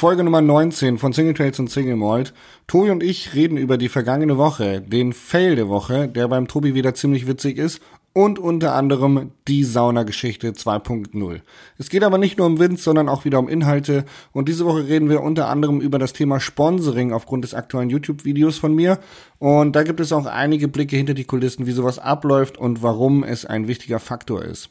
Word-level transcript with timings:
Folge 0.00 0.24
Nummer 0.24 0.40
19 0.40 0.96
von 0.96 1.12
Single 1.12 1.34
Trades 1.34 1.58
und 1.58 1.68
Single 1.68 1.96
Malt. 1.96 2.32
Tobi 2.66 2.88
und 2.88 3.02
ich 3.02 3.34
reden 3.34 3.58
über 3.58 3.76
die 3.76 3.90
vergangene 3.90 4.38
Woche, 4.38 4.80
den 4.80 5.12
Fail 5.12 5.56
der 5.56 5.68
Woche, 5.68 6.08
der 6.08 6.26
beim 6.26 6.48
Tobi 6.48 6.72
wieder 6.72 6.94
ziemlich 6.94 7.26
witzig 7.26 7.58
ist 7.58 7.82
und 8.14 8.38
unter 8.38 8.74
anderem 8.74 9.32
die 9.46 9.62
Saunageschichte 9.62 10.52
2.0. 10.52 11.42
Es 11.76 11.90
geht 11.90 12.02
aber 12.02 12.16
nicht 12.16 12.38
nur 12.38 12.46
um 12.46 12.58
Wind, 12.58 12.80
sondern 12.80 13.10
auch 13.10 13.26
wieder 13.26 13.38
um 13.38 13.46
Inhalte 13.46 14.06
und 14.32 14.48
diese 14.48 14.64
Woche 14.64 14.88
reden 14.88 15.10
wir 15.10 15.20
unter 15.20 15.48
anderem 15.48 15.82
über 15.82 15.98
das 15.98 16.14
Thema 16.14 16.40
Sponsoring 16.40 17.12
aufgrund 17.12 17.44
des 17.44 17.52
aktuellen 17.52 17.90
YouTube-Videos 17.90 18.56
von 18.56 18.74
mir 18.74 19.00
und 19.38 19.76
da 19.76 19.82
gibt 19.82 20.00
es 20.00 20.14
auch 20.14 20.24
einige 20.24 20.68
Blicke 20.68 20.96
hinter 20.96 21.12
die 21.12 21.24
Kulissen, 21.24 21.66
wie 21.66 21.72
sowas 21.72 21.98
abläuft 21.98 22.56
und 22.56 22.82
warum 22.82 23.22
es 23.22 23.44
ein 23.44 23.68
wichtiger 23.68 23.98
Faktor 23.98 24.46
ist. 24.46 24.70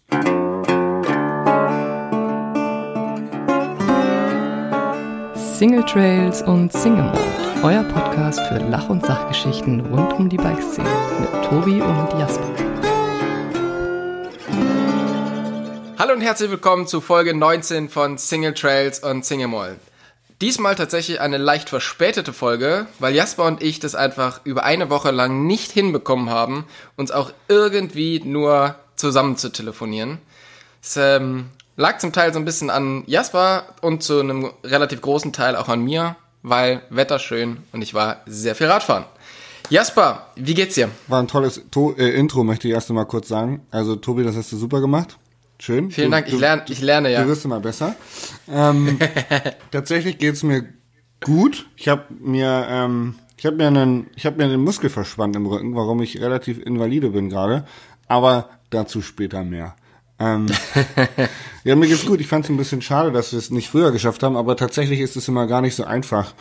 Single 5.59 5.83
Trails 5.83 6.41
und 6.41 6.71
Single 6.71 7.03
Mode, 7.03 7.19
euer 7.63 7.83
Podcast 7.83 8.39
für 8.47 8.59
Lach- 8.59 8.87
und 8.87 9.05
Sachgeschichten 9.05 9.81
rund 9.81 10.13
um 10.13 10.29
die 10.29 10.37
Bikeszene 10.37 10.87
mit 11.19 11.43
Tobi 11.49 11.81
und 11.81 12.17
Jasper. 12.17 12.49
Hallo 15.97 16.13
und 16.13 16.21
herzlich 16.21 16.49
willkommen 16.49 16.87
zu 16.87 17.01
Folge 17.01 17.35
19 17.35 17.89
von 17.89 18.17
Single 18.17 18.53
Trails 18.53 18.99
und 18.99 19.25
Single 19.25 19.49
Mall. 19.49 19.75
Diesmal 20.39 20.75
tatsächlich 20.75 21.19
eine 21.19 21.37
leicht 21.37 21.67
verspätete 21.67 22.31
Folge, 22.31 22.85
weil 22.99 23.13
Jasper 23.13 23.43
und 23.43 23.61
ich 23.61 23.81
das 23.81 23.95
einfach 23.95 24.39
über 24.45 24.63
eine 24.63 24.89
Woche 24.89 25.11
lang 25.11 25.45
nicht 25.45 25.73
hinbekommen 25.73 26.29
haben, 26.29 26.67
uns 26.95 27.11
auch 27.11 27.33
irgendwie 27.49 28.21
nur 28.23 28.75
zusammen 28.95 29.35
zu 29.35 29.49
telefonieren. 29.49 30.19
Es 30.81 30.95
ähm, 30.95 31.49
lag 31.79 31.97
zum 31.99 32.11
Teil 32.11 32.33
so 32.33 32.39
ein 32.39 32.45
bisschen 32.45 32.69
an 32.69 33.03
Jasper 33.07 33.63
und 33.81 34.03
zu 34.03 34.19
einem 34.19 34.51
relativ 34.63 35.01
großen 35.01 35.31
Teil 35.31 35.55
auch 35.55 35.69
an 35.69 35.81
mir, 35.81 36.17
weil 36.43 36.81
Wetter 36.89 37.19
schön 37.19 37.63
und 37.71 37.81
ich 37.81 37.93
war 37.93 38.17
sehr 38.25 38.53
viel 38.53 38.67
Radfahren. 38.67 39.05
Jasper, 39.69 40.27
wie 40.35 40.53
geht's 40.55 40.75
dir? 40.75 40.89
War 41.07 41.21
ein 41.21 41.27
tolles 41.27 41.61
to 41.71 41.95
äh, 41.97 42.09
Intro, 42.09 42.43
möchte 42.43 42.67
ich 42.67 42.73
erst 42.73 42.89
einmal 42.89 43.05
kurz 43.05 43.29
sagen. 43.29 43.61
Also 43.71 43.95
Tobi, 43.95 44.23
das 44.23 44.35
hast 44.35 44.51
du 44.51 44.57
super 44.57 44.81
gemacht. 44.81 45.17
Schön. 45.59 45.89
Vielen 45.89 46.07
du, 46.07 46.17
Dank, 46.17 46.27
ich 46.27 46.37
lerne, 46.37 46.63
ich 46.67 46.81
lerne 46.81 47.11
ja. 47.11 47.23
Du 47.23 47.29
wirst 47.29 47.45
immer 47.45 47.61
besser. 47.61 47.95
Ähm, 48.51 48.99
tatsächlich 49.71 50.17
geht's 50.17 50.43
mir 50.43 50.65
gut. 51.21 51.67
Ich 51.77 51.87
habe 51.87 52.03
mir, 52.19 52.67
ähm, 52.69 53.15
ich 53.37 53.45
habe 53.45 53.55
mir 53.55 53.67
einen, 53.67 54.07
ich 54.15 54.25
habe 54.25 54.37
mir 54.37 54.45
einen 54.45 54.61
Muskel 54.61 54.89
verspannt 54.89 55.35
im 55.37 55.45
Rücken, 55.45 55.75
warum 55.75 56.01
ich 56.01 56.19
relativ 56.19 56.59
invalide 56.59 57.11
bin 57.11 57.29
gerade. 57.29 57.65
Aber 58.07 58.49
dazu 58.69 59.01
später 59.01 59.43
mehr. 59.43 59.75
Ähm, 60.19 60.47
ja, 61.63 61.75
mir 61.75 61.87
geht's 61.87 62.05
gut. 62.05 62.19
Ich 62.19 62.27
fand 62.27 62.45
es 62.45 62.51
ein 62.51 62.57
bisschen 62.57 62.81
schade, 62.81 63.11
dass 63.11 63.31
wir 63.31 63.39
es 63.39 63.49
nicht 63.51 63.69
früher 63.69 63.91
geschafft 63.91 64.23
haben, 64.23 64.35
aber 64.35 64.55
tatsächlich 64.57 64.99
ist 64.99 65.15
es 65.15 65.27
immer 65.27 65.47
gar 65.47 65.61
nicht 65.61 65.75
so 65.75 65.83
einfach, 65.83 66.33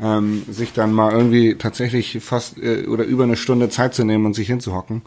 ähm, 0.00 0.44
sich 0.50 0.72
dann 0.72 0.92
mal 0.92 1.12
irgendwie 1.12 1.56
tatsächlich 1.56 2.18
fast 2.22 2.58
äh, 2.58 2.86
oder 2.86 3.04
über 3.04 3.24
eine 3.24 3.36
Stunde 3.36 3.68
Zeit 3.68 3.94
zu 3.94 4.04
nehmen 4.04 4.26
und 4.26 4.34
sich 4.34 4.46
hinzuhocken 4.46 5.02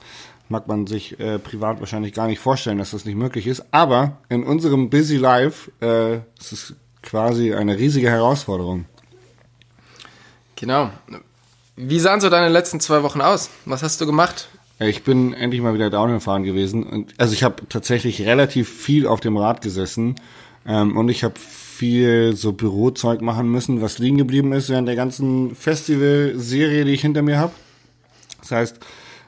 mag 0.50 0.68
man 0.68 0.88
sich 0.88 1.20
äh, 1.20 1.40
privat 1.40 1.80
wahrscheinlich 1.80 2.14
gar 2.14 2.28
nicht 2.28 2.40
vorstellen, 2.40 2.78
dass 2.78 2.92
das 2.92 3.06
nicht 3.06 3.18
möglich 3.18 3.48
ist. 3.48 3.66
Aber 3.72 4.18
in 4.30 4.44
unserem 4.44 4.90
Busy 4.90 5.18
Life 5.18 5.72
äh, 5.82 6.18
ist 6.40 6.52
es 6.52 6.74
quasi 7.04 7.54
eine 7.54 7.78
riesige 7.78 8.10
Herausforderung. 8.10 8.86
Genau. 10.56 10.90
Wie 11.76 12.00
sahen 12.00 12.22
so 12.22 12.30
deine 12.30 12.50
letzten 12.50 12.80
zwei 12.80 13.04
Wochen 13.04 13.22
aus? 13.22 13.50
Was 13.66 13.84
hast 13.84 14.02
du 14.02 14.06
gemacht? 14.06 14.50
Ich 14.80 15.04
bin 15.04 15.34
endlich 15.34 15.62
mal 15.62 15.74
wieder 15.74 15.90
Downhill 15.90 16.20
fahren 16.20 16.44
gewesen. 16.44 16.84
Und, 16.84 17.14
also 17.18 17.34
ich 17.34 17.44
habe 17.44 17.68
tatsächlich 17.68 18.22
relativ 18.22 18.70
viel 18.70 19.08
auf 19.08 19.20
dem 19.20 19.38
Rad 19.38 19.62
gesessen 19.62 20.16
ähm, 20.68 20.96
und 20.96 21.10
ich 21.10 21.24
habe 21.24 21.36
viel 21.38 22.36
so 22.36 22.54
Bürozeug 22.54 23.22
machen 23.22 23.50
müssen, 23.50 23.82
was 23.82 24.00
liegen 24.00 24.18
geblieben 24.18 24.52
ist 24.54 24.70
während 24.70 24.88
der 24.88 24.96
ganzen 24.96 25.56
Festival-Serie, 25.56 26.86
die 26.86 26.92
ich 26.92 27.02
hinter 27.02 27.22
mir 27.22 27.38
habe. 27.40 27.54
Das 28.42 28.52
heißt, 28.52 28.80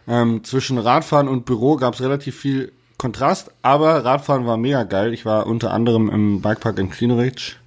ähm, 0.08 0.44
zwischen 0.44 0.78
Radfahren 0.78 1.28
und 1.28 1.46
Büro 1.46 1.76
gab 1.76 1.94
es 1.94 2.02
relativ 2.02 2.36
viel 2.40 2.72
Kontrast, 2.98 3.52
aber 3.62 4.04
Radfahren 4.04 4.46
war 4.46 4.58
mega 4.58 4.84
geil. 4.84 5.14
Ich 5.14 5.26
war 5.26 5.48
unter 5.48 5.72
anderem 5.72 6.10
im 6.10 6.42
Bikepark 6.42 6.80
in 6.80 6.90
Klinovic, 6.90 7.58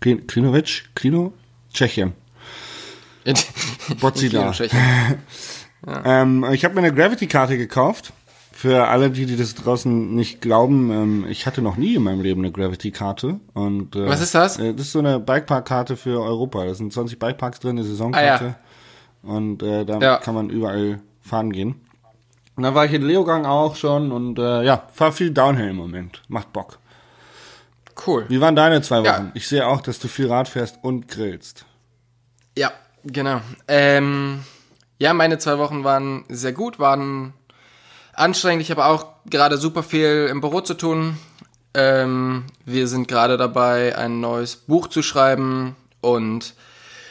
Klinovic, 0.00 0.84
Klino, 0.94 1.32
Tschechien. 1.72 2.12
Bocila. 4.00 4.52
ja. 5.86 6.22
ähm, 6.22 6.46
ich 6.52 6.64
habe 6.64 6.74
mir 6.74 6.80
eine 6.80 6.94
Gravity-Karte 6.94 7.56
gekauft. 7.56 8.12
Für 8.54 8.88
alle, 8.88 9.10
die, 9.10 9.26
die 9.26 9.36
das 9.36 9.54
draußen 9.54 10.14
nicht 10.14 10.40
glauben, 10.40 10.90
ähm, 10.90 11.26
ich 11.28 11.46
hatte 11.46 11.62
noch 11.62 11.76
nie 11.76 11.94
in 11.94 12.02
meinem 12.02 12.20
Leben 12.20 12.42
eine 12.42 12.52
Gravity-Karte. 12.52 13.40
Und 13.54 13.96
äh, 13.96 14.06
Was 14.06 14.20
ist 14.20 14.34
das? 14.34 14.58
Äh, 14.58 14.74
das 14.74 14.86
ist 14.86 14.92
so 14.92 14.98
eine 14.98 15.18
Bikepark-Karte 15.18 15.96
für 15.96 16.20
Europa. 16.20 16.64
Da 16.64 16.74
sind 16.74 16.92
20 16.92 17.18
Bikeparks 17.18 17.60
drin, 17.60 17.78
eine 17.78 17.84
Saisonkarte. 17.84 18.44
Ah, 18.44 18.48
ja. 18.48 19.30
Und 19.34 19.62
äh, 19.62 19.84
da 19.84 19.98
ja. 19.98 20.16
kann 20.18 20.34
man 20.34 20.50
überall 20.50 21.00
fahren 21.20 21.52
gehen. 21.52 21.80
Und 22.54 22.64
dann 22.64 22.74
war 22.74 22.84
ich 22.84 22.92
in 22.92 23.02
Leogang 23.02 23.46
auch 23.46 23.76
schon 23.76 24.12
und 24.12 24.38
äh, 24.38 24.62
ja, 24.62 24.86
fahr 24.92 25.12
viel 25.12 25.30
Downhill 25.30 25.70
im 25.70 25.76
Moment. 25.76 26.22
Macht 26.28 26.52
Bock. 26.52 26.78
Cool. 28.06 28.26
Wie 28.28 28.40
waren 28.40 28.56
deine 28.56 28.82
zwei 28.82 28.98
Wochen? 28.98 29.04
Ja. 29.04 29.30
Ich 29.34 29.48
sehe 29.48 29.66
auch, 29.66 29.80
dass 29.80 29.98
du 29.98 30.08
viel 30.08 30.28
Rad 30.28 30.48
fährst 30.48 30.78
und 30.82 31.08
grillst. 31.08 31.64
Ja, 32.56 32.72
genau. 33.04 33.40
Ähm, 33.68 34.44
ja, 35.02 35.12
meine 35.14 35.38
zwei 35.38 35.58
Wochen 35.58 35.82
waren 35.82 36.24
sehr 36.28 36.52
gut, 36.52 36.78
waren 36.78 37.34
anstrengend. 38.12 38.62
Ich 38.62 38.70
habe 38.70 38.84
auch 38.84 39.06
gerade 39.28 39.58
super 39.58 39.82
viel 39.82 40.28
im 40.30 40.40
Büro 40.40 40.60
zu 40.60 40.74
tun. 40.74 41.18
Ähm, 41.74 42.44
wir 42.66 42.86
sind 42.86 43.08
gerade 43.08 43.36
dabei, 43.36 43.98
ein 43.98 44.20
neues 44.20 44.54
Buch 44.54 44.86
zu 44.86 45.02
schreiben 45.02 45.74
und 46.00 46.54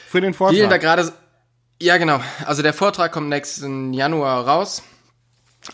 für 0.07 0.21
den 0.21 0.33
Vortrag. 0.33 0.69
da 0.69 0.77
gerade. 0.77 1.11
Ja, 1.81 1.97
genau. 1.97 2.21
Also 2.45 2.61
der 2.61 2.73
Vortrag 2.73 3.11
kommt 3.11 3.27
nächsten 3.27 3.91
Januar 3.91 4.47
raus. 4.47 4.83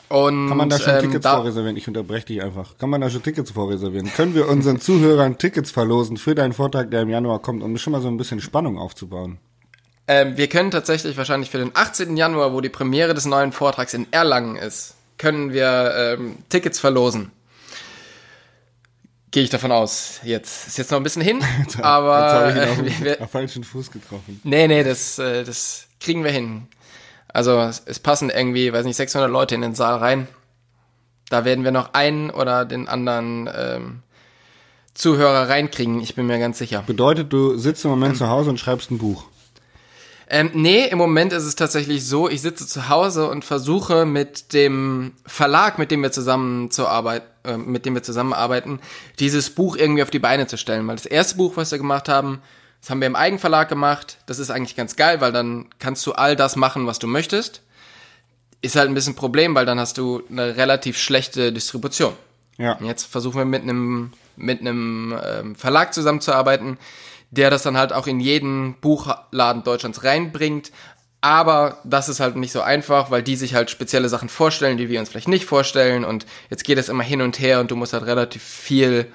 Und, 0.09 0.49
Kann 0.49 0.57
man 0.57 0.69
da 0.69 0.79
schon 0.79 0.95
ähm, 0.95 1.01
Tickets 1.01 1.27
vorreservieren? 1.27 1.77
Ich 1.77 1.87
unterbreche 1.87 2.25
dich 2.25 2.41
einfach. 2.41 2.79
Kann 2.79 2.89
man 2.89 2.99
da 2.99 3.11
schon 3.11 3.21
Tickets 3.21 3.51
vorreservieren? 3.51 4.11
Können 4.11 4.33
wir 4.33 4.49
unseren 4.49 4.79
Zuhörern 4.79 5.37
Tickets 5.37 5.69
verlosen 5.69 6.17
für 6.17 6.33
deinen 6.33 6.53
Vortrag, 6.53 6.89
der 6.89 7.03
im 7.03 7.09
Januar 7.09 7.43
kommt, 7.43 7.61
um 7.61 7.77
schon 7.77 7.93
mal 7.93 8.01
so 8.01 8.07
ein 8.07 8.17
bisschen 8.17 8.41
Spannung 8.41 8.79
aufzubauen? 8.79 9.37
Ähm, 10.07 10.37
wir 10.37 10.47
können 10.47 10.71
tatsächlich 10.71 11.17
wahrscheinlich 11.17 11.49
für 11.49 11.57
den 11.57 11.71
18. 11.73 12.15
Januar, 12.15 12.53
wo 12.53 12.61
die 12.61 12.69
Premiere 12.69 13.13
des 13.13 13.25
neuen 13.25 13.51
Vortrags 13.51 13.93
in 13.93 14.07
Erlangen 14.11 14.55
ist, 14.55 14.95
können 15.17 15.51
wir 15.51 15.93
ähm, 15.95 16.37
Tickets 16.49 16.79
verlosen. 16.79 17.31
Gehe 19.31 19.43
ich 19.43 19.49
davon 19.49 19.73
aus. 19.73 20.21
Jetzt 20.23 20.67
ist 20.67 20.77
jetzt 20.77 20.91
noch 20.91 20.97
ein 20.97 21.03
bisschen 21.03 21.21
hin, 21.21 21.43
aber 21.81 22.21
jetzt 22.21 22.33
habe 22.33 22.49
ich 22.49 22.55
ihn 22.55 22.95
auf, 22.95 23.01
äh, 23.01 23.03
wir, 23.05 23.21
auf 23.21 23.31
falschen 23.31 23.63
Fuß 23.63 23.91
getroffen. 23.91 24.39
Nee, 24.43 24.67
nee, 24.67 24.83
das, 24.83 25.19
äh, 25.19 25.43
das 25.43 25.87
kriegen 25.99 26.23
wir 26.23 26.31
hin. 26.31 26.67
Also 27.27 27.69
es 27.85 27.99
passen 27.99 28.29
irgendwie, 28.29 28.71
weiß 28.71 28.85
nicht, 28.85 28.95
600 28.95 29.29
Leute 29.29 29.55
in 29.55 29.61
den 29.61 29.75
Saal 29.75 29.97
rein. 29.97 30.27
Da 31.29 31.43
werden 31.43 31.65
wir 31.65 31.71
noch 31.71 31.93
einen 31.93 32.29
oder 32.29 32.63
den 32.63 32.87
anderen 32.87 33.49
ähm, 33.53 34.03
Zuhörer 34.93 35.49
reinkriegen, 35.49 36.01
ich 36.01 36.15
bin 36.15 36.25
mir 36.25 36.39
ganz 36.39 36.57
sicher. 36.57 36.83
Bedeutet, 36.87 37.31
du 37.31 37.57
sitzt 37.57 37.83
im 37.83 37.91
Moment 37.91 38.13
ähm, 38.13 38.17
zu 38.17 38.29
Hause 38.29 38.49
und 38.49 38.59
schreibst 38.59 38.89
ein 38.89 38.97
Buch? 38.97 39.25
Ähm, 40.29 40.51
nee, 40.53 40.85
im 40.85 40.97
Moment 40.97 41.31
ist 41.31 41.45
es 41.45 41.55
tatsächlich 41.55 42.05
so, 42.05 42.29
ich 42.29 42.41
sitze 42.41 42.67
zu 42.67 42.89
Hause 42.89 43.29
und 43.29 43.45
versuche 43.45 44.05
mit 44.05 44.53
dem 44.53 45.13
Verlag, 45.25 45.79
mit 45.79 45.89
dem 45.89 46.01
wir 46.01 46.11
zusammen 46.11 46.69
zu 46.69 46.87
arbeiten, 46.87 47.25
äh, 47.45 47.57
mit 47.57 47.85
dem 47.85 47.95
wir 47.95 48.03
zusammenarbeiten, 48.03 48.79
dieses 49.19 49.49
Buch 49.49 49.77
irgendwie 49.77 50.03
auf 50.03 50.09
die 50.09 50.19
Beine 50.19 50.47
zu 50.47 50.57
stellen. 50.57 50.85
Weil 50.87 50.97
das 50.97 51.05
erste 51.05 51.37
Buch, 51.37 51.55
was 51.55 51.71
wir 51.71 51.77
gemacht 51.77 52.09
haben, 52.09 52.41
das 52.81 52.89
haben 52.89 52.99
wir 52.99 53.07
im 53.07 53.15
Eigenverlag 53.15 53.69
gemacht. 53.69 54.17
Das 54.25 54.39
ist 54.39 54.49
eigentlich 54.49 54.75
ganz 54.75 54.97
geil, 54.97 55.21
weil 55.21 55.31
dann 55.31 55.67
kannst 55.79 56.05
du 56.05 56.11
all 56.11 56.35
das 56.35 56.55
machen, 56.57 56.87
was 56.87 56.99
du 56.99 57.07
möchtest. 57.07 57.61
Ist 58.61 58.75
halt 58.75 58.89
ein 58.89 58.93
bisschen 58.93 59.13
ein 59.13 59.17
Problem, 59.17 59.55
weil 59.55 59.65
dann 59.65 59.79
hast 59.79 59.97
du 59.97 60.23
eine 60.29 60.57
relativ 60.57 60.97
schlechte 60.97 61.53
Distribution. 61.53 62.13
Ja. 62.57 62.77
Jetzt 62.81 63.05
versuchen 63.05 63.37
wir 63.37 63.45
mit 63.45 63.61
einem 63.61 64.11
mit 64.37 64.61
einem 64.61 65.17
ähm, 65.23 65.55
Verlag 65.55 65.93
zusammenzuarbeiten, 65.93 66.77
der 67.31 67.49
das 67.49 67.63
dann 67.63 67.77
halt 67.77 67.93
auch 67.93 68.07
in 68.07 68.19
jeden 68.19 68.75
Buchladen 68.79 69.63
Deutschlands 69.63 70.03
reinbringt. 70.03 70.71
Aber 71.19 71.79
das 71.83 72.09
ist 72.09 72.19
halt 72.19 72.35
nicht 72.35 72.51
so 72.51 72.61
einfach, 72.61 73.09
weil 73.11 73.23
die 73.23 73.35
sich 73.35 73.55
halt 73.55 73.71
spezielle 73.71 74.07
Sachen 74.07 74.29
vorstellen, 74.29 74.77
die 74.77 74.87
wir 74.87 74.99
uns 74.99 75.09
vielleicht 75.09 75.27
nicht 75.27 75.45
vorstellen. 75.45 76.05
Und 76.05 76.25
jetzt 76.49 76.63
geht 76.63 76.77
es 76.77 76.89
immer 76.89 77.03
hin 77.03 77.21
und 77.21 77.39
her 77.39 77.59
und 77.59 77.71
du 77.71 77.75
musst 77.75 77.93
halt 77.93 78.05
relativ 78.05 78.43
viel 78.43 79.07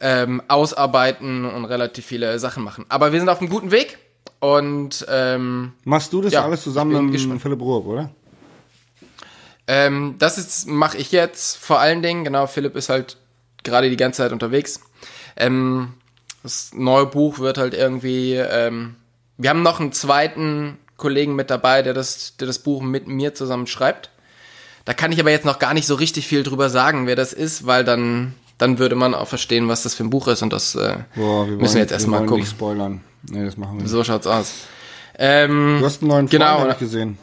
ähm, 0.00 0.42
ausarbeiten 0.48 1.44
und 1.46 1.64
relativ 1.64 2.04
viele 2.04 2.38
Sachen 2.38 2.62
machen. 2.62 2.84
Aber 2.88 3.12
wir 3.12 3.18
sind 3.20 3.28
auf 3.28 3.40
einem 3.40 3.48
guten 3.48 3.70
Weg 3.70 3.98
und 4.38 5.06
ähm, 5.08 5.72
machst 5.84 6.12
du 6.12 6.20
das 6.20 6.34
ja, 6.34 6.44
alles 6.44 6.62
zusammen 6.62 7.10
mit 7.10 7.40
Philipp 7.40 7.60
Ruhr, 7.60 7.86
oder? 7.86 8.10
Ähm, 9.66 10.16
das 10.18 10.36
ist 10.36 10.68
mache 10.68 10.98
ich 10.98 11.10
jetzt 11.10 11.56
vor 11.56 11.80
allen 11.80 12.02
Dingen. 12.02 12.24
Genau, 12.24 12.46
Philipp 12.46 12.76
ist 12.76 12.90
halt 12.90 13.16
gerade 13.62 13.88
die 13.88 13.96
ganze 13.96 14.18
Zeit 14.18 14.32
unterwegs. 14.32 14.80
Ähm, 15.36 15.94
das 16.44 16.70
neue 16.74 17.06
Buch 17.06 17.40
wird 17.40 17.58
halt 17.58 17.74
irgendwie. 17.74 18.34
Ähm, 18.34 18.94
wir 19.36 19.50
haben 19.50 19.62
noch 19.62 19.80
einen 19.80 19.90
zweiten 19.90 20.78
Kollegen 20.96 21.34
mit 21.34 21.50
dabei, 21.50 21.82
der 21.82 21.92
das, 21.94 22.36
der 22.36 22.46
das 22.46 22.60
Buch 22.60 22.80
mit 22.82 23.08
mir 23.08 23.34
zusammen 23.34 23.66
schreibt. 23.66 24.10
Da 24.84 24.94
kann 24.94 25.10
ich 25.10 25.18
aber 25.18 25.30
jetzt 25.32 25.44
noch 25.46 25.58
gar 25.58 25.74
nicht 25.74 25.86
so 25.88 25.96
richtig 25.96 26.28
viel 26.28 26.44
drüber 26.44 26.70
sagen, 26.70 27.06
wer 27.08 27.16
das 27.16 27.32
ist, 27.32 27.66
weil 27.66 27.82
dann 27.84 28.34
dann 28.58 28.78
würde 28.78 28.94
man 28.94 29.14
auch 29.14 29.26
verstehen, 29.26 29.66
was 29.66 29.82
das 29.82 29.94
für 29.94 30.04
ein 30.04 30.10
Buch 30.10 30.28
ist 30.28 30.42
und 30.42 30.52
das 30.52 30.76
äh, 30.76 30.98
Boah, 31.16 31.48
wir 31.48 31.56
müssen 31.56 31.74
wir 31.74 31.80
jetzt 31.80 31.90
erstmal 31.90 32.20
gucken. 32.20 32.42
Nicht 32.42 32.50
spoilern. 32.50 33.00
Nee, 33.28 33.44
das 33.44 33.56
machen 33.56 33.78
wir 33.78 33.82
nicht. 33.82 33.90
So 33.90 34.04
schaut's 34.04 34.28
aus. 34.28 34.52
Ähm, 35.18 35.78
Du 35.80 35.86
hast 35.86 36.02
einen 36.02 36.08
neuen 36.10 36.28
Freund, 36.28 36.30
Genau, 36.30 36.46
hab 36.46 36.60
oder? 36.64 36.72
ich 36.74 36.78
gesehen. 36.78 37.18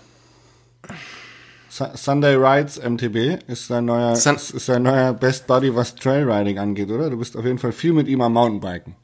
Su- 1.70 1.86
Sunday 1.96 2.36
Rides 2.36 2.78
MTB 2.80 3.40
ist 3.48 3.70
dein 3.70 3.86
neuer, 3.86 4.16
Sun- 4.18 4.36
ist 4.36 4.68
dein 4.68 4.84
neuer 4.84 5.14
Best 5.14 5.48
Buddy, 5.48 5.74
was 5.74 5.96
Trailriding 5.96 6.60
angeht, 6.60 6.90
oder? 6.92 7.10
Du 7.10 7.18
bist 7.18 7.38
auf 7.38 7.46
jeden 7.46 7.60
Fall 7.60 7.72
viel 7.72 7.94
mit 7.94 8.08
ihm 8.08 8.22
am 8.22 8.34
Mountainbiken. 8.34 8.96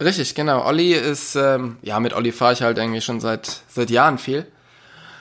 Richtig, 0.00 0.34
genau. 0.34 0.64
Olli 0.64 0.92
ist, 0.92 1.36
ähm, 1.36 1.78
ja, 1.82 1.98
mit 2.00 2.12
Olli 2.12 2.32
fahre 2.32 2.52
ich 2.52 2.62
halt 2.62 2.78
eigentlich 2.78 3.04
schon 3.04 3.20
seit, 3.20 3.62
seit 3.68 3.90
Jahren 3.90 4.18
viel. 4.18 4.46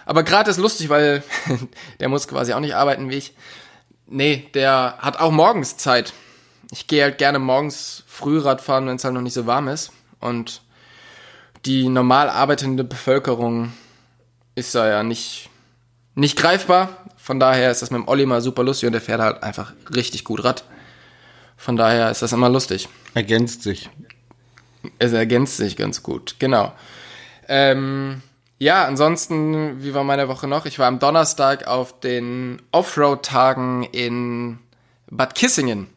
Aber 0.06 0.24
gerade 0.24 0.52
ist 0.52 0.58
lustig, 0.58 0.90
weil 0.90 1.24
der 2.00 2.10
muss 2.10 2.28
quasi 2.28 2.54
auch 2.54 2.60
nicht 2.60 2.76
arbeiten 2.76 3.10
wie 3.10 3.16
ich. 3.16 3.34
Nee, 4.08 4.50
der 4.54 4.98
hat 5.00 5.20
auch 5.20 5.32
morgens 5.32 5.78
Zeit. 5.78 6.14
Ich 6.72 6.88
gehe 6.88 7.04
halt 7.04 7.18
gerne 7.18 7.40
morgens 7.40 8.04
Frührad 8.06 8.62
fahren, 8.62 8.88
wenn 8.88 8.98
es 8.98 9.04
halt 9.04 9.14
noch 9.14 9.22
nicht 9.22 9.34
so 9.34 9.48
warm 9.48 9.68
ist. 9.68 9.92
Und 10.20 10.62
die 11.66 11.90
normal 11.90 12.30
arbeitende 12.30 12.84
Bevölkerung 12.84 13.74
ist 14.56 14.76
da 14.76 14.88
ja 14.88 15.04
nicht, 15.04 15.50
nicht 16.14 16.38
greifbar. 16.38 17.06
Von 17.18 17.40
daher 17.40 17.72
ist 17.72 17.82
das 17.82 17.92
mit 17.92 18.02
dem 18.02 18.08
Olli 18.08 18.26
mal 18.26 18.42
super 18.42 18.64
lustig 18.64 18.88
und 18.88 18.94
der 18.94 19.02
fährt 19.02 19.22
halt 19.22 19.42
einfach 19.42 19.74
richtig 19.96 20.24
gut 20.24 20.44
Rad. 20.44 20.66
Von 21.58 21.78
daher 21.78 22.12
ist 22.12 22.22
das 22.22 22.34
immer 22.34 22.50
lustig. 22.50 22.90
Ergänzt 23.14 23.64
sich. 23.64 23.90
Es 25.00 25.14
ergänzt 25.14 25.58
sich 25.58 25.78
ganz 25.78 26.04
gut, 26.04 26.36
genau. 26.40 26.74
Ähm, 27.48 28.22
ja, 28.58 28.86
ansonsten, 28.86 29.84
wie 29.84 29.94
war 29.94 30.04
meine 30.04 30.28
Woche 30.28 30.48
noch? 30.48 30.66
Ich 30.66 30.80
war 30.80 30.88
am 30.88 31.00
Donnerstag 31.00 31.68
auf 31.68 32.00
den 32.00 32.62
Offroad-Tagen 32.72 33.84
in 33.84 34.60
Bad 35.10 35.36
Kissingen. 35.36 35.88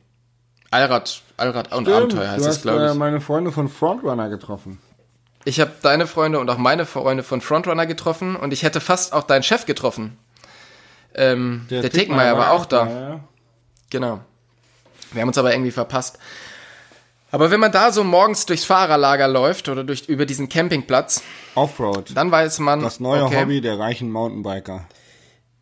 Allrad, 0.70 1.22
Allrad 1.36 1.72
und 1.72 1.88
Abenteuer 1.88 2.30
heißt 2.30 2.46
hast 2.46 2.62
glaube 2.62 2.82
äh, 2.82 2.90
ich. 2.90 2.94
meine 2.94 3.20
Freunde 3.20 3.52
von 3.52 3.68
Frontrunner 3.68 4.28
getroffen. 4.28 4.78
Ich 5.44 5.60
habe 5.60 5.72
deine 5.80 6.06
Freunde 6.06 6.40
und 6.40 6.50
auch 6.50 6.58
meine 6.58 6.84
Freunde 6.84 7.22
von 7.22 7.40
Frontrunner 7.40 7.86
getroffen 7.86 8.36
und 8.36 8.52
ich 8.52 8.64
hätte 8.64 8.80
fast 8.80 9.12
auch 9.12 9.22
deinen 9.22 9.42
Chef 9.42 9.64
getroffen. 9.64 10.18
Ähm, 11.14 11.66
der 11.70 11.88
Tegmeier 11.88 12.36
war 12.36 12.50
auch 12.50 12.66
da. 12.66 12.86
Ja. 12.86 13.20
Genau. 13.88 14.20
Wir 15.12 15.22
haben 15.22 15.28
uns 15.28 15.38
aber 15.38 15.52
irgendwie 15.52 15.70
verpasst. 15.70 16.18
Aber 17.30 17.50
wenn 17.50 17.60
man 17.60 17.72
da 17.72 17.92
so 17.92 18.04
morgens 18.04 18.46
durchs 18.46 18.64
Fahrerlager 18.64 19.28
läuft 19.28 19.68
oder 19.68 19.84
durch, 19.84 20.08
über 20.08 20.24
diesen 20.24 20.48
Campingplatz, 20.48 21.22
Offroad. 21.54 22.16
dann 22.16 22.30
weiß 22.30 22.58
man, 22.60 22.80
Das 22.80 23.00
neue 23.00 23.24
okay, 23.24 23.42
Hobby 23.42 23.60
der 23.60 23.78
reichen 23.78 24.10
Mountainbiker. 24.10 24.86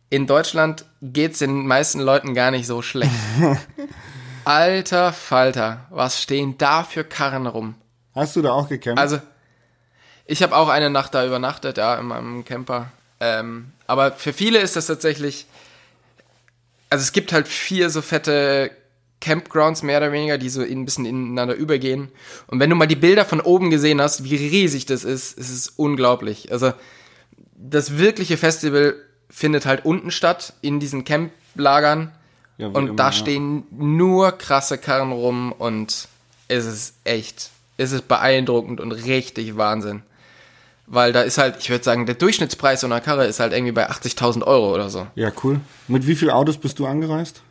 in 0.09 0.27
Deutschland 0.27 0.85
geht's 1.01 1.39
den 1.39 1.67
meisten 1.67 1.99
Leuten 1.99 2.33
gar 2.33 2.51
nicht 2.51 2.67
so 2.67 2.81
schlecht. 2.81 3.11
Alter 4.45 5.11
Falter, 5.11 5.85
was 5.89 6.21
stehen 6.21 6.57
da 6.57 6.83
für 6.85 7.03
Karren 7.03 7.47
rum? 7.47 7.75
Hast 8.15 8.37
du 8.37 8.41
da 8.41 8.51
auch 8.53 8.69
gecampt? 8.69 8.97
Also, 8.99 9.19
ich 10.25 10.41
habe 10.41 10.55
auch 10.55 10.69
eine 10.69 10.89
Nacht 10.89 11.13
da 11.13 11.25
übernachtet, 11.25 11.77
ja, 11.77 11.95
in 11.99 12.05
meinem 12.05 12.45
Camper. 12.45 12.89
Ähm, 13.19 13.73
aber 13.87 14.13
für 14.13 14.31
viele 14.31 14.59
ist 14.59 14.77
das 14.77 14.87
tatsächlich, 14.87 15.47
also 16.89 17.01
es 17.01 17.11
gibt 17.11 17.33
halt 17.33 17.47
vier 17.47 17.89
so 17.89 18.01
fette 18.01 18.71
Campgrounds 19.19 19.83
mehr 19.83 19.97
oder 19.97 20.11
weniger, 20.11 20.37
die 20.37 20.49
so 20.49 20.61
ein 20.61 20.85
bisschen 20.85 21.05
ineinander 21.05 21.55
übergehen. 21.55 22.09
Und 22.47 22.59
wenn 22.59 22.69
du 22.69 22.75
mal 22.75 22.87
die 22.87 22.95
Bilder 22.95 23.25
von 23.25 23.41
oben 23.41 23.69
gesehen 23.69 24.01
hast, 24.01 24.23
wie 24.23 24.35
riesig 24.35 24.85
das 24.85 25.03
ist, 25.03 25.37
ist 25.37 25.49
es 25.49 25.69
unglaublich. 25.69 26.51
Also 26.51 26.73
das 27.55 27.97
wirkliche 27.97 28.37
Festival 28.37 28.95
findet 29.29 29.65
halt 29.65 29.85
unten 29.85 30.11
statt, 30.11 30.53
in 30.61 30.79
diesen 30.79 31.03
Camplagern. 31.03 32.11
Ja, 32.57 32.67
und 32.67 32.87
immer, 32.87 32.95
da 32.95 33.07
ja. 33.07 33.11
stehen 33.11 33.63
nur 33.71 34.31
krasse 34.31 34.77
Karren 34.77 35.11
rum 35.11 35.51
und 35.51 36.07
es 36.47 36.65
ist 36.65 36.95
echt, 37.03 37.49
es 37.77 37.91
ist 37.91 38.07
beeindruckend 38.07 38.79
und 38.79 38.91
richtig 38.91 39.57
Wahnsinn. 39.57 40.03
Weil 40.85 41.11
da 41.11 41.21
ist 41.21 41.37
halt, 41.37 41.57
ich 41.59 41.69
würde 41.69 41.83
sagen, 41.83 42.05
der 42.05 42.15
Durchschnittspreis 42.15 42.81
so 42.81 42.87
einer 42.87 43.01
Karre 43.01 43.25
ist 43.25 43.39
halt 43.39 43.51
irgendwie 43.51 43.73
bei 43.73 43.89
80.000 43.89 44.43
Euro 44.43 44.73
oder 44.73 44.89
so. 44.89 45.05
ja, 45.15 45.31
cool. 45.43 45.59
Mit 45.87 46.07
wie 46.07 46.15
vielen 46.15 46.31
Autos 46.31 46.57
bist 46.57 46.79
du 46.79 46.87
angereist? 46.87 47.41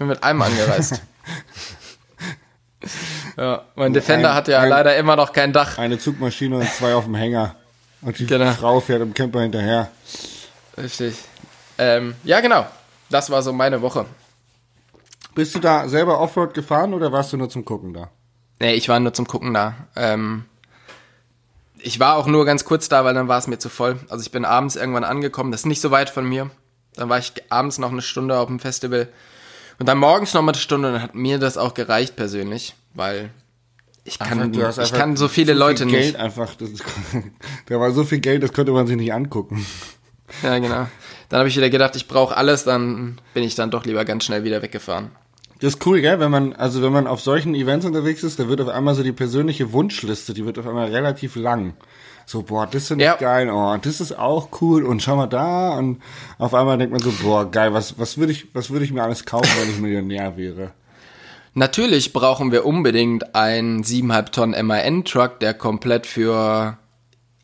Ich 0.00 0.02
bin 0.02 0.08
mit 0.08 0.24
einem 0.24 0.40
angereist. 0.40 1.02
ja, 3.36 3.64
mein 3.74 3.92
Defender 3.92 4.30
ein- 4.30 4.34
hat 4.34 4.48
ja 4.48 4.60
ein- 4.60 4.70
leider 4.70 4.96
immer 4.96 5.14
noch 5.14 5.34
kein 5.34 5.52
Dach. 5.52 5.76
Eine 5.76 5.98
Zugmaschine 5.98 6.56
und 6.56 6.70
zwei 6.72 6.94
auf 6.94 7.04
dem 7.04 7.14
Hänger. 7.16 7.56
Und 8.00 8.18
die 8.18 8.24
Genau. 8.24 8.50
Frau 8.52 8.80
fährt 8.80 9.02
im 9.02 9.12
Camper 9.12 9.42
hinterher. 9.42 9.90
Richtig. 10.78 11.16
Ähm, 11.76 12.14
ja, 12.24 12.40
genau. 12.40 12.64
Das 13.10 13.28
war 13.28 13.42
so 13.42 13.52
meine 13.52 13.82
Woche. 13.82 14.06
Bist 15.34 15.54
du 15.54 15.58
da 15.58 15.86
selber 15.86 16.18
Offroad 16.18 16.54
gefahren 16.54 16.94
oder 16.94 17.12
warst 17.12 17.34
du 17.34 17.36
nur 17.36 17.50
zum 17.50 17.66
Gucken 17.66 17.92
da? 17.92 18.08
Nee, 18.58 18.72
ich 18.72 18.88
war 18.88 18.98
nur 19.00 19.12
zum 19.12 19.26
Gucken 19.26 19.52
da. 19.52 19.74
Ähm, 19.96 20.46
ich 21.78 22.00
war 22.00 22.16
auch 22.16 22.26
nur 22.26 22.46
ganz 22.46 22.64
kurz 22.64 22.88
da, 22.88 23.04
weil 23.04 23.12
dann 23.12 23.28
war 23.28 23.36
es 23.38 23.48
mir 23.48 23.58
zu 23.58 23.68
voll. 23.68 24.00
Also 24.08 24.22
ich 24.22 24.30
bin 24.32 24.46
abends 24.46 24.76
irgendwann 24.76 25.04
angekommen, 25.04 25.52
das 25.52 25.60
ist 25.60 25.66
nicht 25.66 25.82
so 25.82 25.90
weit 25.90 26.08
von 26.08 26.26
mir. 26.26 26.50
Dann 26.94 27.10
war 27.10 27.18
ich 27.18 27.34
abends 27.50 27.76
noch 27.76 27.92
eine 27.92 28.00
Stunde 28.00 28.38
auf 28.38 28.46
dem 28.46 28.60
Festival. 28.60 29.06
Und 29.80 29.88
dann 29.88 29.96
morgens 29.96 30.34
noch 30.34 30.42
mal 30.42 30.52
eine 30.52 30.60
Stunde 30.60 30.88
und 30.88 30.94
dann 30.94 31.02
hat 31.02 31.14
mir 31.14 31.38
das 31.38 31.56
auch 31.56 31.72
gereicht 31.72 32.14
persönlich, 32.14 32.74
weil 32.92 33.30
ich 34.04 34.18
kann, 34.18 34.54
hast 34.62 34.76
ich 34.76 34.84
einfach 34.84 34.98
kann 34.98 35.16
so 35.16 35.26
viele 35.26 35.54
zu 35.54 35.58
Leute 35.58 35.84
viel 35.84 35.92
nicht. 35.92 36.02
Geld 36.12 36.16
einfach. 36.16 36.54
Das, 36.54 36.68
da 37.66 37.80
war 37.80 37.90
so 37.92 38.04
viel 38.04 38.20
Geld, 38.20 38.42
das 38.42 38.52
konnte 38.52 38.72
man 38.72 38.86
sich 38.86 38.96
nicht 38.96 39.14
angucken. 39.14 39.64
Ja, 40.42 40.58
genau. 40.58 40.86
Dann 41.30 41.38
habe 41.38 41.48
ich 41.48 41.56
wieder 41.56 41.70
gedacht, 41.70 41.96
ich 41.96 42.08
brauche 42.08 42.36
alles, 42.36 42.64
dann 42.64 43.18
bin 43.32 43.42
ich 43.42 43.54
dann 43.54 43.70
doch 43.70 43.86
lieber 43.86 44.04
ganz 44.04 44.24
schnell 44.24 44.44
wieder 44.44 44.60
weggefahren. 44.60 45.12
Das 45.60 45.74
ist 45.74 45.86
cool, 45.86 46.02
gell? 46.02 46.20
Wenn 46.20 46.30
man, 46.30 46.52
also 46.52 46.82
wenn 46.82 46.92
man 46.92 47.06
auf 47.06 47.22
solchen 47.22 47.54
Events 47.54 47.86
unterwegs 47.86 48.22
ist, 48.22 48.38
da 48.38 48.48
wird 48.48 48.60
auf 48.60 48.68
einmal 48.68 48.94
so 48.94 49.02
die 49.02 49.12
persönliche 49.12 49.72
Wunschliste, 49.72 50.34
die 50.34 50.44
wird 50.44 50.58
auf 50.58 50.66
einmal 50.66 50.90
relativ 50.90 51.36
lang. 51.36 51.72
So, 52.30 52.42
boah, 52.42 52.64
das 52.64 52.86
finde 52.86 53.02
ich 53.02 53.10
Ja. 53.10 53.16
geil, 53.16 53.50
oh, 53.50 53.76
das 53.82 54.00
ist 54.00 54.16
auch 54.16 54.50
cool 54.60 54.84
und 54.86 55.02
schau 55.02 55.16
mal 55.16 55.26
da 55.26 55.70
und 55.76 56.00
auf 56.38 56.54
einmal 56.54 56.78
denkt 56.78 56.92
man 56.92 57.02
so, 57.02 57.10
boah, 57.24 57.50
geil, 57.50 57.72
was, 57.74 57.98
was 57.98 58.18
würde 58.18 58.30
ich, 58.30 58.54
was 58.54 58.70
würde 58.70 58.84
ich 58.84 58.92
mir 58.92 59.02
alles 59.02 59.24
kaufen, 59.24 59.50
wenn 59.60 59.68
ich 59.68 59.80
Millionär 59.80 60.36
wäre? 60.36 60.70
Natürlich 61.54 62.12
brauchen 62.12 62.52
wir 62.52 62.64
unbedingt 62.64 63.34
einen 63.34 63.82
7,5 63.82 64.30
Tonnen 64.30 64.64
MAN-Truck, 64.64 65.40
der 65.40 65.54
komplett 65.54 66.06
für 66.06 66.78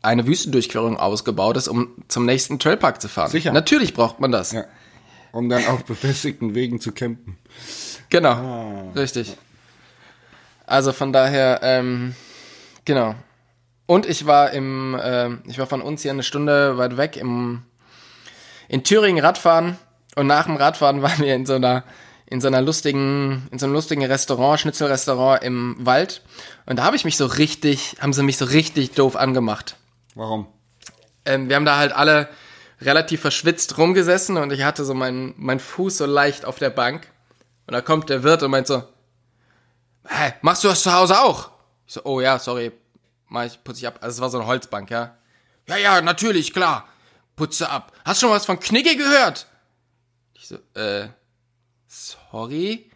eine 0.01 0.25
Wüstendurchquerung 0.25 0.95
ausgebaut 0.95 1.57
ist, 1.57 1.67
um 1.67 1.89
zum 2.07 2.25
nächsten 2.25 2.57
Trailpark 2.57 3.01
zu 3.01 3.09
fahren. 3.09 3.29
Sicher. 3.29 3.51
Natürlich 3.51 3.93
braucht 3.93 4.21
man 4.21 4.31
das. 4.31 4.53
Ja. 4.53 4.63
Um 5.33 5.49
dann 5.49 5.65
auf 5.67 5.83
befestigten 5.83 6.55
Wegen 6.55 6.79
zu 6.79 6.93
campen. 6.93 7.37
Genau. 8.07 8.29
Ah. 8.29 8.91
Richtig. 8.95 9.35
Also 10.65 10.93
von 10.93 11.11
daher, 11.11 11.59
ähm, 11.61 12.15
genau. 12.85 13.15
Und 13.87 14.05
ich 14.05 14.27
war 14.27 14.51
im, 14.51 14.99
ähm, 15.01 15.41
ich 15.47 15.57
war 15.57 15.65
von 15.65 15.81
uns 15.81 16.01
hier 16.03 16.11
eine 16.11 16.23
Stunde 16.23 16.77
weit 16.77 16.97
weg 16.97 17.17
im, 17.17 17.63
in 18.67 18.83
Thüringen 18.83 19.23
Radfahren 19.23 19.77
und 20.15 20.27
nach 20.27 20.45
dem 20.45 20.57
Radfahren 20.57 21.01
waren 21.01 21.19
wir 21.19 21.33
in 21.33 21.45
so 21.45 21.55
einer, 21.55 21.83
in 22.25 22.41
so 22.41 22.47
einer 22.47 22.61
lustigen, 22.61 23.47
in 23.49 23.57
so 23.57 23.65
einem 23.65 23.73
lustigen 23.73 24.05
Restaurant, 24.05 24.59
Schnitzelrestaurant 24.59 25.41
im 25.41 25.77
Wald 25.79 26.21
und 26.65 26.79
da 26.79 26.83
habe 26.83 26.97
ich 26.97 27.05
mich 27.05 27.15
so 27.17 27.25
richtig, 27.25 27.95
haben 28.01 28.11
sie 28.13 28.23
mich 28.23 28.37
so 28.37 28.45
richtig 28.45 28.91
doof 28.91 29.15
angemacht. 29.15 29.77
Warum? 30.15 30.47
Ähm, 31.23 31.47
wir 31.47 31.55
haben 31.55 31.65
da 31.65 31.77
halt 31.77 31.93
alle 31.93 32.27
relativ 32.81 33.21
verschwitzt 33.21 33.77
rumgesessen 33.77 34.37
und 34.37 34.51
ich 34.51 34.63
hatte 34.63 34.83
so 34.83 34.93
meinen 34.93 35.33
mein 35.37 35.59
Fuß 35.59 35.97
so 35.97 36.05
leicht 36.05 36.45
auf 36.45 36.59
der 36.59 36.69
Bank. 36.69 37.07
Und 37.65 37.73
da 37.73 37.81
kommt 37.81 38.09
der 38.09 38.23
Wirt 38.23 38.43
und 38.43 38.51
meint 38.51 38.67
so, 38.67 38.83
hä, 40.07 40.33
machst 40.41 40.63
du 40.63 40.67
das 40.69 40.83
zu 40.83 40.93
Hause 40.93 41.19
auch? 41.21 41.51
Ich 41.85 41.93
so, 41.93 42.01
oh 42.05 42.21
ja, 42.21 42.39
sorry, 42.39 42.71
mach 43.27 43.45
ich, 43.45 43.63
putze 43.63 43.79
ich 43.79 43.87
ab. 43.87 43.99
Also 44.01 44.15
es 44.15 44.21
war 44.21 44.29
so 44.29 44.39
eine 44.39 44.47
Holzbank, 44.47 44.89
ja. 44.89 45.17
Ja, 45.67 45.77
ja, 45.77 46.01
natürlich, 46.01 46.53
klar. 46.53 46.87
Putze 47.35 47.69
ab. 47.69 47.91
Hast 48.05 48.21
du 48.21 48.27
schon 48.27 48.35
was 48.35 48.45
von 48.45 48.59
Knigge 48.59 48.95
gehört? 48.95 49.47
Ich 50.33 50.47
so, 50.47 50.55
äh, 50.79 51.07
sorry? 51.87 52.89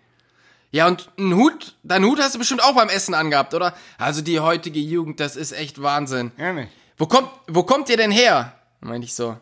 Ja, 0.72 0.88
und 0.88 1.10
einen 1.18 1.36
Hut, 1.36 1.76
deinen 1.84 2.06
Hut 2.06 2.20
hast 2.20 2.36
du 2.36 2.40
bestimmt 2.40 2.64
auch 2.64 2.76
beim 2.76 2.90
Essen 2.90 3.14
angehabt, 3.14 3.54
oder? 3.54 3.76
Also 3.98 4.22
die 4.22 4.40
heutige 4.40 4.80
Jugend, 4.80 5.20
das 5.20 5.36
ist 5.36 5.52
echt 5.52 5.82
Wahnsinn. 5.82 6.32
Ja, 6.38 6.54
nicht. 6.54 6.72
Wo 6.98 7.08
kommt, 7.08 7.30
wo 7.48 7.64
kommt 7.64 7.90
ihr 7.90 7.98
denn 7.98 8.12
her? 8.12 8.54
Meinte 8.80 9.06
ich 9.06 9.14
so, 9.14 9.38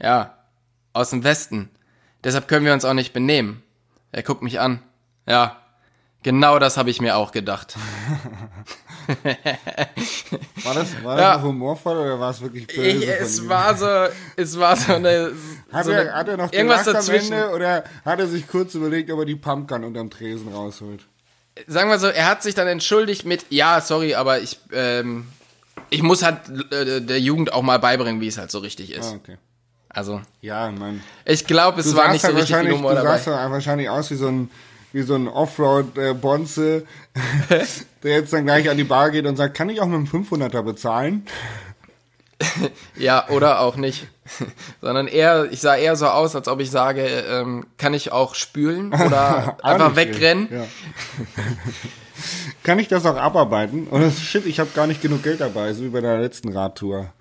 ja, 0.00 0.36
aus 0.92 1.10
dem 1.10 1.22
Westen. 1.22 1.70
Deshalb 2.24 2.48
können 2.48 2.66
wir 2.66 2.72
uns 2.72 2.84
auch 2.84 2.94
nicht 2.94 3.12
benehmen. 3.12 3.62
Er 4.10 4.22
guckt 4.22 4.42
mich 4.42 4.58
an. 4.58 4.82
Ja, 5.26 5.62
genau 6.22 6.58
das 6.58 6.76
habe 6.76 6.90
ich 6.90 7.00
mir 7.00 7.16
auch 7.16 7.30
gedacht. 7.30 7.76
War 10.64 10.74
das, 10.74 11.02
war 11.04 11.16
das 11.16 11.42
humorvoll 11.42 11.96
oder 11.96 12.18
war 12.20 12.30
es 12.30 12.40
wirklich 12.40 12.66
böse 12.66 12.80
Ich, 12.80 13.08
es 13.08 13.38
ihm? 13.40 13.48
war 13.48 13.76
so, 13.76 14.12
es 14.36 14.58
war 14.58 14.76
so 14.76 14.94
eine, 14.94 15.32
Hat, 15.72 15.84
so 15.84 15.90
er, 15.90 16.00
eine 16.00 16.12
hat 16.14 16.28
er 16.28 16.36
noch 16.36 16.52
irgendwas 16.52 16.84
dazwischen. 16.84 17.32
am 17.34 17.40
Ende 17.42 17.54
oder 17.54 17.84
hat 18.04 18.18
er 18.20 18.26
sich 18.26 18.46
kurz 18.48 18.74
überlegt, 18.74 19.10
ob 19.10 19.18
er 19.20 19.24
die 19.26 19.36
Pumpgun 19.36 19.84
unterm 19.84 20.10
Tresen 20.10 20.52
rausholt? 20.52 21.00
Sagen 21.66 21.88
wir 21.90 21.98
so, 21.98 22.08
er 22.08 22.26
hat 22.28 22.42
sich 22.42 22.54
dann 22.54 22.66
entschuldigt 22.66 23.24
mit, 23.24 23.46
ja, 23.50 23.80
sorry, 23.80 24.14
aber 24.14 24.40
ich, 24.40 24.58
ähm, 24.72 25.26
ich 25.90 26.02
muss 26.02 26.22
halt 26.22 26.38
äh, 26.72 27.00
der 27.00 27.20
Jugend 27.20 27.52
auch 27.52 27.62
mal 27.62 27.78
beibringen, 27.78 28.20
wie 28.20 28.26
es 28.28 28.38
halt 28.38 28.50
so 28.50 28.58
richtig 28.58 28.90
ist. 28.92 29.12
Ah, 29.12 29.16
okay. 29.16 29.38
Also, 29.88 30.20
Ja, 30.40 30.68
Mann. 30.72 31.04
ich 31.24 31.46
glaube, 31.46 31.80
es 31.80 31.90
Du 31.90 31.96
war 31.96 32.10
nicht 32.10 32.22
so 32.22 32.28
halt 32.28 32.38
richtig 32.38 32.56
viel 32.56 32.72
Humor 32.72 32.90
du 32.90 32.96
dabei. 32.96 33.10
sahst 33.18 33.28
halt 33.28 33.50
wahrscheinlich 33.52 33.88
aus 33.88 34.10
wie 34.10 34.16
so 34.16 34.26
ein, 34.26 34.50
wie 34.94 35.02
so 35.02 35.16
ein 35.16 35.26
Offroad-Bonze, 35.28 36.86
der 38.02 38.12
jetzt 38.12 38.32
dann 38.32 38.44
gleich 38.44 38.70
an 38.70 38.76
die 38.76 38.84
Bar 38.84 39.10
geht 39.10 39.26
und 39.26 39.36
sagt, 39.36 39.56
kann 39.56 39.68
ich 39.68 39.80
auch 39.80 39.86
mit 39.86 39.96
einem 39.96 40.06
500er 40.06 40.62
bezahlen? 40.62 41.26
Ja, 42.96 43.28
oder 43.28 43.60
auch 43.60 43.76
nicht. 43.76 44.08
Sondern 44.80 45.06
eher, 45.06 45.50
ich 45.50 45.60
sah 45.60 45.76
eher 45.76 45.96
so 45.96 46.08
aus, 46.08 46.34
als 46.34 46.48
ob 46.48 46.60
ich 46.60 46.70
sage, 46.70 47.06
ähm, 47.06 47.64
kann 47.78 47.94
ich 47.94 48.12
auch 48.12 48.34
spülen 48.34 48.92
oder 48.92 49.56
einfach 49.62 49.96
wegrennen. 49.96 50.48
Ja. 50.50 50.64
Kann 52.62 52.80
ich 52.80 52.88
das 52.88 53.06
auch 53.06 53.16
abarbeiten? 53.16 53.86
Oder 53.88 54.10
shit, 54.10 54.46
ich 54.46 54.58
habe 54.60 54.70
gar 54.74 54.86
nicht 54.86 55.00
genug 55.00 55.22
Geld 55.22 55.40
dabei, 55.40 55.72
so 55.72 55.84
wie 55.84 55.88
bei 55.88 56.00
der 56.00 56.18
letzten 56.18 56.52
Radtour. 56.52 57.12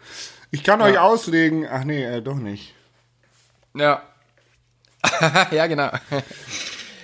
Ich 0.51 0.63
kann 0.63 0.81
euch 0.81 0.97
auslegen. 0.97 1.67
Ach 1.71 1.83
nee, 1.83 2.03
äh, 2.03 2.21
doch 2.21 2.35
nicht. 2.35 2.73
Ja. 3.75 4.01
Ja, 5.51 5.67
genau. 5.67 5.91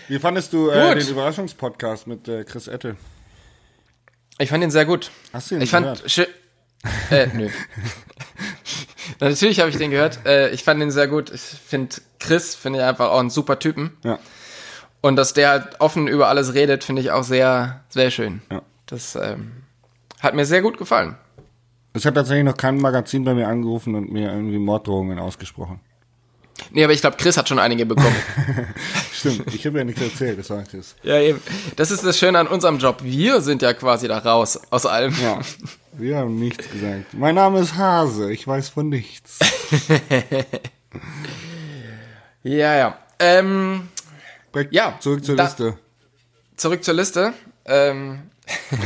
Wie 0.10 0.20
fandest 0.20 0.52
du 0.54 0.70
äh, 0.70 0.96
den 0.96 1.08
Überraschungspodcast 1.08 2.08
mit 2.08 2.28
äh, 2.28 2.44
Chris 2.44 2.68
Ettel? 2.68 2.98
Ich 4.40 4.50
fand 4.50 4.64
ihn 4.64 4.72
sehr 4.72 4.86
gut. 4.86 5.12
Hast 5.32 5.52
du 5.52 5.56
ihn 5.56 5.62
Ich 5.62 5.70
fand 5.70 5.86
gehört? 5.86 6.30
Äh, 7.12 7.28
nö. 7.34 7.50
Natürlich 9.20 9.60
habe 9.60 9.70
ich 9.70 9.78
den 9.78 9.92
gehört. 9.92 10.26
Äh, 10.26 10.50
ich 10.50 10.64
fand 10.64 10.82
ihn 10.82 10.92
sehr 10.92 11.08
gut. 11.08 11.30
Ich 11.32 11.42
finde 11.42 11.96
Chris 12.20 12.56
finde 12.56 12.80
ich 12.80 12.86
einfach 12.86 13.12
auch 13.12 13.20
einen 13.20 13.30
super 13.30 13.60
Typen. 13.60 13.98
Ja. 14.04 14.18
Und 15.02 15.16
dass 15.16 15.34
der 15.34 15.50
halt 15.50 15.80
offen 15.80 16.08
über 16.08 16.28
alles 16.28 16.54
redet, 16.54 16.84
finde 16.84 17.02
ich 17.02 17.12
auch 17.12 17.24
sehr, 17.24 17.84
sehr 17.90 18.10
schön. 18.10 18.42
Ja. 18.52 18.62
Das 18.88 19.16
ähm, 19.16 19.52
hat 20.20 20.34
mir 20.34 20.46
sehr 20.46 20.62
gut 20.62 20.78
gefallen. 20.78 21.18
Es 21.94 22.06
hat 22.06 22.16
tatsächlich 22.16 22.46
noch 22.46 22.58
kein 22.58 22.78
Magazin 22.78 23.24
bei 23.24 23.34
mir 23.34 23.48
angerufen 23.48 23.94
und 23.96 24.12
mir 24.12 24.32
irgendwie 24.32 24.58
Morddrohungen 24.58 25.20
ausgesprochen. 25.20 25.80
Nee, 26.72 26.84
aber 26.84 26.94
ich 26.94 27.02
glaube, 27.02 27.18
Chris 27.18 27.38
hat 27.38 27.48
schon 27.50 27.60
einige 27.60 27.86
bekommen. 27.86 28.16
Stimmt, 29.14 29.54
ich 29.54 29.66
habe 29.66 29.78
ja 29.80 29.84
nichts 29.84 30.02
erzählt, 30.02 30.40
das 30.40 30.50
war 30.50 30.64
Chris. 30.64 30.96
ja, 31.04 31.20
eben. 31.20 31.42
Das 31.76 31.92
ist 31.92 32.04
das 32.06 32.18
Schöne 32.18 32.40
an 32.40 32.48
unserem 32.48 32.78
Job. 32.80 33.00
Wir 33.04 33.42
sind 33.42 33.62
ja 33.62 33.74
quasi 33.74 34.08
da 34.08 34.18
raus 34.20 34.60
aus 34.70 34.86
allem. 34.86 35.14
Ja, 35.22 35.40
wir 35.94 36.18
haben 36.18 36.36
nichts 36.40 36.70
gesagt. 36.70 37.14
Mein 37.14 37.36
Name 37.36 37.60
ist 37.60 37.76
Hase, 37.76 38.32
ich 38.32 38.48
weiß 38.48 38.70
von 38.70 38.90
nichts. 38.90 39.40
Ja, 42.44 42.76
ja. 42.76 42.98
Ähm, 43.20 43.90
Back- 44.52 44.70
Ja, 44.72 44.98
Zurück 45.00 45.24
zur 45.26 45.36
da- 45.36 45.44
Liste. 45.44 45.78
zurück 46.56 46.84
zur 46.84 46.94
Liste. 46.94 47.34
Ähm, 47.66 48.22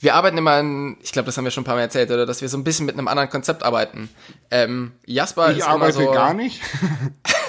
wir 0.00 0.14
arbeiten 0.14 0.36
immer 0.36 0.52
an, 0.52 0.96
ich 1.02 1.12
glaube, 1.12 1.26
das 1.26 1.36
haben 1.36 1.44
wir 1.44 1.50
schon 1.50 1.62
ein 1.62 1.64
paar 1.64 1.76
Mal 1.76 1.82
erzählt, 1.82 2.10
oder 2.10 2.26
dass 2.26 2.42
wir 2.42 2.48
so 2.48 2.58
ein 2.58 2.64
bisschen 2.64 2.86
mit 2.86 2.96
einem 2.96 3.08
anderen 3.08 3.30
Konzept 3.30 3.62
arbeiten. 3.62 4.10
Ähm, 4.50 4.92
Jasper 5.06 5.52
Ich 5.52 5.58
ist 5.58 5.64
arbeite 5.66 5.98
immer 5.98 6.08
so, 6.08 6.12
gar 6.12 6.34
nicht. 6.34 6.60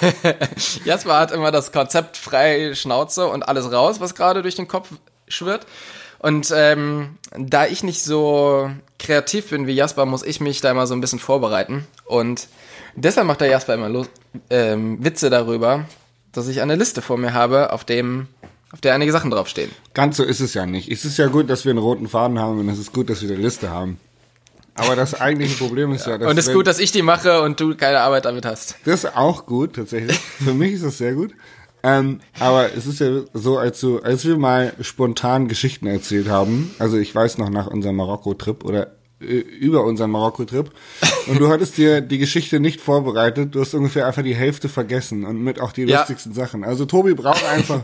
Jasper 0.84 1.18
hat 1.18 1.30
immer 1.30 1.50
das 1.50 1.72
Konzept 1.72 2.16
frei 2.16 2.74
Schnauze 2.74 3.26
und 3.26 3.42
alles 3.42 3.70
raus, 3.70 4.00
was 4.00 4.14
gerade 4.14 4.42
durch 4.42 4.54
den 4.54 4.68
Kopf 4.68 4.88
schwirrt. 5.28 5.66
Und 6.18 6.52
ähm, 6.54 7.18
da 7.36 7.66
ich 7.66 7.82
nicht 7.82 8.02
so 8.02 8.70
kreativ 8.98 9.50
bin 9.50 9.66
wie 9.66 9.74
Jasper, 9.74 10.04
muss 10.06 10.24
ich 10.24 10.40
mich 10.40 10.60
da 10.60 10.70
immer 10.70 10.86
so 10.86 10.94
ein 10.94 11.00
bisschen 11.00 11.20
vorbereiten. 11.20 11.86
Und 12.06 12.48
deshalb 12.96 13.26
macht 13.26 13.40
der 13.40 13.48
Jasper 13.48 13.74
immer 13.74 13.88
los, 13.88 14.08
ähm, 14.50 15.04
Witze 15.04 15.30
darüber, 15.30 15.84
dass 16.32 16.48
ich 16.48 16.60
eine 16.60 16.74
Liste 16.74 17.02
vor 17.02 17.18
mir 17.18 17.34
habe, 17.34 17.72
auf 17.72 17.84
dem, 17.84 18.26
auf 18.72 18.80
der 18.80 18.94
einige 18.94 19.12
Sachen 19.12 19.30
draufstehen. 19.30 19.70
Ganz 19.94 20.16
so 20.16 20.24
ist 20.24 20.40
es 20.40 20.54
ja 20.54 20.66
nicht. 20.66 20.90
Es 20.90 21.04
ist 21.04 21.16
ja 21.18 21.26
gut, 21.28 21.48
dass 21.48 21.64
wir 21.64 21.70
einen 21.70 21.78
roten 21.78 22.08
Faden 22.08 22.38
haben 22.38 22.58
und 22.60 22.68
es 22.68 22.78
ist 22.78 22.92
gut, 22.92 23.08
dass 23.10 23.22
wir 23.22 23.30
eine 23.30 23.38
Liste 23.40 23.70
haben. 23.70 23.98
Aber 24.74 24.94
das 24.94 25.20
eigentliche 25.20 25.56
Problem 25.56 25.92
ist 25.92 26.06
ja, 26.06 26.18
dass 26.18 26.30
Und 26.30 26.38
es 26.38 26.46
ist 26.46 26.54
gut, 26.54 26.66
dass 26.66 26.78
ich 26.78 26.92
die 26.92 27.02
mache 27.02 27.42
und 27.42 27.58
du 27.58 27.74
keine 27.76 28.00
Arbeit 28.00 28.26
damit 28.26 28.44
hast. 28.46 28.76
Das 28.84 29.02
ist 29.04 29.16
auch 29.16 29.44
gut, 29.46 29.74
tatsächlich. 29.74 30.16
Für 30.18 30.54
mich 30.54 30.74
ist 30.74 30.84
das 30.84 30.98
sehr 30.98 31.14
gut. 31.14 31.32
Ähm, 31.82 32.20
aber 32.38 32.72
es 32.76 32.86
ist 32.86 33.00
ja 33.00 33.08
so, 33.34 33.58
als, 33.58 33.80
du, 33.80 33.98
als 34.00 34.24
wir 34.26 34.36
mal 34.36 34.72
spontan 34.80 35.48
Geschichten 35.48 35.86
erzählt 35.86 36.28
haben, 36.28 36.70
also 36.78 36.96
ich 36.96 37.12
weiß 37.14 37.38
noch 37.38 37.50
nach 37.50 37.68
unserem 37.68 37.96
Marokko-Trip 37.96 38.64
oder 38.64 38.92
äh, 39.20 39.24
über 39.38 39.84
unseren 39.84 40.10
Marokko-Trip, 40.10 40.70
und 41.28 41.40
du 41.40 41.48
hattest 41.48 41.76
dir 41.76 42.00
die 42.00 42.18
Geschichte 42.18 42.58
nicht 42.60 42.80
vorbereitet, 42.80 43.54
du 43.54 43.60
hast 43.60 43.74
ungefähr 43.74 44.06
einfach 44.06 44.22
die 44.22 44.34
Hälfte 44.34 44.68
vergessen 44.68 45.24
und 45.24 45.42
mit 45.42 45.60
auch 45.60 45.72
die 45.72 45.84
Ja. 45.84 45.98
lustigsten 46.00 46.32
Sachen. 46.32 46.64
Also 46.64 46.84
Tobi 46.84 47.14
braucht 47.14 47.44
einfach 47.44 47.80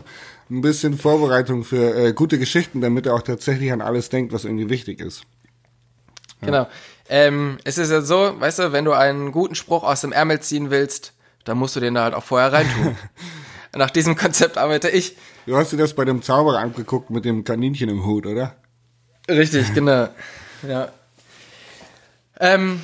ein 0.49 0.61
bisschen 0.61 0.97
Vorbereitung 0.97 1.63
für 1.63 1.95
äh, 1.95 2.13
gute 2.13 2.37
Geschichten, 2.37 2.81
damit 2.81 3.05
er 3.05 3.15
auch 3.15 3.21
tatsächlich 3.21 3.71
an 3.71 3.81
alles 3.81 4.09
denkt, 4.09 4.33
was 4.33 4.45
irgendwie 4.45 4.69
wichtig 4.69 4.99
ist. 4.99 5.23
Genau. 6.41 6.67
Ähm, 7.09 7.57
es 7.63 7.77
ist 7.77 7.91
ja 7.91 8.01
so, 8.01 8.39
weißt 8.39 8.59
du, 8.59 8.71
wenn 8.71 8.85
du 8.85 8.93
einen 8.93 9.31
guten 9.31 9.55
Spruch 9.55 9.83
aus 9.83 10.01
dem 10.01 10.11
Ärmel 10.11 10.39
ziehen 10.39 10.69
willst, 10.69 11.13
dann 11.43 11.57
musst 11.57 11.75
du 11.75 11.79
den 11.79 11.93
da 11.95 12.03
halt 12.03 12.13
auch 12.13 12.23
vorher 12.23 12.51
reintun. 12.51 12.95
Nach 13.75 13.89
diesem 13.89 14.15
Konzept 14.15 14.57
arbeite 14.57 14.89
ich. 14.89 15.17
Du 15.45 15.57
hast 15.57 15.71
dir 15.71 15.77
das 15.77 15.93
bei 15.93 16.05
dem 16.05 16.21
Zauberer 16.21 16.59
angeguckt 16.59 17.09
mit 17.09 17.25
dem 17.25 17.43
Kaninchen 17.43 17.89
im 17.89 18.05
Hut, 18.05 18.25
oder? 18.25 18.55
Richtig, 19.29 19.73
genau. 19.73 20.09
Ja. 20.67 20.89
Ähm, 22.39 22.81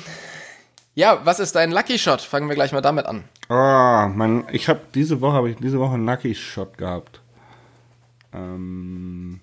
ja, 0.94 1.20
was 1.24 1.40
ist 1.40 1.56
dein 1.56 1.72
Lucky 1.72 1.98
Shot? 1.98 2.20
Fangen 2.20 2.48
wir 2.48 2.54
gleich 2.54 2.70
mal 2.70 2.80
damit 2.80 3.06
an. 3.06 3.24
Oh, 3.48 3.54
man, 3.54 4.44
ich 4.52 4.68
habe 4.68 4.82
diese 4.94 5.20
Woche 5.20 5.32
habe 5.32 5.50
ich 5.50 5.56
diese 5.56 5.80
Woche 5.80 5.94
einen 5.94 6.06
Lucky 6.06 6.32
Shot 6.34 6.78
gehabt. 6.78 7.21
Ähm, 8.32 9.40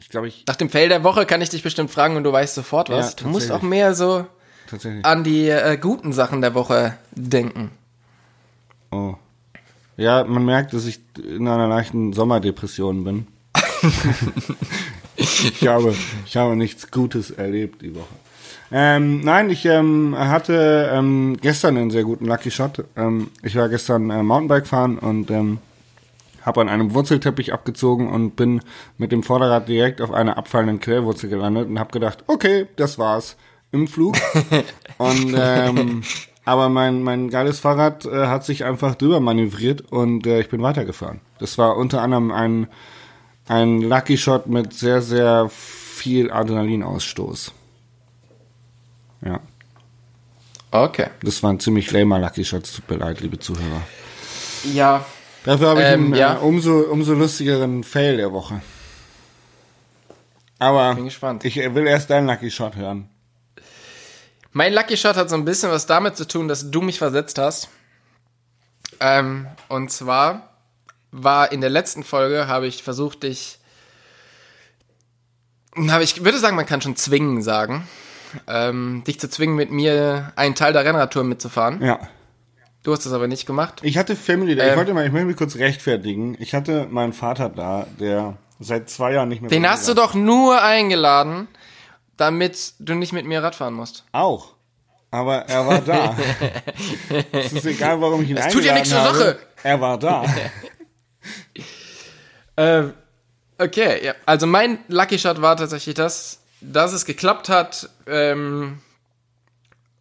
ich 0.00 0.08
glaube, 0.08 0.28
ich 0.28 0.44
Nach 0.46 0.56
dem 0.56 0.70
Fail 0.70 0.88
der 0.88 1.04
Woche 1.04 1.26
kann 1.26 1.40
ich 1.40 1.50
dich 1.50 1.62
bestimmt 1.62 1.90
fragen 1.90 2.16
und 2.16 2.24
du 2.24 2.32
weißt 2.32 2.54
sofort 2.54 2.90
was. 2.90 3.10
Ja, 3.10 3.16
du 3.22 3.28
musst 3.28 3.50
auch 3.50 3.62
mehr 3.62 3.94
so 3.94 4.26
an 5.02 5.24
die 5.24 5.48
äh, 5.48 5.76
guten 5.76 6.12
Sachen 6.12 6.40
der 6.40 6.54
Woche 6.54 6.96
denken. 7.12 7.70
Oh. 8.90 9.14
Ja, 9.96 10.24
man 10.24 10.44
merkt, 10.44 10.72
dass 10.72 10.86
ich 10.86 11.00
in 11.18 11.46
einer 11.46 11.68
leichten 11.68 12.12
Sommerdepression 12.12 13.04
bin. 13.04 13.26
ich 15.16 15.66
habe, 15.66 15.94
ich 16.26 16.36
habe 16.36 16.56
nichts 16.56 16.90
Gutes 16.90 17.30
erlebt 17.30 17.82
die 17.82 17.94
Woche. 17.94 18.14
Ähm, 18.74 19.20
nein, 19.20 19.50
ich 19.50 19.66
ähm, 19.66 20.16
hatte 20.16 20.90
ähm, 20.92 21.36
gestern 21.40 21.76
einen 21.76 21.90
sehr 21.90 22.04
guten 22.04 22.24
Lucky 22.24 22.50
Shot. 22.50 22.84
Ähm, 22.96 23.30
ich 23.42 23.54
war 23.54 23.68
gestern 23.68 24.08
äh, 24.08 24.22
Mountainbike 24.22 24.66
fahren 24.66 24.98
und 24.98 25.30
ähm, 25.30 25.58
habe 26.42 26.60
an 26.60 26.68
einem 26.68 26.94
Wurzelteppich 26.94 27.52
abgezogen 27.52 28.08
und 28.08 28.36
bin 28.36 28.60
mit 28.98 29.12
dem 29.12 29.22
Vorderrad 29.22 29.68
direkt 29.68 30.00
auf 30.00 30.12
einer 30.12 30.36
abfallenden 30.36 30.80
Quellwurzel 30.80 31.30
gelandet 31.30 31.68
und 31.68 31.78
habe 31.78 31.90
gedacht, 31.90 32.24
okay, 32.26 32.66
das 32.76 32.98
war's 32.98 33.36
im 33.70 33.88
Flug. 33.88 34.16
und 34.98 35.34
ähm, 35.36 36.02
aber 36.44 36.68
mein 36.68 37.02
mein 37.02 37.30
geiles 37.30 37.60
Fahrrad 37.60 38.04
äh, 38.04 38.26
hat 38.26 38.44
sich 38.44 38.64
einfach 38.64 38.94
drüber 38.96 39.20
manövriert 39.20 39.80
und 39.92 40.26
äh, 40.26 40.40
ich 40.40 40.48
bin 40.48 40.62
weitergefahren. 40.62 41.20
Das 41.38 41.58
war 41.58 41.76
unter 41.76 42.02
anderem 42.02 42.30
ein 42.32 42.66
ein 43.48 43.80
Lucky 43.80 44.18
Shot 44.18 44.46
mit 44.46 44.72
sehr 44.72 45.02
sehr 45.02 45.48
viel 45.48 46.30
Adrenalinausstoß. 46.30 47.52
Ja, 49.24 49.40
Okay. 50.72 51.08
das 51.22 51.42
war 51.42 51.52
ein 51.52 51.60
ziemlich 51.60 51.90
lamer 51.92 52.18
Lucky 52.18 52.44
Shot. 52.44 52.64
Es 52.64 52.72
Tut 52.72 52.90
mir 52.90 52.96
leid, 52.96 53.20
liebe 53.20 53.38
Zuhörer. 53.38 53.82
Ja. 54.72 55.04
Dafür 55.44 55.68
habe 55.70 55.80
ich 55.80 55.86
Ähm, 55.86 56.04
einen 56.06 56.14
ja. 56.14 56.34
äh, 56.34 56.38
umso, 56.38 56.80
umso 56.80 57.14
lustigeren 57.14 57.82
Fail 57.84 58.16
der 58.16 58.32
Woche. 58.32 58.60
Aber 60.58 60.94
Bin 60.94 61.06
gespannt. 61.06 61.44
ich 61.44 61.56
will 61.56 61.86
erst 61.86 62.10
deinen 62.10 62.26
Lucky 62.28 62.50
Shot 62.50 62.76
hören. 62.76 63.08
Mein 64.52 64.72
Lucky 64.72 64.96
Shot 64.96 65.16
hat 65.16 65.28
so 65.30 65.34
ein 65.36 65.44
bisschen 65.44 65.70
was 65.70 65.86
damit 65.86 66.16
zu 66.16 66.26
tun, 66.28 66.46
dass 66.46 66.70
du 66.70 66.80
mich 66.82 66.98
versetzt 66.98 67.38
hast. 67.38 67.68
Ähm, 69.00 69.46
und 69.68 69.90
zwar 69.90 70.50
war 71.10 71.50
in 71.50 71.60
der 71.60 71.70
letzten 71.70 72.04
Folge, 72.04 72.46
habe 72.46 72.66
ich 72.66 72.82
versucht, 72.82 73.22
dich. 73.24 73.58
Habe 75.88 76.04
ich 76.04 76.22
würde 76.22 76.38
sagen, 76.38 76.54
man 76.54 76.66
kann 76.66 76.82
schon 76.82 76.96
zwingen 76.96 77.42
sagen. 77.42 77.88
Ähm, 78.46 79.02
dich 79.06 79.18
zu 79.18 79.28
zwingen, 79.28 79.56
mit 79.56 79.70
mir 79.70 80.32
einen 80.36 80.54
Teil 80.54 80.72
der 80.72 80.84
Rennradtour 80.84 81.24
mitzufahren. 81.24 81.82
Ja. 81.82 81.98
Du 82.82 82.92
hast 82.92 83.06
das 83.06 83.12
aber 83.12 83.28
nicht 83.28 83.46
gemacht. 83.46 83.80
Ich 83.82 83.96
hatte 83.96 84.16
Family 84.16 84.56
Day. 84.56 84.66
Ich 84.66 84.72
Ähm. 84.72 84.78
wollte 84.78 84.94
mal, 84.94 85.06
ich 85.06 85.12
möchte 85.12 85.26
mich 85.26 85.36
kurz 85.36 85.56
rechtfertigen. 85.56 86.36
Ich 86.40 86.54
hatte 86.54 86.86
meinen 86.90 87.12
Vater 87.12 87.48
da, 87.48 87.86
der 88.00 88.36
seit 88.58 88.90
zwei 88.90 89.12
Jahren 89.12 89.28
nicht 89.28 89.40
mehr. 89.40 89.50
Den 89.50 89.68
hast 89.68 89.88
du 89.88 89.94
doch 89.94 90.14
nur 90.14 90.60
eingeladen, 90.62 91.46
damit 92.16 92.74
du 92.80 92.94
nicht 92.94 93.12
mit 93.12 93.24
mir 93.26 93.42
Radfahren 93.42 93.74
musst. 93.74 94.04
Auch. 94.12 94.54
Aber 95.10 95.42
er 95.46 95.66
war 95.66 95.80
da. 95.80 96.16
es 97.32 97.52
ist 97.52 97.66
egal, 97.66 98.00
warum 98.00 98.22
ich 98.22 98.30
ihn 98.30 98.36
Das 98.36 98.46
eingeladen 98.46 98.52
tut 98.52 98.64
ja 98.66 98.74
nichts 98.74 98.88
zur. 98.90 99.02
Sache. 99.02 99.38
Er 99.62 99.80
war 99.80 99.98
da. 99.98 100.24
Ähm, 102.56 102.92
okay, 103.58 104.04
ja. 104.04 104.14
Also 104.26 104.46
mein 104.46 104.78
Lucky 104.88 105.18
Shot 105.18 105.40
war 105.40 105.56
tatsächlich 105.56 105.94
das, 105.94 106.40
dass 106.60 106.92
es 106.92 107.06
geklappt 107.06 107.48
hat, 107.48 107.88
ähm, 108.06 108.80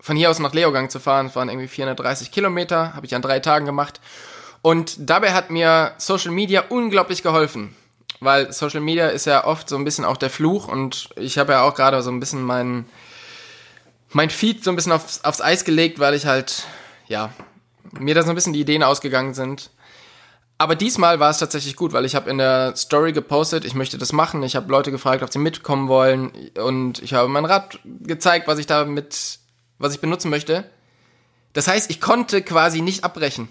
von 0.02 0.18
hier 0.18 0.30
aus 0.30 0.40
nach 0.40 0.54
Leogang 0.54 0.90
zu 0.90 1.00
fahren. 1.00 1.34
Waren 1.34 1.48
irgendwie 1.48 1.68
430 1.68 2.32
Kilometer, 2.32 2.94
habe 2.96 3.06
ich 3.06 3.16
an 3.16 3.22
drei 3.22 3.40
Tagen 3.40 3.66
gemacht. 3.66 4.02
Und 4.62 5.10
dabei 5.10 5.34
hat 5.34 5.50
mir 5.50 5.94
Social 5.98 6.32
Media 6.32 6.66
unglaublich 6.70 7.24
geholfen. 7.24 7.76
Weil 8.20 8.52
Social 8.54 8.82
Media 8.82 9.08
ist 9.08 9.26
ja 9.26 9.46
oft 9.46 9.68
so 9.68 9.76
ein 9.76 9.84
bisschen 9.84 10.06
auch 10.06 10.18
der 10.18 10.30
Fluch 10.30 10.68
und 10.68 11.10
ich 11.16 11.40
habe 11.40 11.54
ja 11.54 11.64
auch 11.64 11.74
gerade 11.74 12.04
so 12.04 12.12
ein 12.12 12.20
bisschen 12.20 12.44
mein, 12.44 12.86
mein 14.12 14.30
Feed 14.30 14.64
so 14.64 14.70
ein 14.70 14.76
bisschen 14.76 14.92
aufs, 14.92 15.24
aufs 15.24 15.42
Eis 15.42 15.66
gelegt, 15.66 15.98
weil 15.98 16.14
ich 16.14 16.28
halt, 16.28 16.66
ja, 17.08 17.34
mir 17.98 18.14
da 18.14 18.22
so 18.22 18.30
ein 18.30 18.36
bisschen 18.36 18.54
die 18.54 18.62
Ideen 18.62 18.84
ausgegangen 18.84 19.34
sind. 19.34 19.72
aber 20.60 20.76
diesmal 20.76 21.20
war 21.20 21.32
es 21.32 21.40
tatsächlich 21.40 21.76
gut, 21.76 21.94
weil 21.94 22.06
ich 22.06 22.14
habe 22.14 22.30
in 22.30 22.38
der 22.38 22.76
Story 22.76 23.12
gepostet, 23.12 23.66
ich 23.66 23.74
möchte 23.74 23.98
das 23.98 24.14
machen. 24.14 24.44
Ich 24.44 24.56
habe 24.56 24.72
Leute 24.72 24.92
gefragt, 24.92 25.24
ob 25.24 25.34
sie 25.34 25.40
mitkommen 25.40 25.88
wollen 25.88 26.32
und 26.64 27.02
ich 27.02 27.16
habe 27.16 27.28
mein 27.28 27.46
Rad 27.46 27.80
gezeigt, 27.84 28.48
was 28.48 28.60
ich 28.60 28.68
damit, 28.68 29.40
was 29.82 29.94
ich 29.94 30.00
benutzen 30.00 30.30
möchte. 30.30 30.64
Das 31.54 31.68
heißt, 31.68 31.90
ich 31.90 32.00
konnte 32.00 32.42
quasi 32.42 32.82
nicht 32.82 33.04
abbrechen. 33.04 33.50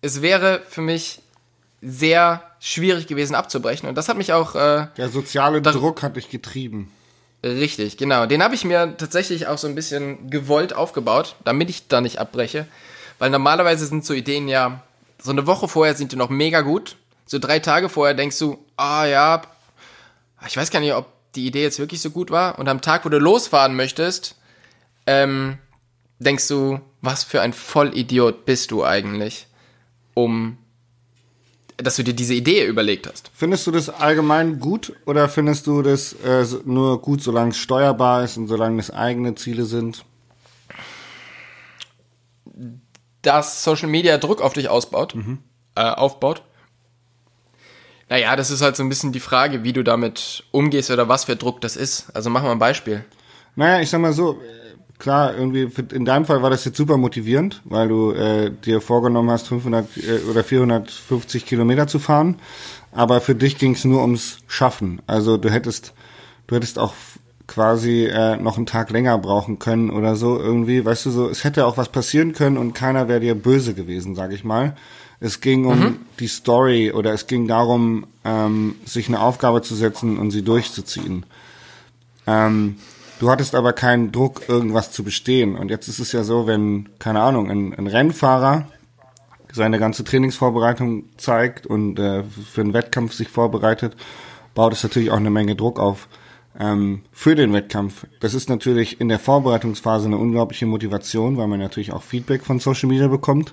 Es 0.00 0.22
wäre 0.22 0.62
für 0.68 0.82
mich 0.82 1.20
sehr 1.80 2.42
schwierig 2.60 3.08
gewesen 3.08 3.34
abzubrechen 3.34 3.88
und 3.88 3.96
das 3.96 4.08
hat 4.08 4.16
mich 4.16 4.32
auch 4.32 4.54
äh, 4.54 4.86
Der 4.96 5.08
soziale 5.08 5.62
Druck 5.62 6.02
hat 6.02 6.16
dich 6.16 6.30
getrieben. 6.30 6.92
Richtig, 7.44 7.96
genau. 7.96 8.26
Den 8.26 8.42
habe 8.42 8.54
ich 8.54 8.64
mir 8.64 8.96
tatsächlich 8.96 9.48
auch 9.48 9.58
so 9.58 9.66
ein 9.66 9.74
bisschen 9.74 10.30
gewollt 10.30 10.72
aufgebaut, 10.74 11.34
damit 11.44 11.70
ich 11.70 11.88
da 11.88 12.00
nicht 12.00 12.18
abbreche. 12.18 12.68
Weil 13.18 13.30
normalerweise 13.30 13.86
sind 13.86 14.04
so 14.04 14.14
Ideen 14.14 14.46
ja, 14.46 14.82
so 15.20 15.32
eine 15.32 15.46
Woche 15.46 15.66
vorher 15.66 15.94
sind 15.96 16.12
die 16.12 16.16
noch 16.16 16.30
mega 16.30 16.60
gut. 16.60 16.96
So 17.26 17.40
drei 17.40 17.58
Tage 17.58 17.88
vorher 17.88 18.14
denkst 18.14 18.38
du, 18.38 18.64
ah 18.76 19.06
ja, 19.06 19.42
ich 20.46 20.56
weiß 20.56 20.70
gar 20.70 20.80
nicht, 20.80 20.94
ob 20.94 21.06
die 21.34 21.46
Idee 21.46 21.62
jetzt 21.62 21.78
wirklich 21.78 22.00
so 22.00 22.10
gut 22.10 22.30
war. 22.30 22.58
Und 22.58 22.68
am 22.68 22.80
Tag, 22.80 23.04
wo 23.04 23.08
du 23.08 23.18
losfahren 23.18 23.74
möchtest, 23.74 24.36
ähm, 25.06 25.58
denkst 26.18 26.48
du, 26.48 26.80
was 27.00 27.24
für 27.24 27.40
ein 27.40 27.52
Vollidiot 27.52 28.44
bist 28.44 28.70
du 28.70 28.84
eigentlich, 28.84 29.46
um 30.14 30.58
dass 31.82 31.96
du 31.96 32.04
dir 32.04 32.14
diese 32.14 32.34
Idee 32.34 32.66
überlegt 32.66 33.06
hast. 33.06 33.30
Findest 33.34 33.66
du 33.66 33.70
das 33.70 33.88
allgemein 33.88 34.60
gut 34.60 34.92
oder 35.06 35.28
findest 35.28 35.66
du 35.66 35.82
das 35.82 36.12
äh, 36.24 36.44
nur 36.64 37.00
gut, 37.00 37.22
solange 37.22 37.50
es 37.50 37.58
steuerbar 37.58 38.24
ist 38.24 38.36
und 38.36 38.48
solange 38.48 38.80
es 38.80 38.90
eigene 38.90 39.34
Ziele 39.34 39.64
sind? 39.64 40.04
Dass 43.22 43.64
Social 43.64 43.88
Media 43.88 44.18
Druck 44.18 44.40
auf 44.40 44.52
dich 44.52 44.68
ausbaut, 44.68 45.14
äh, 45.74 45.80
aufbaut. 45.82 46.42
Naja, 48.08 48.36
das 48.36 48.50
ist 48.50 48.60
halt 48.60 48.76
so 48.76 48.82
ein 48.82 48.88
bisschen 48.88 49.12
die 49.12 49.20
Frage, 49.20 49.64
wie 49.64 49.72
du 49.72 49.82
damit 49.82 50.44
umgehst 50.50 50.90
oder 50.90 51.08
was 51.08 51.24
für 51.24 51.36
Druck 51.36 51.60
das 51.60 51.76
ist. 51.76 52.14
Also 52.14 52.28
machen 52.30 52.44
wir 52.44 52.52
ein 52.52 52.58
Beispiel. 52.58 53.04
Naja, 53.56 53.80
ich 53.80 53.90
sag 53.90 54.00
mal 54.00 54.12
so, 54.12 54.40
klar, 55.02 55.36
irgendwie 55.36 55.68
in 55.92 56.04
deinem 56.04 56.26
Fall 56.26 56.42
war 56.42 56.50
das 56.50 56.64
jetzt 56.64 56.76
super 56.76 56.96
motivierend, 56.96 57.60
weil 57.64 57.88
du 57.88 58.12
äh, 58.12 58.52
dir 58.52 58.80
vorgenommen 58.80 59.30
hast, 59.32 59.48
500 59.48 59.96
äh, 59.96 60.30
oder 60.30 60.44
450 60.44 61.44
Kilometer 61.44 61.88
zu 61.88 61.98
fahren. 61.98 62.36
Aber 62.92 63.20
für 63.20 63.34
dich 63.34 63.58
ging 63.58 63.72
es 63.72 63.84
nur 63.84 64.00
ums 64.00 64.38
Schaffen. 64.46 65.02
Also 65.08 65.38
du 65.38 65.50
hättest, 65.50 65.92
du 66.46 66.54
hättest 66.54 66.78
auch 66.78 66.94
quasi 67.48 68.04
äh, 68.04 68.36
noch 68.36 68.56
einen 68.56 68.66
Tag 68.66 68.90
länger 68.90 69.18
brauchen 69.18 69.58
können 69.58 69.90
oder 69.90 70.14
so 70.14 70.38
irgendwie. 70.38 70.84
Weißt 70.84 71.04
du 71.06 71.10
so, 71.10 71.28
es 71.28 71.42
hätte 71.42 71.66
auch 71.66 71.76
was 71.76 71.88
passieren 71.88 72.32
können 72.32 72.56
und 72.56 72.72
keiner 72.72 73.08
wäre 73.08 73.18
dir 73.18 73.34
böse 73.34 73.74
gewesen, 73.74 74.14
sag 74.14 74.32
ich 74.32 74.44
mal. 74.44 74.76
Es 75.18 75.40
ging 75.40 75.64
um 75.66 75.98
die 76.20 76.28
Story 76.28 76.92
oder 76.92 77.12
es 77.12 77.26
ging 77.26 77.48
darum, 77.48 78.06
ähm, 78.24 78.76
sich 78.84 79.08
eine 79.08 79.20
Aufgabe 79.20 79.62
zu 79.62 79.74
setzen 79.74 80.16
und 80.16 80.30
sie 80.30 80.42
durchzuziehen. 80.42 81.26
Ähm, 82.28 82.76
du 83.22 83.30
hattest 83.30 83.54
aber 83.54 83.72
keinen 83.72 84.10
Druck, 84.10 84.48
irgendwas 84.48 84.90
zu 84.90 85.04
bestehen. 85.04 85.54
Und 85.54 85.70
jetzt 85.70 85.86
ist 85.86 86.00
es 86.00 86.10
ja 86.10 86.24
so, 86.24 86.48
wenn, 86.48 86.88
keine 86.98 87.20
Ahnung, 87.20 87.48
ein, 87.48 87.72
ein 87.72 87.86
Rennfahrer 87.86 88.66
seine 89.52 89.78
ganze 89.78 90.02
Trainingsvorbereitung 90.02 91.04
zeigt 91.18 91.66
und 91.66 92.00
äh, 92.00 92.24
für 92.24 92.62
einen 92.62 92.72
Wettkampf 92.72 93.12
sich 93.12 93.28
vorbereitet, 93.28 93.94
baut 94.54 94.72
es 94.72 94.82
natürlich 94.82 95.12
auch 95.12 95.18
eine 95.18 95.30
Menge 95.30 95.54
Druck 95.54 95.78
auf 95.78 96.08
ähm, 96.58 97.02
für 97.12 97.36
den 97.36 97.52
Wettkampf. 97.52 98.06
Das 98.18 98.34
ist 98.34 98.48
natürlich 98.48 99.00
in 99.00 99.08
der 99.08 99.20
Vorbereitungsphase 99.20 100.06
eine 100.06 100.16
unglaubliche 100.16 100.66
Motivation, 100.66 101.36
weil 101.36 101.46
man 101.46 101.60
natürlich 101.60 101.92
auch 101.92 102.02
Feedback 102.02 102.42
von 102.42 102.58
Social 102.58 102.88
Media 102.88 103.06
bekommt. 103.06 103.52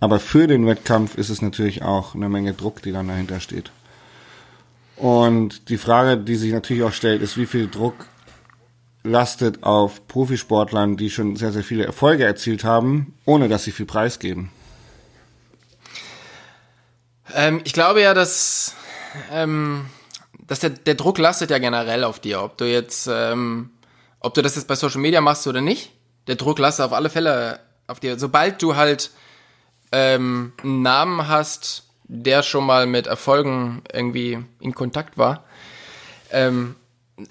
Aber 0.00 0.18
für 0.18 0.48
den 0.48 0.66
Wettkampf 0.66 1.16
ist 1.16 1.30
es 1.30 1.42
natürlich 1.42 1.82
auch 1.82 2.16
eine 2.16 2.28
Menge 2.28 2.54
Druck, 2.54 2.82
die 2.82 2.92
dann 2.92 3.06
dahinter 3.06 3.38
steht. 3.38 3.70
Und 4.96 5.68
die 5.68 5.78
Frage, 5.78 6.16
die 6.16 6.34
sich 6.34 6.52
natürlich 6.52 6.82
auch 6.82 6.92
stellt, 6.92 7.22
ist, 7.22 7.36
wie 7.36 7.46
viel 7.46 7.68
Druck 7.68 7.94
lastet 9.06 9.62
auf 9.62 10.06
Profisportlern, 10.08 10.96
die 10.96 11.10
schon 11.10 11.36
sehr, 11.36 11.52
sehr 11.52 11.64
viele 11.64 11.84
Erfolge 11.84 12.24
erzielt 12.24 12.64
haben, 12.64 13.14
ohne 13.24 13.48
dass 13.48 13.64
sie 13.64 13.72
viel 13.72 13.86
preisgeben. 13.86 14.50
Ähm, 17.34 17.60
ich 17.64 17.72
glaube 17.72 18.02
ja, 18.02 18.14
dass, 18.14 18.74
ähm, 19.32 19.86
dass 20.46 20.60
der, 20.60 20.70
der 20.70 20.94
Druck 20.94 21.18
lastet 21.18 21.50
ja 21.50 21.58
generell 21.58 22.04
auf 22.04 22.20
dir. 22.20 22.42
Ob 22.42 22.56
du 22.56 22.64
jetzt, 22.64 23.08
ähm, 23.10 23.70
ob 24.20 24.34
du 24.34 24.42
das 24.42 24.56
jetzt 24.56 24.68
bei 24.68 24.76
Social 24.76 25.00
Media 25.00 25.20
machst 25.20 25.46
oder 25.46 25.60
nicht, 25.60 25.92
der 26.26 26.36
Druck 26.36 26.58
lastet 26.58 26.86
auf 26.86 26.92
alle 26.92 27.10
Fälle 27.10 27.60
auf 27.86 28.00
dir. 28.00 28.18
Sobald 28.18 28.62
du 28.62 28.76
halt 28.76 29.10
ähm, 29.92 30.52
einen 30.62 30.82
Namen 30.82 31.28
hast, 31.28 31.84
der 32.04 32.42
schon 32.42 32.64
mal 32.64 32.86
mit 32.86 33.06
Erfolgen 33.06 33.82
irgendwie 33.92 34.38
in 34.60 34.74
Kontakt 34.74 35.18
war, 35.18 35.44
ähm, 36.30 36.76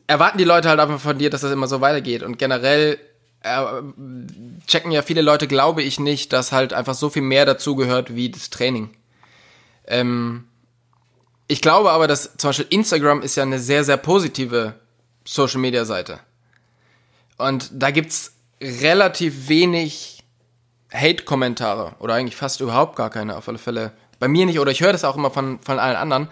erwarten 0.08 0.38
die 0.38 0.44
Leute 0.44 0.70
halt 0.70 0.80
einfach 0.80 1.00
von 1.00 1.18
dir, 1.18 1.30
dass 1.30 1.42
das 1.42 1.52
immer 1.52 1.68
so 1.68 1.82
weitergeht. 1.82 2.24
Und 2.24 2.38
generell 2.38 3.00
äh, 3.42 3.64
checken 4.68 4.92
ja 4.92 5.02
viele 5.02 5.22
Leute, 5.22 5.48
glaube 5.48 5.84
ich 5.84 6.00
nicht, 6.00 6.34
dass 6.34 6.52
halt 6.52 6.74
einfach 6.74 6.96
so 6.96 7.10
viel 7.10 7.22
mehr 7.22 7.46
dazugehört 7.46 8.16
wie 8.16 8.30
das 8.30 8.50
Training. 8.50 8.90
Ähm, 9.88 10.46
ich 11.48 11.62
glaube 11.62 11.92
aber, 11.92 12.08
dass 12.08 12.38
zum 12.38 12.50
Beispiel 12.50 12.68
Instagram 12.70 13.22
ist 13.22 13.36
ja 13.36 13.44
eine 13.44 13.60
sehr, 13.60 13.84
sehr 13.84 13.98
positive 13.98 14.74
Social 15.26 15.60
Media 15.60 15.86
Seite. 15.86 16.20
Und 17.38 17.70
da 17.74 17.92
gibt's 17.92 18.34
relativ 18.62 19.48
wenig 19.50 20.24
Hate-Kommentare 20.92 21.96
oder 22.00 22.14
eigentlich 22.14 22.36
fast 22.36 22.62
überhaupt 22.62 22.96
gar 22.96 23.10
keine 23.10 23.38
auf 23.38 23.48
alle 23.48 23.58
Fälle. 23.58 23.92
Bei 24.20 24.28
mir 24.28 24.46
nicht 24.46 24.60
oder 24.60 24.72
ich 24.72 24.82
höre 24.82 24.94
das 24.94 25.04
auch 25.04 25.18
immer 25.18 25.30
von, 25.30 25.60
von 25.60 25.78
allen 25.78 25.98
anderen. 25.98 26.30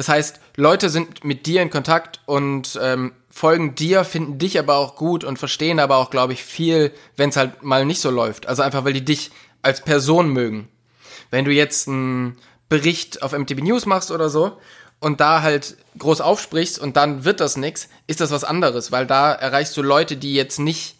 Das 0.00 0.08
heißt, 0.08 0.40
Leute 0.56 0.88
sind 0.88 1.24
mit 1.24 1.44
dir 1.44 1.60
in 1.60 1.68
Kontakt 1.68 2.20
und 2.24 2.78
ähm, 2.82 3.12
folgen 3.28 3.74
dir, 3.74 4.02
finden 4.04 4.38
dich 4.38 4.58
aber 4.58 4.76
auch 4.78 4.96
gut 4.96 5.24
und 5.24 5.38
verstehen 5.38 5.78
aber 5.78 5.98
auch, 5.98 6.08
glaube 6.08 6.32
ich, 6.32 6.42
viel, 6.42 6.90
wenn 7.18 7.28
es 7.28 7.36
halt 7.36 7.62
mal 7.62 7.84
nicht 7.84 8.00
so 8.00 8.08
läuft. 8.08 8.46
Also 8.48 8.62
einfach, 8.62 8.86
weil 8.86 8.94
die 8.94 9.04
dich 9.04 9.30
als 9.60 9.82
Person 9.84 10.30
mögen. 10.30 10.68
Wenn 11.30 11.44
du 11.44 11.50
jetzt 11.52 11.86
einen 11.86 12.38
Bericht 12.70 13.22
auf 13.22 13.32
MTV 13.32 13.60
News 13.60 13.84
machst 13.84 14.10
oder 14.10 14.30
so 14.30 14.56
und 15.00 15.20
da 15.20 15.42
halt 15.42 15.76
groß 15.98 16.22
aufsprichst 16.22 16.78
und 16.78 16.96
dann 16.96 17.26
wird 17.26 17.40
das 17.40 17.58
nix, 17.58 17.90
ist 18.06 18.22
das 18.22 18.30
was 18.30 18.42
anderes, 18.42 18.90
weil 18.92 19.06
da 19.06 19.30
erreichst 19.34 19.76
du 19.76 19.82
Leute, 19.82 20.16
die 20.16 20.32
jetzt 20.32 20.58
nicht 20.58 20.96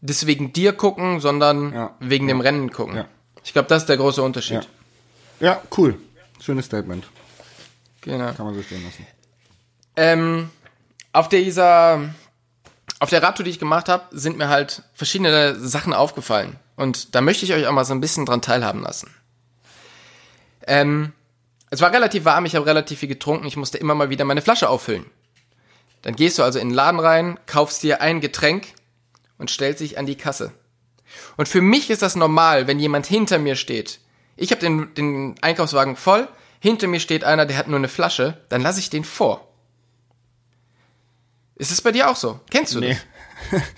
deswegen 0.00 0.54
dir 0.54 0.72
gucken, 0.72 1.20
sondern 1.20 1.74
Ja. 1.74 1.94
wegen 2.00 2.28
dem 2.28 2.40
Rennen 2.40 2.70
gucken. 2.72 2.96
Ja. 2.96 3.08
Ich 3.44 3.52
glaube, 3.52 3.68
das 3.68 3.82
ist 3.82 3.88
der 3.90 3.98
große 3.98 4.22
Unterschied. 4.22 4.66
Ja. 5.38 5.48
Ja, 5.52 5.62
cool. 5.76 5.98
Schönes 6.40 6.64
Statement. 6.64 7.04
Genau. 8.02 8.32
Kann 8.32 8.46
man 8.46 8.54
so 8.54 8.62
stehen 8.62 8.84
lassen. 8.84 9.06
Ähm, 9.96 10.50
auf 11.12 11.28
dieser, 11.28 12.14
auf 12.98 13.10
der 13.10 13.22
Radtour, 13.22 13.44
die 13.44 13.50
ich 13.50 13.58
gemacht 13.58 13.88
habe, 13.88 14.04
sind 14.10 14.38
mir 14.38 14.48
halt 14.48 14.82
verschiedene 14.94 15.56
Sachen 15.58 15.92
aufgefallen. 15.92 16.58
Und 16.76 17.14
da 17.14 17.20
möchte 17.20 17.44
ich 17.44 17.52
euch 17.52 17.66
auch 17.66 17.72
mal 17.72 17.84
so 17.84 17.94
ein 17.94 18.00
bisschen 18.00 18.26
dran 18.26 18.42
teilhaben 18.42 18.82
lassen. 18.82 19.10
Ähm, 20.66 21.12
es 21.70 21.80
war 21.80 21.92
relativ 21.92 22.24
warm, 22.24 22.44
ich 22.44 22.54
habe 22.54 22.66
relativ 22.66 22.98
viel 23.00 23.08
getrunken, 23.08 23.46
ich 23.46 23.56
musste 23.56 23.78
immer 23.78 23.94
mal 23.94 24.10
wieder 24.10 24.24
meine 24.24 24.42
Flasche 24.42 24.68
auffüllen. 24.68 25.06
Dann 26.02 26.16
gehst 26.16 26.38
du 26.38 26.42
also 26.42 26.58
in 26.58 26.68
den 26.68 26.74
Laden 26.74 27.00
rein, 27.00 27.38
kaufst 27.46 27.82
dir 27.82 28.00
ein 28.00 28.20
Getränk 28.20 28.66
und 29.38 29.50
stellst 29.50 29.80
dich 29.80 29.98
an 29.98 30.06
die 30.06 30.16
Kasse. 30.16 30.52
Und 31.36 31.48
für 31.48 31.60
mich 31.60 31.90
ist 31.90 32.02
das 32.02 32.16
normal, 32.16 32.66
wenn 32.66 32.80
jemand 32.80 33.06
hinter 33.06 33.38
mir 33.38 33.56
steht. 33.56 34.00
Ich 34.36 34.50
habe 34.50 34.60
den, 34.60 34.94
den 34.94 35.34
Einkaufswagen 35.40 35.96
voll, 35.96 36.28
hinter 36.62 36.86
mir 36.86 37.00
steht 37.00 37.24
einer, 37.24 37.44
der 37.44 37.56
hat 37.56 37.66
nur 37.66 37.76
eine 37.76 37.88
Flasche, 37.88 38.40
dann 38.48 38.62
lasse 38.62 38.78
ich 38.78 38.88
den 38.88 39.02
vor. 39.02 39.48
Ist 41.56 41.72
es 41.72 41.80
bei 41.82 41.90
dir 41.90 42.08
auch 42.08 42.14
so? 42.16 42.38
Kennst 42.50 42.74
du 42.74 42.80
Nee. 42.80 42.96
das? 43.50 43.60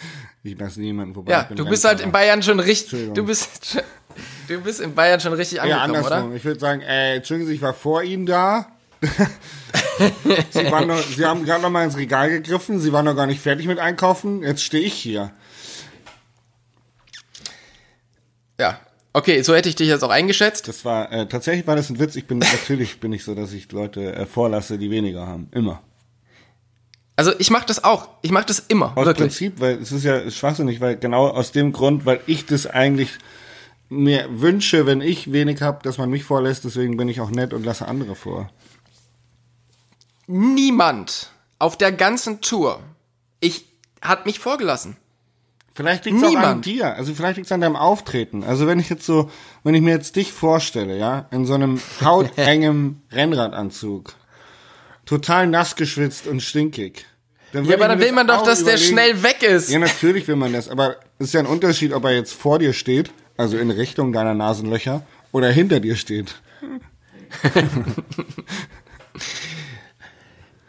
Ich 0.46 0.58
lasse 0.58 0.78
niemanden 0.78 1.14
vorbei. 1.14 1.32
Ja, 1.32 1.44
du 1.44 1.64
bist 1.64 1.86
halt 1.86 2.00
in 2.02 2.12
Bayern 2.12 2.42
schon 2.42 2.60
richtig, 2.60 3.14
du 3.14 3.24
bist, 3.24 3.82
du 4.48 4.60
bist 4.60 4.78
in 4.80 4.94
Bayern 4.94 5.18
schon 5.18 5.32
richtig 5.32 5.56
Ja, 5.56 5.62
angekommen, 5.62 5.96
andersrum. 5.96 6.26
oder? 6.26 6.36
Ich 6.36 6.44
würde 6.44 6.60
sagen, 6.60 6.82
äh, 6.82 7.14
entschuldigen 7.16 7.48
Sie, 7.48 7.54
ich 7.54 7.62
war 7.62 7.72
vor 7.72 8.02
Ihnen 8.02 8.26
da. 8.26 8.66
Sie, 10.50 10.62
noch, 10.64 10.98
Sie 11.02 11.24
haben 11.24 11.46
gerade 11.46 11.62
noch 11.62 11.70
mal 11.70 11.84
ins 11.84 11.96
Regal 11.96 12.28
gegriffen. 12.28 12.78
Sie 12.78 12.92
waren 12.92 13.06
noch 13.06 13.16
gar 13.16 13.24
nicht 13.26 13.40
fertig 13.40 13.66
mit 13.66 13.78
einkaufen. 13.78 14.42
Jetzt 14.42 14.62
stehe 14.62 14.84
ich 14.84 14.92
hier. 14.92 15.30
Ja. 18.60 18.78
Okay, 19.16 19.42
so 19.42 19.54
hätte 19.54 19.68
ich 19.68 19.76
dich 19.76 19.86
jetzt 19.86 20.02
auch 20.02 20.10
eingeschätzt. 20.10 20.66
Das 20.66 20.84
war, 20.84 21.10
äh, 21.12 21.28
tatsächlich 21.28 21.68
war 21.68 21.76
das 21.76 21.88
ein 21.88 22.00
Witz. 22.00 22.16
Ich 22.16 22.26
bin, 22.26 22.38
natürlich 22.52 22.98
bin 22.98 23.12
ich 23.12 23.22
so, 23.22 23.36
dass 23.36 23.52
ich 23.52 23.70
Leute 23.70 24.12
äh, 24.12 24.26
vorlasse, 24.26 24.76
die 24.76 24.90
weniger 24.90 25.26
haben. 25.26 25.48
Immer. 25.52 25.80
Also 27.14 27.32
ich 27.38 27.50
mache 27.50 27.64
das 27.64 27.84
auch. 27.84 28.08
Ich 28.22 28.32
mache 28.32 28.46
das 28.46 28.58
immer. 28.58 28.98
Aus 28.98 29.06
wirklich. 29.06 29.28
Prinzip, 29.28 29.60
weil 29.60 29.80
es 29.80 29.92
ist 29.92 30.04
ja 30.04 30.28
schwachsinnig, 30.28 30.80
weil 30.80 30.96
genau 30.96 31.28
aus 31.28 31.52
dem 31.52 31.72
Grund, 31.72 32.04
weil 32.06 32.20
ich 32.26 32.44
das 32.44 32.66
eigentlich 32.66 33.10
mir 33.88 34.26
wünsche, 34.28 34.84
wenn 34.84 35.00
ich 35.00 35.30
wenig 35.30 35.62
habe, 35.62 35.78
dass 35.84 35.96
man 35.96 36.10
mich 36.10 36.24
vorlässt, 36.24 36.64
deswegen 36.64 36.96
bin 36.96 37.08
ich 37.08 37.20
auch 37.20 37.30
nett 37.30 37.54
und 37.54 37.64
lasse 37.64 37.86
andere 37.86 38.16
vor. 38.16 38.50
Niemand 40.26 41.30
auf 41.60 41.78
der 41.78 41.92
ganzen 41.92 42.40
Tour, 42.40 42.80
ich 43.38 43.66
hat 44.02 44.26
mich 44.26 44.40
vorgelassen. 44.40 44.96
Vielleicht 45.74 46.04
liegt 46.04 46.18
es 46.18 46.22
auch 46.22 46.36
an 46.36 46.62
dir. 46.62 46.94
Also 46.94 47.14
vielleicht 47.14 47.36
liegt 47.36 47.46
es 47.46 47.52
an 47.52 47.60
deinem 47.60 47.74
Auftreten. 47.74 48.44
Also 48.44 48.68
wenn 48.68 48.78
ich 48.78 48.88
jetzt 48.88 49.04
so, 49.04 49.30
wenn 49.64 49.74
ich 49.74 49.82
mir 49.82 49.90
jetzt 49.90 50.14
dich 50.14 50.32
vorstelle, 50.32 50.96
ja, 50.96 51.26
in 51.32 51.46
so 51.46 51.54
einem 51.54 51.80
hautengem 52.00 53.02
Rennradanzug, 53.10 54.14
total 55.04 55.48
nass 55.48 55.74
geschwitzt 55.74 56.28
und 56.28 56.40
stinkig. 56.42 57.06
Ja, 57.52 57.60
aber 57.74 57.88
dann 57.88 58.00
will 58.00 58.12
man 58.12 58.26
doch, 58.26 58.42
dass 58.42 58.64
der 58.64 58.74
überlegen. 58.74 58.92
schnell 58.92 59.22
weg 59.22 59.42
ist. 59.42 59.70
Ja, 59.70 59.78
natürlich 59.78 60.26
will 60.26 60.36
man 60.36 60.52
das, 60.52 60.68
aber 60.68 60.96
es 61.18 61.28
ist 61.28 61.34
ja 61.34 61.40
ein 61.40 61.46
Unterschied, 61.46 61.92
ob 61.92 62.04
er 62.04 62.12
jetzt 62.12 62.34
vor 62.34 62.58
dir 62.58 62.72
steht, 62.72 63.12
also 63.36 63.56
in 63.58 63.70
Richtung 63.70 64.12
deiner 64.12 64.34
Nasenlöcher, 64.34 65.02
oder 65.30 65.50
hinter 65.50 65.78
dir 65.78 65.94
steht. 65.94 66.34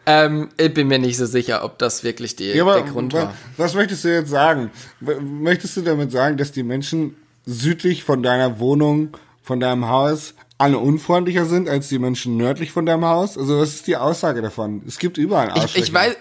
Ähm, 0.08 0.50
ich 0.56 0.72
bin 0.72 0.86
mir 0.88 0.98
nicht 1.00 1.16
so 1.16 1.26
sicher, 1.26 1.64
ob 1.64 1.78
das 1.78 2.04
wirklich 2.04 2.36
die, 2.36 2.44
Ja, 2.52 2.62
aber 2.62 2.74
der 2.80 2.90
Grund 2.92 3.12
wa- 3.12 3.22
war. 3.24 3.34
was 3.56 3.74
möchtest 3.74 4.04
du 4.04 4.08
jetzt 4.14 4.30
sagen? 4.30 4.70
Möchtest 5.00 5.76
du 5.76 5.82
damit 5.82 6.12
sagen, 6.12 6.36
dass 6.36 6.52
die 6.52 6.62
Menschen 6.62 7.16
südlich 7.44 8.04
von 8.04 8.22
deiner 8.22 8.58
Wohnung, 8.60 9.16
von 9.42 9.58
deinem 9.60 9.88
Haus, 9.88 10.34
alle 10.58 10.78
unfreundlicher 10.78 11.44
sind 11.44 11.68
als 11.68 11.88
die 11.88 11.98
Menschen 11.98 12.36
nördlich 12.36 12.70
von 12.72 12.86
deinem 12.86 13.04
Haus? 13.04 13.36
Also 13.36 13.58
was 13.58 13.74
ist 13.74 13.86
die 13.88 13.96
Aussage 13.96 14.42
davon? 14.42 14.82
Es 14.86 14.98
gibt 14.98 15.18
überall 15.18 15.48
Ich, 15.48 15.62
Arschlöcher. 15.62 15.86
ich 15.86 15.92
weiß. 15.92 16.16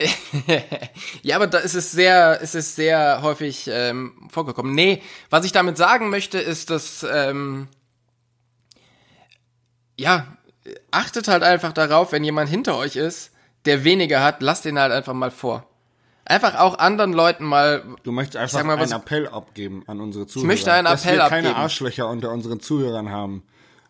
ja, 1.22 1.34
aber 1.36 1.48
da 1.48 1.58
ist 1.58 1.74
es 1.74 1.90
sehr, 1.90 2.40
ist 2.40 2.54
es 2.54 2.76
sehr 2.76 3.20
häufig 3.22 3.68
ähm, 3.72 4.12
vorgekommen. 4.30 4.72
Nee, 4.74 5.02
was 5.30 5.44
ich 5.44 5.50
damit 5.52 5.76
sagen 5.76 6.08
möchte, 6.10 6.38
ist, 6.38 6.70
dass 6.70 7.04
ähm, 7.10 7.66
ja, 9.96 10.26
achtet 10.90 11.28
halt 11.28 11.42
einfach 11.42 11.72
darauf, 11.72 12.12
wenn 12.12 12.24
jemand 12.24 12.50
hinter 12.50 12.76
euch 12.76 12.96
ist, 12.96 13.30
der 13.64 13.84
weniger 13.84 14.22
hat, 14.22 14.42
lasst 14.42 14.66
ihn 14.66 14.78
halt 14.78 14.92
einfach 14.92 15.14
mal 15.14 15.30
vor. 15.30 15.66
Einfach 16.24 16.56
auch 16.56 16.78
anderen 16.78 17.12
Leuten 17.12 17.44
mal. 17.44 17.82
Du 18.02 18.12
möchtest 18.12 18.36
einfach 18.36 18.62
mal, 18.62 18.76
einen 18.76 18.92
Appell 18.92 19.28
abgeben 19.28 19.82
an 19.86 20.00
unsere 20.00 20.26
Zuhörer. 20.26 20.46
möchte 20.46 20.72
einen 20.72 20.84
dass 20.84 21.04
Appell 21.04 21.18
wir 21.18 21.28
keine 21.28 21.48
abgeben. 21.48 21.62
Arschlöcher 21.62 22.08
unter 22.08 22.30
unseren 22.30 22.60
Zuhörern 22.60 23.10
haben. 23.10 23.42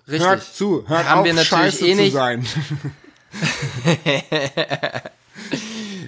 Richtig. 0.07 0.29
Hört 0.29 0.43
zu, 0.43 0.88
hört 0.88 1.09
Haben 1.09 1.21
auf, 1.21 1.25
wir 1.25 1.35
natürlich 1.35 1.49
scheiße 1.49 1.87
eh 1.87 1.95
zu 1.95 2.01
nicht. 2.01 2.12
sein. 2.12 2.47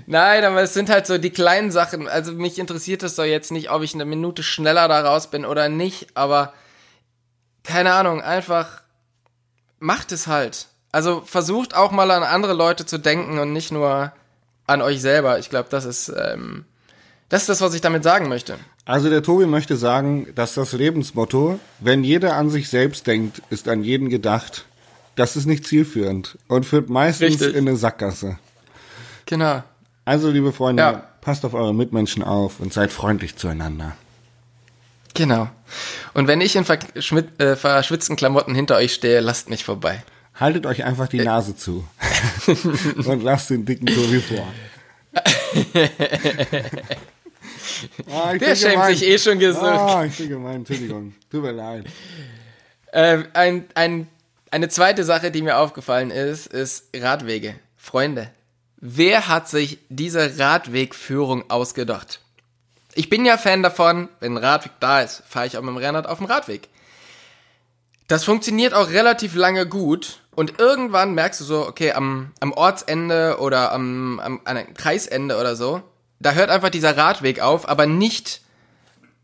Nein, 0.07 0.45
aber 0.45 0.63
es 0.63 0.75
sind 0.75 0.89
halt 0.89 1.07
so 1.07 1.19
die 1.19 1.31
kleinen 1.31 1.71
Sachen. 1.71 2.09
Also 2.09 2.33
mich 2.33 2.59
interessiert 2.59 3.03
es 3.03 3.17
doch 3.17 3.25
jetzt 3.25 3.53
nicht, 3.53 3.71
ob 3.71 3.83
ich 3.83 3.95
eine 3.95 4.05
Minute 4.05 4.43
schneller 4.43 4.89
da 4.89 5.01
raus 5.01 5.31
bin 5.31 5.45
oder 5.45 5.69
nicht, 5.69 6.17
aber 6.17 6.53
keine 7.63 7.93
Ahnung, 7.93 8.23
einfach 8.23 8.83
macht 9.81 10.13
es 10.13 10.27
halt. 10.29 10.69
Also 10.93 11.23
versucht 11.25 11.75
auch 11.75 11.91
mal 11.91 12.11
an 12.11 12.23
andere 12.23 12.53
Leute 12.53 12.87
zu 12.87 12.99
denken 12.99 13.39
und 13.39 13.53
nicht 13.53 13.73
nur 13.73 14.13
an 14.67 14.83
euch 14.83 15.01
selber. 15.01 15.39
Ich 15.39 15.51
glaube, 15.51 15.69
das 15.71 15.85
ist 15.85 16.09
ähm, 16.09 16.65
das 17.29 17.43
ist 17.43 17.49
das, 17.49 17.61
was 17.61 17.75
ich 17.75 17.81
damit 17.81 18.03
sagen 18.03 18.29
möchte. 18.29 18.59
Also 18.85 19.09
der 19.09 19.23
Tobi 19.23 19.47
möchte 19.47 19.77
sagen, 19.77 20.27
dass 20.35 20.55
das 20.55 20.73
Lebensmotto, 20.73 21.61
wenn 21.79 22.03
jeder 22.03 22.35
an 22.35 22.51
sich 22.51 22.69
selbst 22.69 23.07
denkt, 23.07 23.41
ist 23.51 23.69
an 23.69 23.85
jeden 23.85 24.09
gedacht, 24.09 24.65
das 25.15 25.37
ist 25.37 25.47
nicht 25.47 25.65
zielführend 25.67 26.39
und 26.49 26.67
führt 26.67 26.91
meistens 26.91 27.41
Richtig. 27.41 27.55
in 27.55 27.69
eine 27.69 27.77
Sackgasse. 27.77 28.39
Genau. 29.27 29.63
Also, 30.05 30.31
liebe 30.31 30.53
Freunde, 30.53 30.83
Ja. 30.83 30.93
passt 31.21 31.45
auf 31.45 31.55
eure 31.55 31.73
Mitmenschen 31.75 32.25
auf 32.25 32.59
und 32.59 32.73
seid 32.73 32.91
freundlich 32.91 33.37
zueinander. 33.37 33.93
Genau. 35.15 35.49
Und 36.15 36.27
wenn 36.29 36.41
ich 36.41 36.57
in 36.57 36.65
äh, 36.67 37.57
verschwitzten 37.57 38.17
Klamotten 38.17 38.55
hinter 38.55 38.77
euch 38.77 38.95
stehe, 38.95 39.21
lasst 39.21 39.51
mich 39.51 39.65
vorbei. 39.65 40.03
Haltet 40.35 40.67
euch 40.67 40.85
einfach 40.85 41.07
Äh. 41.07 41.19
die 41.19 41.25
Nase 41.25 41.57
zu 41.57 41.87
und 43.05 43.23
lasst 43.23 43.51
den 43.51 43.65
dicken 43.65 43.87
Tobi 43.87 44.21
vor. 44.21 44.47
Ich 48.33 48.39
Der 48.41 48.57
schämt 48.57 48.73
gemein. 48.75 48.97
sich 48.97 49.09
eh 49.09 49.19
schon 49.19 49.39
gesund. 49.39 49.65
Ah, 49.65 50.05
ich 50.05 50.17
bin 50.17 50.29
gemein, 50.29 50.57
Entschuldigung. 50.57 51.15
Tut 51.31 51.43
mir 51.43 51.53
leid. 51.53 51.85
Ähm, 52.93 53.27
ein, 53.33 53.65
ein, 53.75 54.09
eine 54.51 54.69
zweite 54.69 55.05
Sache, 55.05 55.31
die 55.31 55.43
mir 55.43 55.57
aufgefallen 55.59 56.11
ist, 56.11 56.47
ist 56.47 56.89
Radwege. 56.95 57.55
Freunde, 57.77 58.31
wer 58.77 59.29
hat 59.29 59.49
sich 59.49 59.79
diese 59.89 60.39
Radwegführung 60.39 61.51
ausgedacht? 61.51 62.21
Ich 62.95 63.09
bin 63.09 63.25
ja 63.25 63.39
Fan 63.39 63.63
davon, 63.63 64.09
wenn 64.21 64.35
ein 64.35 64.45
Radweg 64.45 64.73
da 64.81 65.01
ist, 65.01 65.23
fahre 65.29 65.47
ich 65.47 65.57
auch 65.57 65.63
mit 65.63 65.71
dem 65.71 65.77
Rennrad 65.77 66.07
auf 66.07 66.19
dem 66.19 66.27
Radweg. 66.27 66.69
Das 68.09 68.25
funktioniert 68.25 68.75
auch 68.75 68.91
relativ 68.91 69.35
lange 69.35 69.67
gut 69.67 70.21
und 70.35 70.59
irgendwann 70.59 71.15
merkst 71.15 71.41
du 71.41 71.45
so, 71.45 71.67
okay, 71.67 71.93
am, 71.93 72.33
am 72.41 72.53
Ortsende 72.53 73.39
oder 73.39 73.73
am, 73.73 74.19
am, 74.21 74.41
einem 74.45 74.75
Kreisende 74.75 75.39
oder 75.39 75.55
so, 75.55 75.83
da 76.19 76.33
hört 76.33 76.51
einfach 76.51 76.71
dieser 76.71 76.97
Radweg 76.97 77.41
auf, 77.41 77.69
aber 77.69 77.87
nicht 77.87 78.41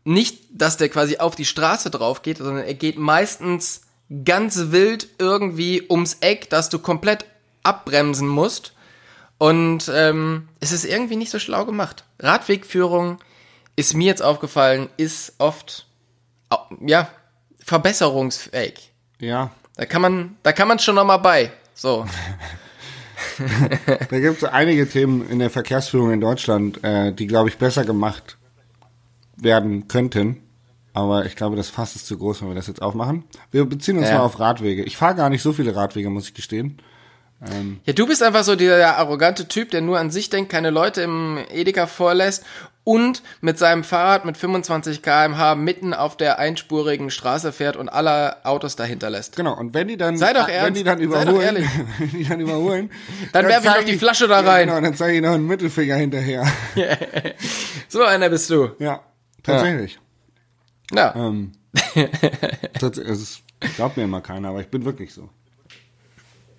nicht, 0.07 0.39
dass 0.51 0.77
der 0.77 0.87
quasi 0.87 1.17
auf 1.17 1.35
die 1.35 1.43
Straße 1.43 1.89
drauf 1.89 2.21
geht, 2.21 2.37
sondern 2.37 2.63
er 2.63 2.73
geht 2.73 2.97
meistens 2.97 3.81
ganz 4.23 4.71
wild 4.71 5.09
irgendwie 5.17 5.85
ums 5.89 6.17
Eck, 6.21 6.49
dass 6.49 6.69
du 6.69 6.79
komplett 6.79 7.25
abbremsen 7.63 8.27
musst. 8.27 8.71
Und 9.37 9.91
ähm, 9.93 10.47
es 10.61 10.71
ist 10.71 10.85
irgendwie 10.85 11.17
nicht 11.17 11.29
so 11.29 11.39
schlau 11.39 11.65
gemacht. 11.65 12.05
Radwegführung 12.19 13.17
ist 13.77 13.93
mir 13.93 14.07
jetzt 14.07 14.21
aufgefallen, 14.21 14.89
ist 14.97 15.33
oft 15.37 15.85
ja 16.85 17.07
verbesserungsfähig. 17.63 18.91
Ja, 19.19 19.51
Da 19.77 19.85
kann 19.85 20.01
man, 20.01 20.35
da 20.43 20.51
kann 20.51 20.67
man 20.67 20.79
schon 20.79 20.95
noch 20.95 21.05
mal 21.05 21.17
bei. 21.17 21.51
So, 21.73 22.05
da 24.09 24.19
gibt 24.19 24.37
es 24.41 24.43
einige 24.43 24.89
Themen 24.89 25.27
in 25.29 25.39
der 25.39 25.49
Verkehrsführung 25.49 26.11
in 26.11 26.21
Deutschland, 26.21 26.83
äh, 26.83 27.11
die, 27.13 27.27
glaube 27.27 27.49
ich, 27.49 27.57
besser 27.57 27.85
gemacht 27.85 28.37
werden 29.37 29.87
könnten. 29.87 30.41
Aber 30.93 31.25
ich 31.27 31.35
glaube, 31.35 31.55
das 31.55 31.69
Fass 31.69 31.95
ist 31.95 32.07
zu 32.07 32.17
groß, 32.17 32.41
wenn 32.41 32.47
wir 32.47 32.55
das 32.55 32.65
jetzt 32.67 32.81
aufmachen. 32.81 33.23
Wir 33.51 33.65
beziehen 33.65 33.99
uns 33.99 34.09
Ja. 34.09 34.15
mal 34.17 34.23
auf 34.23 34.39
Radwege. 34.39 34.83
Ich 34.83 34.97
fahre 34.97 35.13
gar 35.13 35.29
nicht 35.29 35.43
so 35.43 35.53
viele 35.53 35.75
Radwege, 35.75 36.09
muss 36.09 36.27
ich 36.27 36.33
gestehen. 36.33 36.81
Ja, 37.85 37.93
du 37.93 38.07
bist 38.07 38.23
einfach 38.23 38.43
so 38.43 38.55
dieser 38.55 38.97
arrogante 38.97 39.47
Typ, 39.47 39.69
der 39.69 39.81
nur 39.81 39.99
an 39.99 40.09
sich 40.09 40.31
denkt, 40.31 40.51
keine 40.51 40.71
Leute 40.71 41.01
im 41.03 41.37
Edeka 41.51 41.85
vorlässt 41.85 42.43
und 42.87 43.21
mit 43.41 43.57
seinem 43.57 43.83
Fahrrad 43.83 44.23
mit 44.23 44.37
25 44.37 45.01
km/h 45.01 45.55
mitten 45.55 45.93
auf 45.93 46.15
der 46.15 46.39
einspurigen 46.39 47.11
Straße 47.11 47.51
fährt 47.51 47.75
und 47.75 47.89
alle 47.89 48.45
Autos 48.45 48.77
dahinter 48.77 49.09
lässt. 49.09 49.35
Genau, 49.35 49.57
und 49.59 49.73
wenn 49.73 49.89
die 49.89 49.97
dann, 49.97 50.17
Sei 50.17 50.31
doch 50.31 50.47
wenn 50.47 50.53
ernst. 50.55 50.79
die 50.79 50.83
dann 50.85 50.97
Sei 50.99 51.05
doch 51.05 51.11
überholen, 51.33 51.41
ehrlich. 51.43 51.67
wenn 51.99 52.09
die 52.11 52.23
dann 52.23 52.39
überholen, 52.39 52.91
Dann 53.33 53.45
werf 53.47 53.65
ich 53.65 53.69
zeig 53.71 53.81
noch 53.81 53.85
die 53.87 53.97
Flasche 53.97 54.29
da 54.29 54.39
rein. 54.39 54.69
Ja, 54.69 54.75
genau, 54.75 54.87
dann 54.87 54.95
zeige 54.95 55.17
ich 55.17 55.21
noch 55.21 55.31
einen 55.33 55.47
Mittelfinger 55.47 55.95
hinterher. 55.97 56.45
So 57.89 58.03
einer 58.03 58.29
bist 58.29 58.49
du. 58.49 58.69
Ja, 58.79 59.01
tatsächlich. 59.43 59.99
Ja. 60.93 61.13
Ähm, 61.15 61.51
tats- 62.79 62.97
es 62.97 63.39
glaubt 63.75 63.97
mir 63.97 64.03
immer 64.03 64.21
keiner, 64.21 64.49
aber 64.49 64.61
ich 64.61 64.67
bin 64.67 64.85
wirklich 64.85 65.13
so. 65.13 65.29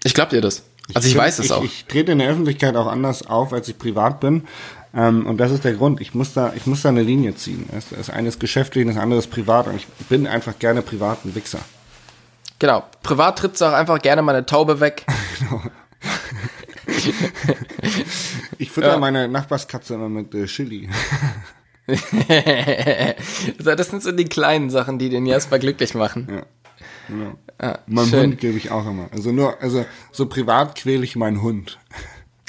Ich 0.04 0.14
glaub 0.14 0.28
dir 0.30 0.40
das. 0.40 0.64
Also 0.94 1.06
ich, 1.06 1.14
bin- 1.14 1.22
weiß 1.22 1.38
es 1.38 1.46
ich, 1.46 1.52
auch. 1.52 1.62
Ich 1.64 1.84
trete 1.86 2.12
in 2.12 2.18
der 2.18 2.28
Öffentlichkeit 2.30 2.76
auch 2.76 2.86
anders 2.86 3.26
auf, 3.26 3.52
als 3.52 3.68
ich 3.68 3.78
privat 3.78 4.20
bin. 4.20 4.46
Ähm, 4.94 5.26
und 5.26 5.38
das 5.38 5.50
ist 5.52 5.64
der 5.64 5.74
Grund. 5.74 6.00
Ich 6.00 6.14
muss 6.14 6.32
da, 6.32 6.52
ich 6.56 6.66
muss 6.66 6.82
da 6.82 6.88
eine 6.88 7.02
Linie 7.02 7.34
ziehen. 7.34 7.68
Das 7.72 7.90
das 7.90 8.10
eine 8.10 8.28
ist 8.28 8.40
geschäftlich, 8.40 8.86
das 8.86 8.96
andere 8.96 9.18
ist 9.18 9.30
privat. 9.30 9.66
Und 9.66 9.76
ich 9.76 9.86
bin 10.08 10.26
einfach 10.26 10.58
gerne 10.58 10.82
privat 10.82 11.24
ein 11.24 11.34
Wichser. 11.34 11.60
Genau. 12.58 12.84
Privat 13.02 13.38
trittst 13.38 13.60
du 13.60 13.66
auch 13.66 13.72
einfach 13.72 14.00
gerne 14.00 14.22
mal 14.22 14.34
eine 14.34 14.46
Taube 14.46 14.80
weg. 14.80 15.04
Ich 18.58 18.70
fütter 18.70 18.92
Ja. 18.92 18.98
meine 18.98 19.28
Nachbarskatze 19.28 19.94
immer 19.94 20.08
mit 20.08 20.34
äh, 20.34 20.46
Chili. 20.46 20.88
Das 23.58 23.88
sind 23.88 24.02
so 24.02 24.12
die 24.12 24.24
kleinen 24.26 24.68
Sachen, 24.70 24.98
die 24.98 25.08
den 25.08 25.24
Jasper 25.26 25.58
glücklich 25.58 25.94
machen. 25.94 26.28
Ja. 26.30 26.42
Genau. 27.08 27.32
Ah, 27.58 27.78
Meinem 27.86 28.08
schön. 28.08 28.20
Hund 28.22 28.38
gebe 28.40 28.58
ich 28.58 28.70
auch 28.70 28.86
immer. 28.86 29.08
Also 29.12 29.32
nur, 29.32 29.60
also 29.62 29.86
so 30.12 30.26
privat 30.26 30.74
quäle 30.74 31.02
ich 31.04 31.16
meinen 31.16 31.40
Hund. 31.42 31.78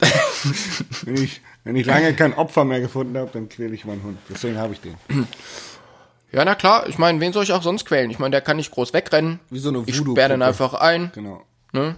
wenn 1.04 1.16
ich, 1.24 1.42
wenn 1.64 1.76
ich 1.76 1.86
lange 1.86 2.14
kein 2.14 2.34
Opfer 2.34 2.64
mehr 2.66 2.80
gefunden 2.82 3.18
habe, 3.18 3.30
dann 3.34 3.50
quäle 3.50 3.74
ich 3.76 3.86
meinen 3.86 4.04
Hund. 4.04 4.18
Deswegen 4.30 4.58
habe 4.58 4.74
ich 4.74 4.82
den. 4.82 4.96
Ja, 6.32 6.46
na 6.46 6.54
klar. 6.54 6.88
Ich 6.88 7.00
meine, 7.00 7.20
wen 7.22 7.34
soll 7.34 7.42
ich 7.44 7.54
auch 7.54 7.64
sonst 7.64 7.86
quälen? 7.86 8.12
Ich 8.12 8.20
meine, 8.20 8.30
der 8.30 8.42
kann 8.42 8.58
nicht 8.58 8.70
groß 8.70 8.94
wegrennen. 8.94 9.40
Wie 9.50 9.58
so 9.58 9.70
eine 9.70 9.80
Ich 9.88 9.96
Voodoo-Puppe. 9.98 10.12
sperre 10.12 10.30
den 10.30 10.44
einfach 10.44 10.76
ein. 10.76 11.12
Genau. 11.16 11.42
Ne? 11.72 11.96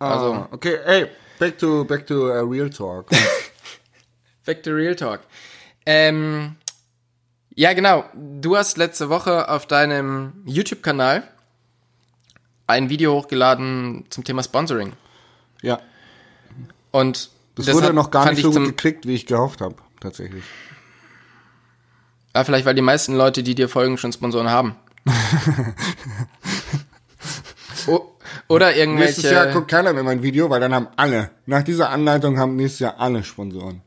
Also, 0.00 0.32
Also- 0.32 0.48
okay, 0.50 0.76
ey, 0.84 1.06
back 1.38 1.56
to 1.58 1.84
back 1.84 2.04
to 2.04 2.30
uh, 2.32 2.44
real 2.50 2.68
talk. 2.68 3.10
Back 4.44 4.64
to 4.64 4.72
Real 4.72 4.96
Talk. 4.96 5.20
Ähm, 5.86 6.56
ja, 7.54 7.72
genau. 7.74 8.04
Du 8.12 8.56
hast 8.56 8.76
letzte 8.76 9.08
Woche 9.08 9.48
auf 9.48 9.66
deinem 9.66 10.42
YouTube-Kanal 10.46 11.22
ein 12.66 12.90
Video 12.90 13.14
hochgeladen 13.14 14.04
zum 14.10 14.24
Thema 14.24 14.42
Sponsoring. 14.42 14.94
ja, 15.62 15.78
Und 16.90 17.30
das 17.54 17.66
deshalb 17.66 17.84
wurde 17.84 17.94
noch 17.94 18.10
gar 18.10 18.30
nicht 18.30 18.42
so 18.42 18.50
gut 18.50 18.64
geklickt, 18.64 19.06
wie 19.06 19.14
ich 19.14 19.26
gehofft 19.26 19.60
habe, 19.60 19.76
tatsächlich. 20.00 20.44
ja, 22.34 22.44
vielleicht 22.44 22.66
weil 22.66 22.74
die 22.74 22.82
meisten 22.82 23.14
Leute, 23.16 23.42
die 23.42 23.54
dir 23.54 23.68
folgen, 23.68 23.98
schon 23.98 24.12
Sponsoren 24.12 24.50
haben. 24.50 24.76
o 27.86 28.00
oder 28.48 28.66
Nächstes 28.68 29.24
Jahr 29.24 29.32
irgendwelche. 29.34 29.52
guckt 29.52 29.70
keiner 29.70 29.92
mehr 29.92 30.02
mein 30.02 30.22
Video, 30.22 30.50
weil 30.50 30.60
dann 30.60 30.74
haben 30.74 30.88
alle, 30.96 31.30
nach 31.46 31.62
dieser 31.62 31.90
Anleitung 31.90 32.38
haben 32.38 32.56
nächstes 32.56 32.80
Jahr 32.80 32.98
alle 32.98 33.22
Sponsoren. 33.24 33.82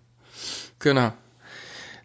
Genau. 0.79 1.11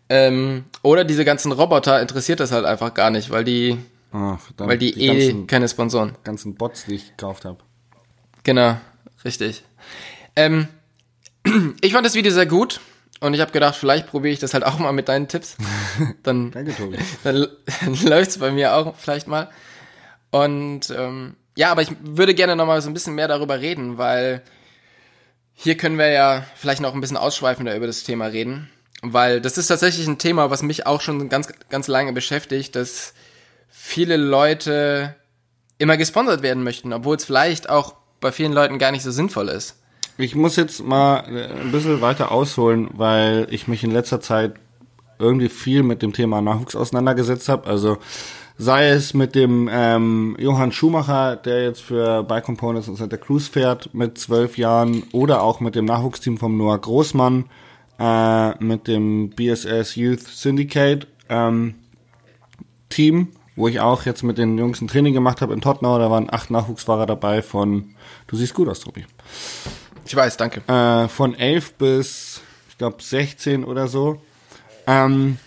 Ähm, 0.08 0.64
oder 0.82 1.04
diese 1.04 1.24
ganzen 1.24 1.52
Roboter 1.52 2.00
interessiert 2.00 2.40
das 2.40 2.52
halt 2.52 2.64
einfach 2.66 2.92
gar 2.94 3.10
nicht, 3.10 3.30
weil 3.30 3.44
die, 3.44 3.78
Ah, 4.12 4.36
verdammt. 4.36 4.70
weil 4.70 4.78
die, 4.78 4.98
eh 5.00 5.06
ganzen, 5.06 5.46
keine 5.46 5.68
Sponsoren. 5.68 6.16
ganzen 6.24 6.54
Bots, 6.56 6.84
die 6.86 6.96
ich 6.96 7.08
gekauft 7.10 7.44
habe. 7.44 7.58
Genau, 8.42 8.76
richtig. 9.24 9.64
Ähm, 10.36 10.68
ich 11.80 11.92
fand 11.92 12.06
das 12.06 12.14
Video 12.14 12.32
sehr 12.32 12.46
gut 12.46 12.80
und 13.20 13.34
ich 13.34 13.40
habe 13.40 13.52
gedacht, 13.52 13.76
vielleicht 13.76 14.08
probiere 14.08 14.32
ich 14.32 14.40
das 14.40 14.54
halt 14.54 14.64
auch 14.64 14.78
mal 14.78 14.92
mit 14.92 15.08
deinen 15.08 15.28
Tipps. 15.28 15.56
Dann, 16.22 16.50
Danke, 16.50 16.74
Tobi. 16.74 16.98
dann, 17.24 17.46
dann 17.84 18.02
läuft's 18.02 18.38
bei 18.38 18.50
mir 18.50 18.74
auch 18.74 18.94
vielleicht 18.96 19.28
mal. 19.28 19.50
Und 20.30 20.90
ähm, 20.90 21.36
ja, 21.54 21.70
aber 21.70 21.82
ich 21.82 21.90
würde 22.00 22.34
gerne 22.34 22.56
noch 22.56 22.66
mal 22.66 22.80
so 22.80 22.88
ein 22.88 22.94
bisschen 22.94 23.14
mehr 23.14 23.28
darüber 23.28 23.60
reden, 23.60 23.98
weil 23.98 24.42
hier 25.52 25.76
können 25.76 25.98
wir 25.98 26.08
ja 26.08 26.44
vielleicht 26.56 26.80
noch 26.80 26.94
ein 26.94 27.00
bisschen 27.00 27.16
ausschweifender 27.16 27.76
über 27.76 27.86
das 27.86 28.04
Thema 28.04 28.26
reden, 28.26 28.70
weil 29.02 29.40
das 29.40 29.58
ist 29.58 29.66
tatsächlich 29.66 30.06
ein 30.06 30.18
Thema, 30.18 30.50
was 30.50 30.62
mich 30.62 30.86
auch 30.86 31.00
schon 31.00 31.28
ganz 31.28 31.52
ganz 31.68 31.88
lange 31.88 32.12
beschäftigt, 32.12 32.74
dass 32.74 33.12
viele 33.68 34.16
Leute 34.16 35.14
immer 35.78 35.96
gesponsert 35.96 36.42
werden 36.42 36.62
möchten, 36.62 36.92
obwohl 36.92 37.16
es 37.16 37.24
vielleicht 37.24 37.68
auch 37.68 37.94
bei 38.20 38.32
vielen 38.32 38.52
Leuten 38.52 38.78
gar 38.78 38.92
nicht 38.92 39.02
so 39.02 39.10
sinnvoll 39.10 39.48
ist. 39.48 39.81
Ich 40.18 40.34
muss 40.34 40.56
jetzt 40.56 40.84
mal 40.84 41.24
äh, 41.28 41.60
ein 41.60 41.72
bisschen 41.72 42.00
weiter 42.00 42.32
ausholen, 42.32 42.88
weil 42.92 43.46
ich 43.50 43.68
mich 43.68 43.82
in 43.82 43.90
letzter 43.90 44.20
Zeit 44.20 44.54
irgendwie 45.18 45.48
viel 45.48 45.82
mit 45.82 46.02
dem 46.02 46.12
Thema 46.12 46.42
Nachwuchs 46.42 46.76
auseinandergesetzt 46.76 47.48
habe. 47.48 47.66
Also 47.66 47.98
sei 48.58 48.88
es 48.88 49.14
mit 49.14 49.34
dem 49.34 49.68
ähm, 49.72 50.36
Johann 50.38 50.72
Schumacher, 50.72 51.36
der 51.36 51.64
jetzt 51.64 51.80
für 51.80 52.24
Bike 52.24 52.44
Components 52.44 52.88
und 52.88 52.96
Santa 52.96 53.16
Cruz 53.16 53.48
fährt 53.48 53.94
mit 53.94 54.18
zwölf 54.18 54.58
Jahren, 54.58 55.04
oder 55.12 55.42
auch 55.42 55.60
mit 55.60 55.74
dem 55.74 55.86
Nachwuchsteam 55.86 56.36
vom 56.36 56.56
Noah 56.58 56.78
Großmann, 56.78 57.46
äh, 57.98 58.62
mit 58.62 58.88
dem 58.88 59.30
BSS 59.30 59.96
Youth 59.96 60.22
Syndicate 60.22 61.06
ähm, 61.28 61.74
Team, 62.88 63.28
wo 63.56 63.68
ich 63.68 63.80
auch 63.80 64.04
jetzt 64.04 64.22
mit 64.22 64.36
den 64.38 64.58
Jungs 64.58 64.80
ein 64.80 64.88
Training 64.88 65.14
gemacht 65.14 65.40
habe 65.40 65.54
in 65.54 65.60
Tottenau. 65.60 65.98
Da 65.98 66.10
waren 66.10 66.28
acht 66.30 66.50
Nachwuchsfahrer 66.50 67.06
dabei 67.06 67.40
von, 67.40 67.94
du 68.26 68.36
siehst 68.36 68.54
gut 68.54 68.68
aus, 68.68 68.80
Tobi 68.80 69.06
Ich 70.12 70.16
weiß, 70.16 70.36
danke. 70.36 70.60
äh, 70.70 71.08
von 71.08 71.34
11 71.34 71.72
bis, 71.78 72.42
ich 72.68 72.76
glaube, 72.76 73.02
16 73.02 73.64
oder 73.64 73.88
so. 73.88 74.20
Ähm, 74.86 75.38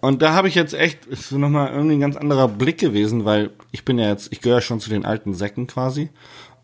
und 0.00 0.22
da 0.22 0.32
habe 0.32 0.46
ich 0.46 0.54
jetzt 0.54 0.74
echt, 0.74 1.06
ist 1.06 1.32
nochmal 1.32 1.72
irgendwie 1.72 1.94
ein 1.96 2.00
ganz 2.00 2.14
anderer 2.14 2.46
Blick 2.46 2.78
gewesen, 2.78 3.24
weil 3.24 3.50
ich 3.72 3.84
bin 3.84 3.98
ja 3.98 4.06
jetzt, 4.08 4.28
ich 4.32 4.40
gehöre 4.40 4.60
schon 4.60 4.78
zu 4.78 4.90
den 4.90 5.04
alten 5.04 5.34
Säcken 5.34 5.66
quasi. 5.66 6.10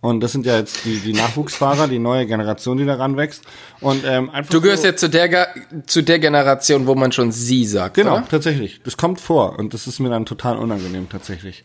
Und 0.00 0.20
das 0.20 0.30
sind 0.30 0.46
ja 0.46 0.56
jetzt 0.56 0.84
die, 0.84 1.00
die 1.00 1.12
Nachwuchsfahrer, 1.14 1.88
die 1.88 1.98
neue 1.98 2.26
Generation, 2.26 2.76
die 2.78 2.86
da 2.86 2.94
ranwächst. 2.94 3.42
Und 3.80 4.04
ähm, 4.06 4.30
einfach 4.30 4.52
Du 4.52 4.60
gehörst 4.60 4.82
so, 4.82 4.88
jetzt 4.90 5.00
zu 5.00 5.10
der, 5.10 5.28
Ge- 5.28 5.46
zu 5.86 6.02
der 6.02 6.20
Generation, 6.20 6.86
wo 6.86 6.94
man 6.94 7.10
schon 7.10 7.32
sie 7.32 7.64
sagt. 7.64 7.96
Genau, 7.96 8.18
Oder? 8.18 8.28
tatsächlich. 8.28 8.80
Das 8.84 8.96
kommt 8.96 9.20
vor 9.20 9.58
und 9.58 9.74
das 9.74 9.88
ist 9.88 9.98
mir 9.98 10.10
dann 10.10 10.26
total 10.26 10.58
unangenehm 10.58 11.08
tatsächlich. 11.08 11.64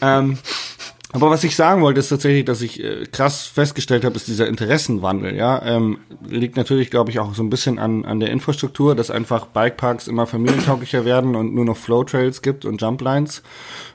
ähm, 0.00 0.38
aber 1.12 1.28
was 1.30 1.42
ich 1.42 1.56
sagen 1.56 1.82
wollte, 1.82 1.98
ist 1.98 2.08
tatsächlich, 2.08 2.44
dass 2.44 2.62
ich 2.62 2.82
äh, 2.82 3.04
krass 3.10 3.46
festgestellt 3.46 4.04
habe, 4.04 4.14
ist 4.14 4.28
dieser 4.28 4.46
Interessenwandel. 4.46 5.34
Ja, 5.34 5.60
ähm, 5.64 5.98
liegt 6.28 6.56
natürlich, 6.56 6.90
glaube 6.90 7.10
ich, 7.10 7.18
auch 7.18 7.34
so 7.34 7.42
ein 7.42 7.50
bisschen 7.50 7.78
an 7.80 8.04
an 8.04 8.20
der 8.20 8.30
Infrastruktur, 8.30 8.94
dass 8.94 9.10
einfach 9.10 9.46
Bikeparks 9.46 10.06
immer 10.06 10.26
familientauglicher 10.26 11.04
werden 11.04 11.34
und 11.34 11.52
nur 11.52 11.64
noch 11.64 11.76
Flowtrails 11.76 12.42
gibt 12.42 12.64
und 12.64 12.80
Jumplines 12.80 13.42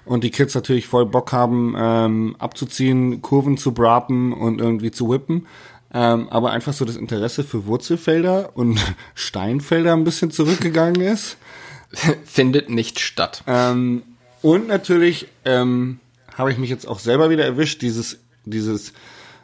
und 0.04 0.24
die 0.26 0.30
Kids 0.30 0.56
natürlich 0.56 0.88
voll 0.88 1.06
Bock 1.06 1.32
haben, 1.32 1.76
ähm, 1.78 2.36
abzuziehen, 2.38 3.22
Kurven 3.22 3.58
zu 3.58 3.74
brapen 3.74 4.34
und 4.34 4.60
irgendwie 4.60 4.92
zu 4.92 5.10
whippen. 5.10 5.48
Ähm, 5.94 6.28
aber 6.30 6.52
einfach 6.52 6.74
so 6.74 6.84
das 6.84 6.98
Interesse 6.98 7.46
für 7.46 7.66
Wurzelfelder 7.66 8.52
und 8.56 8.78
Steinfelder 9.16 9.94
ein 9.94 10.04
bisschen 10.04 10.32
zurückgegangen 10.32 11.00
ist. 11.00 11.38
Findet 12.26 12.70
nicht 12.70 13.00
statt. 13.00 13.44
Ähm, 13.48 14.04
und 14.42 14.68
natürlich 14.68 15.28
ähm, 15.46 16.00
habe 16.36 16.52
ich 16.52 16.58
mich 16.58 16.70
jetzt 16.70 16.88
auch 16.88 17.00
selber 17.00 17.30
wieder 17.30 17.46
erwischt, 17.46 17.82
dieses, 17.82 18.20
dieses, 18.46 18.94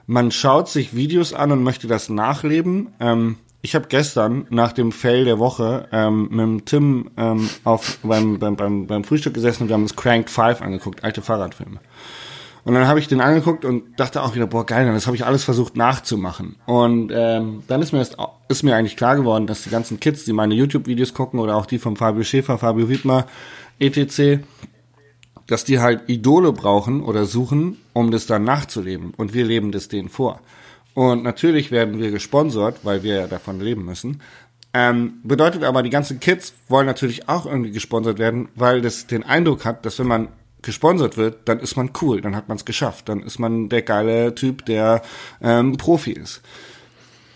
man 0.08 0.32
schaut 0.32 0.70
sich 0.70 0.96
Videos 0.96 1.34
an 1.34 1.52
und 1.52 1.64
möchte 1.64 1.88
das 1.88 2.10
nachleben. 2.10 2.90
Ähm, 3.00 3.38
ich 3.62 3.76
habe 3.76 3.88
gestern 3.88 4.48
nach 4.50 4.74
dem 4.74 4.92
Fail 4.92 5.26
der 5.26 5.40
Woche 5.40 5.88
ähm, 5.92 6.30
mit 6.32 6.40
dem 6.40 6.66
Tim 6.66 7.12
ähm, 7.18 7.50
auf, 7.64 8.00
beim, 8.04 8.40
beim, 8.40 8.56
beim, 8.56 8.88
beim 8.88 9.04
Frühstück 9.04 9.34
gesessen 9.34 9.64
und 9.64 9.70
wir 9.70 9.76
haben 9.76 9.84
uns 9.84 9.96
Cranked 9.96 10.30
5 10.30 10.62
angeguckt, 10.62 11.04
alte 11.04 11.22
Fahrradfilme. 11.22 11.80
Und 12.64 12.76
dann 12.76 12.88
habe 12.88 13.00
ich 13.00 13.08
den 13.08 13.22
angeguckt 13.22 13.66
und 13.66 14.00
dachte 14.00 14.22
auch 14.22 14.36
wieder, 14.36 14.46
boah, 14.46 14.66
geil, 14.66 14.86
das 14.92 15.08
habe 15.08 15.16
ich 15.16 15.26
alles 15.26 15.44
versucht 15.44 15.76
nachzumachen. 15.76 16.58
Und 16.68 17.12
ähm, 17.14 17.64
dann 17.68 17.82
ist 17.82 17.92
mir, 17.92 18.00
erst, 18.00 18.18
ist 18.50 18.64
mir 18.64 18.76
eigentlich 18.76 18.98
klar 18.98 19.16
geworden, 19.16 19.48
dass 19.48 19.64
die 19.64 19.72
ganzen 19.72 20.00
Kids, 20.00 20.26
die 20.26 20.34
meine 20.34 20.54
YouTube-Videos 20.54 21.14
gucken 21.14 21.40
oder 21.40 21.56
auch 21.56 21.66
die 21.66 21.80
von 21.80 21.96
Fabio 21.96 22.24
Schäfer, 22.24 22.60
Fabio 22.60 22.88
Wiedmer, 22.88 23.26
etc., 23.80 24.44
dass 25.52 25.66
die 25.66 25.82
halt 25.82 26.04
Idole 26.08 26.54
brauchen 26.54 27.04
oder 27.04 27.26
suchen, 27.26 27.76
um 27.92 28.10
das 28.10 28.26
dann 28.26 28.46
nachzuleben. 28.46 29.14
Und 29.18 29.34
wir 29.34 29.44
leben 29.44 29.74
das 29.74 29.90
denen 29.90 30.08
vor. 30.08 30.40
Und 30.94 31.24
natürlich 31.24 31.72
werden 31.72 32.00
wir 32.00 32.10
gesponsert, 32.10 32.80
weil 32.84 33.04
wir 33.04 33.16
ja 33.16 33.28
davon 33.28 33.60
leben 33.60 33.84
müssen. 33.84 34.22
Ähm, 34.74 35.16
bedeutet 35.24 35.66
aber, 35.66 35.84
die 35.84 35.90
ganzen 35.90 36.22
Kids 36.22 36.54
wollen 36.70 36.86
natürlich 36.86 37.28
auch 37.28 37.46
irgendwie 37.46 37.72
gesponsert 37.72 38.18
werden, 38.18 38.48
weil 38.56 38.82
das 38.82 39.08
den 39.08 39.24
Eindruck 39.24 39.66
hat, 39.66 39.86
dass 39.86 40.00
wenn 40.00 40.08
man 40.08 40.30
gesponsert 40.62 41.18
wird, 41.18 41.50
dann 41.50 41.60
ist 41.60 41.76
man 41.76 41.92
cool, 42.02 42.22
dann 42.22 42.34
hat 42.34 42.48
man 42.48 42.56
es 42.56 42.64
geschafft, 42.64 43.10
dann 43.10 43.22
ist 43.22 43.38
man 43.38 43.68
der 43.68 43.82
geile 43.82 44.34
Typ, 44.34 44.66
der 44.66 45.02
ähm, 45.42 45.76
Profi 45.76 46.14
ist. 46.14 46.42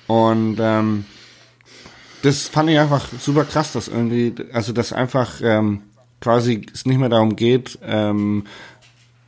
Und 0.07 0.55
ähm, 0.61 1.03
das 2.21 2.47
fand 2.47 2.69
ich 2.69 2.79
einfach 2.79 3.09
super 3.19 3.43
krass, 3.43 3.73
dass 3.73 3.89
irgendwie, 3.89 4.33
also 4.53 4.71
dass 4.71 4.93
einfach 4.93 5.41
ähm, 5.43 5.81
quasi 6.25 6.65
es 6.73 6.87
nicht 6.87 6.97
mehr 6.97 7.09
darum 7.09 7.35
geht, 7.35 7.77
ähm, 7.83 8.47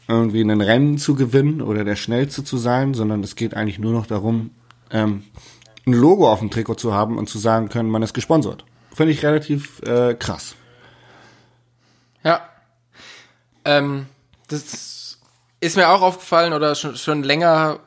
irgendwie 0.07 0.41
ein 0.41 0.61
Rennen 0.61 0.97
zu 0.97 1.13
gewinnen 1.13 1.61
oder 1.61 1.83
der 1.83 1.95
Schnellste 1.95 2.43
zu 2.43 2.57
sein, 2.57 2.95
sondern 2.95 3.23
es 3.23 3.35
geht 3.35 3.53
eigentlich 3.53 3.77
nur 3.77 3.93
noch 3.93 4.07
darum, 4.07 4.49
ähm, 4.89 5.23
ein 5.85 5.93
Logo 5.93 6.27
auf 6.27 6.39
dem 6.39 6.49
Trikot 6.49 6.73
zu 6.73 6.95
haben 6.95 7.19
und 7.19 7.29
zu 7.29 7.37
sagen 7.37 7.69
können, 7.69 7.91
man 7.91 8.01
ist 8.01 8.15
gesponsert. 8.15 8.65
Finde 8.95 9.13
ich 9.13 9.23
relativ 9.23 9.79
äh, 9.83 10.15
krass. 10.15 10.55
Ja. 12.23 12.49
Ähm, 13.63 14.07
das 14.47 15.19
ist 15.59 15.77
mir 15.77 15.89
auch 15.89 16.01
aufgefallen 16.01 16.53
oder 16.53 16.73
schon, 16.73 16.95
schon 16.95 17.21
länger, 17.21 17.79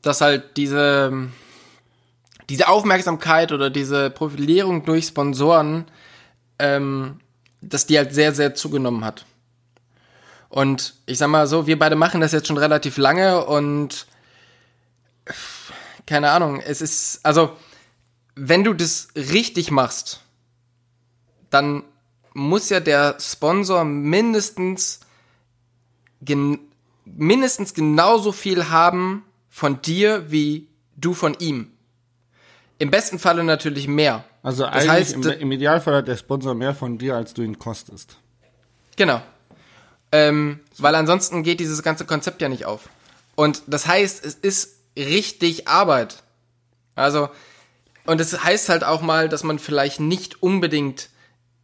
dass 0.00 0.20
halt 0.20 0.56
diese, 0.56 1.28
diese 2.48 2.68
Aufmerksamkeit 2.68 3.50
oder 3.50 3.68
diese 3.68 4.10
Profilierung 4.10 4.84
durch 4.84 5.06
Sponsoren, 5.06 5.86
ähm, 6.60 7.18
dass 7.62 7.86
die 7.86 7.96
halt 7.96 8.12
sehr, 8.14 8.34
sehr 8.34 8.54
zugenommen 8.54 9.04
hat. 9.04 9.24
Und 10.48 10.94
ich 11.06 11.16
sag 11.16 11.28
mal 11.28 11.46
so, 11.46 11.66
wir 11.66 11.78
beide 11.78 11.96
machen 11.96 12.20
das 12.20 12.32
jetzt 12.32 12.48
schon 12.48 12.58
relativ 12.58 12.98
lange 12.98 13.44
und 13.46 14.06
keine 16.06 16.30
Ahnung, 16.30 16.60
es 16.60 16.82
ist, 16.82 17.20
also, 17.24 17.56
wenn 18.34 18.64
du 18.64 18.74
das 18.74 19.08
richtig 19.14 19.70
machst, 19.70 20.20
dann 21.50 21.84
muss 22.34 22.68
ja 22.70 22.80
der 22.80 23.16
Sponsor 23.20 23.84
mindestens 23.84 25.00
gen 26.20 26.58
mindestens 27.04 27.74
genauso 27.74 28.32
viel 28.32 28.68
haben 28.68 29.24
von 29.48 29.82
dir 29.82 30.30
wie 30.30 30.68
du 30.96 31.14
von 31.14 31.34
ihm. 31.38 31.72
Im 32.78 32.90
besten 32.90 33.18
Falle 33.18 33.44
natürlich 33.44 33.88
mehr. 33.88 34.24
Also 34.42 34.64
Das 34.64 34.72
eigentlich 34.72 34.90
heißt, 34.90 35.12
im, 35.14 35.22
im 35.22 35.52
Idealfall 35.52 35.96
hat 35.96 36.08
der 36.08 36.16
Sponsor 36.16 36.54
mehr 36.54 36.74
von 36.74 36.98
dir, 36.98 37.14
als 37.16 37.34
du 37.34 37.42
ihn 37.42 37.58
kostest. 37.58 38.16
Genau. 38.96 39.22
Ähm, 40.10 40.60
weil 40.78 40.94
ansonsten 40.94 41.42
geht 41.42 41.60
dieses 41.60 41.82
ganze 41.82 42.04
Konzept 42.04 42.42
ja 42.42 42.48
nicht 42.48 42.66
auf. 42.66 42.88
Und 43.34 43.62
das 43.66 43.86
heißt, 43.86 44.24
es 44.24 44.34
ist 44.34 44.76
richtig 44.96 45.68
Arbeit. 45.68 46.22
Also, 46.94 47.30
und 48.04 48.20
es 48.20 48.44
heißt 48.44 48.68
halt 48.68 48.84
auch 48.84 49.00
mal, 49.00 49.28
dass 49.28 49.42
man 49.42 49.58
vielleicht 49.58 50.00
nicht 50.00 50.42
unbedingt 50.42 51.08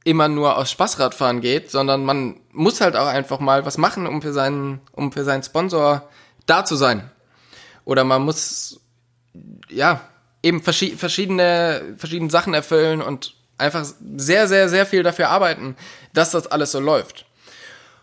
immer 0.05 0.29
nur 0.29 0.57
aus 0.57 0.71
Spaßradfahren 0.71 1.41
geht, 1.43 1.71
sondern 1.71 2.05
man 2.05 2.41
muss 2.53 2.81
halt 2.81 2.97
auch 2.97 3.07
einfach 3.07 3.41
mal 3.41 3.67
was 3.67 3.77
machen, 3.77 4.07
um 4.07 4.23
für 4.23 4.33
seinen, 4.33 4.81
um 4.93 5.13
für 5.13 5.25
seinen 5.25 5.43
Sponsor 5.43 6.09
da 6.47 6.65
zu 6.65 6.77
sein. 6.77 7.11
Oder 7.85 8.05
man 8.05 8.23
muss, 8.23 8.81
ja, 9.69 10.01
eben 10.43 10.63
verschi 10.63 10.97
verschiedene, 10.97 11.95
verschiedene 11.97 12.31
Sachen 12.31 12.55
erfüllen 12.55 13.03
und 13.03 13.35
einfach 13.59 13.85
sehr, 14.17 14.47
sehr, 14.49 14.69
sehr 14.69 14.87
viel 14.87 15.03
dafür 15.03 15.31
arbeiten, 15.31 15.77
dass 16.15 16.31
das 16.31 16.47
alles 16.47 16.73
so 16.73 16.81
läuft. 16.81 17.25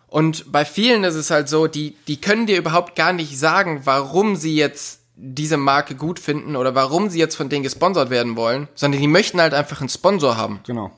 Und 0.08 0.52
bei 0.52 0.66
vielen 0.66 1.04
ist 1.04 1.16
es 1.16 1.32
halt 1.32 1.50
so, 1.50 1.68
die, 1.68 1.96
die 2.08 2.20
können 2.22 2.46
dir 2.46 2.58
überhaupt 2.58 2.96
gar 2.96 3.14
nicht 3.14 3.38
sagen, 3.38 3.82
warum 3.86 4.36
sie 4.36 4.56
jetzt 4.56 5.00
diese 5.18 5.58
Marke 5.58 5.96
gut 5.96 6.20
finden 6.20 6.56
oder 6.58 6.76
warum 6.76 7.10
sie 7.10 7.20
jetzt 7.20 7.36
von 7.36 7.48
denen 7.50 7.64
gesponsert 7.64 8.10
werden 8.10 8.36
wollen, 8.36 8.68
sondern 8.76 9.00
die 9.02 9.08
möchten 9.08 9.40
halt 9.40 9.54
einfach 9.54 9.80
einen 9.80 9.90
Sponsor 9.90 10.36
haben. 10.38 10.60
Genau. 10.66 10.92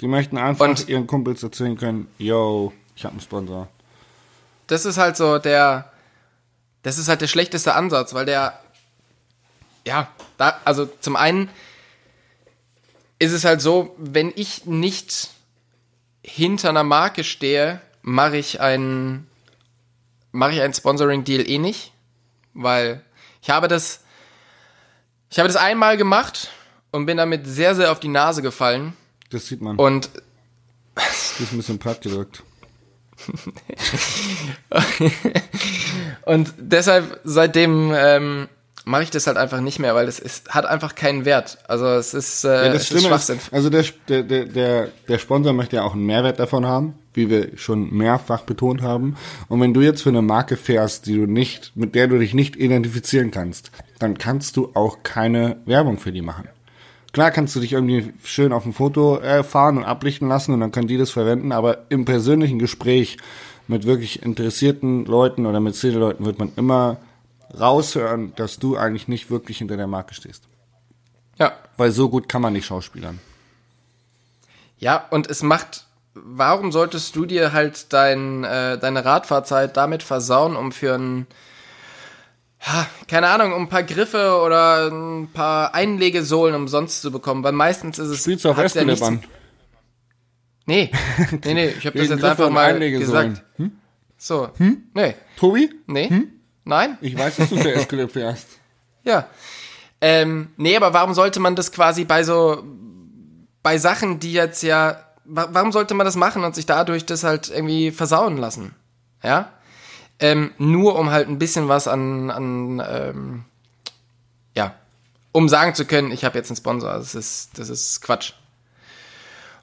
Die 0.00 0.08
möchten 0.08 0.36
einfach 0.36 0.68
Und- 0.68 0.88
ihren 0.88 1.06
Kumpels 1.06 1.42
erzählen 1.42 1.76
können, 1.76 2.08
yo, 2.18 2.72
ich 2.94 3.04
habe 3.04 3.12
einen 3.12 3.20
Sponsor. 3.22 3.68
Das 4.66 4.84
ist 4.84 4.98
halt 4.98 5.16
so 5.16 5.38
der, 5.38 5.90
das 6.82 6.98
ist 6.98 7.08
halt 7.08 7.20
der 7.22 7.28
schlechteste 7.28 7.74
Ansatz, 7.74 8.12
weil 8.14 8.26
der, 8.26 8.58
ja, 9.86 10.08
da, 10.38 10.60
also 10.64 10.86
zum 11.00 11.16
einen 11.16 11.48
ist 13.18 13.32
es 13.32 13.44
halt 13.44 13.60
so, 13.60 13.94
wenn 13.98 14.32
ich 14.34 14.66
nicht 14.66 15.30
hinter 16.24 16.70
einer 16.70 16.84
Marke 16.84 17.24
stehe, 17.24 17.80
mache 18.02 18.36
ich 18.36 18.60
einen 18.60 19.26
mache 20.32 20.52
ich 20.52 20.60
einen 20.62 20.72
Sponsoring 20.74 21.24
Deal 21.24 21.48
eh 21.48 21.58
nicht, 21.58 21.92
weil 22.54 23.04
ich 23.42 23.50
habe 23.50 23.68
das 23.68 24.00
ich 25.30 25.38
habe 25.38 25.48
das 25.48 25.56
einmal 25.56 25.96
gemacht 25.96 26.50
und 26.90 27.06
bin 27.06 27.16
damit 27.16 27.46
sehr 27.46 27.74
sehr 27.74 27.92
auf 27.92 28.00
die 28.00 28.08
Nase 28.08 28.42
gefallen 28.42 28.94
Das 29.30 29.46
sieht 29.46 29.60
man. 29.62 29.76
und 29.76 30.10
Das 30.94 31.40
ist 31.40 31.52
ein 31.52 31.56
bisschen 31.58 31.78
platt 31.78 32.02
gedrückt. 32.02 32.42
Und 36.24 36.54
deshalb 36.58 37.20
seitdem 37.24 37.92
ähm, 37.94 38.48
mache 38.84 39.04
ich 39.04 39.10
das 39.10 39.26
halt 39.26 39.36
einfach 39.36 39.60
nicht 39.60 39.78
mehr, 39.78 39.94
weil 39.94 40.06
das 40.06 40.18
ist, 40.18 40.48
hat 40.50 40.66
einfach 40.66 40.94
keinen 40.94 41.24
Wert. 41.24 41.58
Also 41.68 41.86
es 41.86 42.14
ist, 42.14 42.44
äh, 42.44 42.66
Ja, 42.66 42.72
das 42.72 42.82
es 42.82 42.90
ist 42.92 43.06
Schwachsinn. 43.06 43.36
ist, 43.38 43.52
also 43.52 43.70
der, 43.70 43.84
der, 44.08 44.22
der, 44.22 44.44
der, 44.46 44.88
der 45.08 45.18
Sponsor 45.18 45.52
möchte 45.52 45.76
ja 45.76 45.82
auch 45.84 45.94
einen 45.94 46.06
Mehrwert 46.06 46.38
davon 46.40 46.66
haben, 46.66 46.94
wie 47.14 47.30
wir 47.30 47.56
schon 47.56 47.94
mehrfach 47.94 48.42
betont 48.42 48.82
haben. 48.82 49.16
Und 49.48 49.60
wenn 49.60 49.74
du 49.74 49.80
jetzt 49.80 50.02
für 50.02 50.08
eine 50.08 50.22
Marke 50.22 50.56
fährst, 50.56 51.06
die 51.06 51.14
du 51.14 51.26
nicht, 51.26 51.72
mit 51.76 51.94
der 51.94 52.08
du 52.08 52.18
dich 52.18 52.34
nicht 52.34 52.56
identifizieren 52.56 53.30
kannst, 53.30 53.70
dann 53.98 54.18
kannst 54.18 54.56
du 54.56 54.70
auch 54.74 54.98
keine 55.02 55.58
Werbung 55.66 55.98
für 55.98 56.10
die 56.12 56.22
machen. 56.22 56.48
Klar 57.12 57.30
kannst 57.30 57.54
du 57.54 57.60
dich 57.60 57.74
irgendwie 57.74 58.14
schön 58.24 58.52
auf 58.54 58.64
ein 58.64 58.72
Foto 58.72 59.20
äh, 59.20 59.42
fahren 59.44 59.76
und 59.76 59.84
ablichten 59.84 60.28
lassen 60.28 60.54
und 60.54 60.60
dann 60.60 60.72
können 60.72 60.88
die 60.88 60.96
das 60.96 61.10
verwenden, 61.10 61.52
aber 61.52 61.84
im 61.90 62.06
persönlichen 62.06 62.58
Gespräch 62.58 63.18
mit 63.68 63.84
wirklich 63.86 64.22
interessierten 64.22 65.04
Leuten 65.04 65.44
oder 65.46 65.60
mit 65.60 65.76
Zielleuten 65.76 66.24
wird 66.24 66.38
man 66.38 66.52
immer 66.56 66.96
raushören, 67.58 68.34
dass 68.36 68.58
du 68.58 68.76
eigentlich 68.76 69.08
nicht 69.08 69.30
wirklich 69.30 69.58
hinter 69.58 69.76
der 69.76 69.86
Marke 69.86 70.14
stehst. 70.14 70.44
Ja. 71.38 71.52
Weil 71.76 71.90
so 71.90 72.08
gut 72.08 72.28
kann 72.28 72.42
man 72.42 72.52
nicht 72.52 72.66
schauspielern. 72.66 73.18
Ja, 74.78 75.06
und 75.10 75.30
es 75.30 75.42
macht, 75.42 75.84
warum 76.14 76.72
solltest 76.72 77.14
du 77.14 77.24
dir 77.24 77.52
halt 77.52 77.92
dein, 77.92 78.44
äh, 78.44 78.78
deine 78.78 79.04
Radfahrzeit 79.04 79.76
damit 79.76 80.02
versauen, 80.02 80.56
um 80.56 80.72
für 80.72 80.94
ein, 80.94 81.26
keine 83.08 83.28
Ahnung, 83.28 83.52
um 83.52 83.62
ein 83.62 83.68
paar 83.68 83.82
Griffe 83.82 84.40
oder 84.44 84.90
ein 84.90 85.28
paar 85.32 85.74
Einlegesohlen 85.74 86.54
umsonst 86.54 87.02
zu 87.02 87.10
bekommen, 87.10 87.44
weil 87.44 87.52
meistens 87.52 87.98
ist 87.98 88.08
es. 88.08 88.20
Spielst 88.20 88.44
du 88.44 88.50
auf 88.50 88.56
hat's 88.56 88.74
ja? 88.74 88.84
Nee, 88.84 90.90
nee, 91.44 91.54
nee, 91.54 91.66
ich 91.66 91.86
habe 91.86 91.98
das 91.98 92.08
jetzt 92.08 92.20
Griffe 92.20 92.30
einfach 92.30 92.50
mal 92.50 92.78
gesagt. 92.78 93.42
So, 94.16 94.50
nee, 94.94 95.16
Tobi? 95.36 95.70
nee, 95.86 96.28
nein, 96.64 96.98
Ich 97.00 97.16
weiß, 97.16 97.36
dass 97.36 97.48
du 97.50 97.56
für 97.56 97.72
Escalip 97.74 98.12
fährst. 98.12 98.46
Ja. 99.04 99.26
Ähm, 100.00 100.50
nee, 100.56 100.76
aber 100.76 100.92
warum 100.94 101.14
sollte 101.14 101.40
man 101.40 101.56
das 101.56 101.72
quasi 101.72 102.04
bei 102.04 102.24
so, 102.24 102.62
bei 103.62 103.78
Sachen, 103.78 104.18
die 104.18 104.32
jetzt 104.32 104.62
ja, 104.62 105.04
wa 105.24 105.48
warum 105.52 105.72
sollte 105.72 105.94
man 105.94 106.04
das 106.04 106.16
machen 106.16 106.44
und 106.44 106.54
sich 106.54 106.66
dadurch 106.66 107.06
das 107.06 107.24
halt 107.24 107.50
irgendwie 107.50 107.90
versauen 107.90 108.36
lassen? 108.36 108.74
Ja? 109.22 109.50
Ähm, 110.18 110.52
nur 110.58 110.98
um 110.98 111.10
halt 111.10 111.28
ein 111.28 111.38
bisschen 111.38 111.68
was 111.68 111.88
an, 111.88 112.30
an 112.30 112.82
ähm, 112.86 113.44
ja, 114.54 114.74
um 115.32 115.48
sagen 115.48 115.74
zu 115.74 115.84
können, 115.86 116.10
ich 116.10 116.24
habe 116.24 116.38
jetzt 116.38 116.50
einen 116.50 116.56
Sponsor. 116.56 116.92
Das 116.92 117.14
ist, 117.14 117.58
das 117.58 117.68
ist 117.68 118.02
Quatsch. 118.02 118.32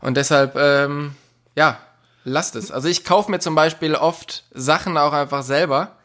Und 0.01 0.17
deshalb, 0.17 0.55
ähm, 0.55 1.15
ja, 1.55 1.77
lasst 2.23 2.55
es. 2.55 2.71
Also 2.71 2.87
ich 2.87 3.03
kaufe 3.03 3.29
mir 3.29 3.39
zum 3.39 3.55
Beispiel 3.55 3.95
oft 3.95 4.45
Sachen 4.51 4.97
auch 4.97 5.13
einfach 5.13 5.43
selber, 5.43 5.95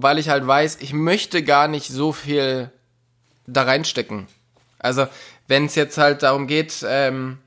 weil 0.00 0.18
ich 0.18 0.28
halt 0.28 0.46
weiß, 0.46 0.78
ich 0.80 0.92
möchte 0.92 1.42
gar 1.42 1.66
nicht 1.68 1.88
so 1.88 2.12
viel 2.12 2.70
da 3.46 3.62
reinstecken. 3.62 4.26
Also, 4.78 5.06
wenn 5.48 5.66
es 5.66 5.74
jetzt 5.74 5.98
halt 5.98 6.22
darum 6.22 6.46
geht, 6.46 6.84
ähm, 6.86 7.38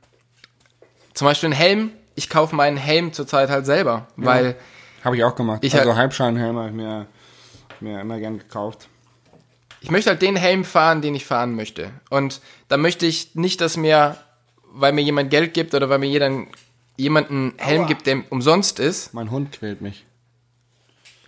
zum 1.13 1.25
Beispiel 1.27 1.49
ein 1.49 1.53
Helm, 1.53 1.91
ich 2.15 2.29
kaufe 2.29 2.55
meinen 2.55 2.77
Helm 2.77 3.13
zurzeit 3.13 3.49
halt 3.49 3.65
selber, 3.65 4.07
weil 4.15 4.55
Habe 5.03 5.15
ich 5.17 5.23
auch 5.23 5.35
gemacht. 5.35 5.63
Ich 5.63 5.73
also 5.73 5.89
halt- 5.89 5.97
Halbschalenhelme 5.97 6.59
habe 6.59 6.69
ich 6.69 6.75
mir, 6.75 7.07
mir 7.79 8.01
immer 8.01 8.19
gern 8.19 8.37
gekauft. 8.37 8.87
ich 9.79 9.89
möchte 9.91 10.09
halt 10.11 10.21
den 10.21 10.35
Helm 10.35 10.63
fahren, 10.65 11.01
den 11.01 11.15
ich 11.15 11.25
fahren 11.25 11.55
möchte. 11.55 11.91
Und 12.09 12.41
da 12.67 12.77
möchte 12.77 13.05
ich 13.05 13.33
nicht, 13.35 13.61
dass 13.61 13.77
mir, 13.77 14.17
weil 14.73 14.93
mir 14.93 15.01
jemand 15.01 15.29
Geld 15.31 15.53
gibt 15.53 15.73
oder 15.73 15.89
weil 15.89 15.99
mir 15.99 16.09
jeder, 16.09 16.29
jemand 16.97 17.29
einen 17.31 17.53
Helm 17.57 17.81
Aua. 17.83 17.87
gibt, 17.87 18.05
der 18.07 18.23
umsonst 18.29 18.79
ist, 18.79 19.13
Mein 19.13 19.31
Hund 19.31 19.51
quält 19.53 19.81
mich. 19.81 20.05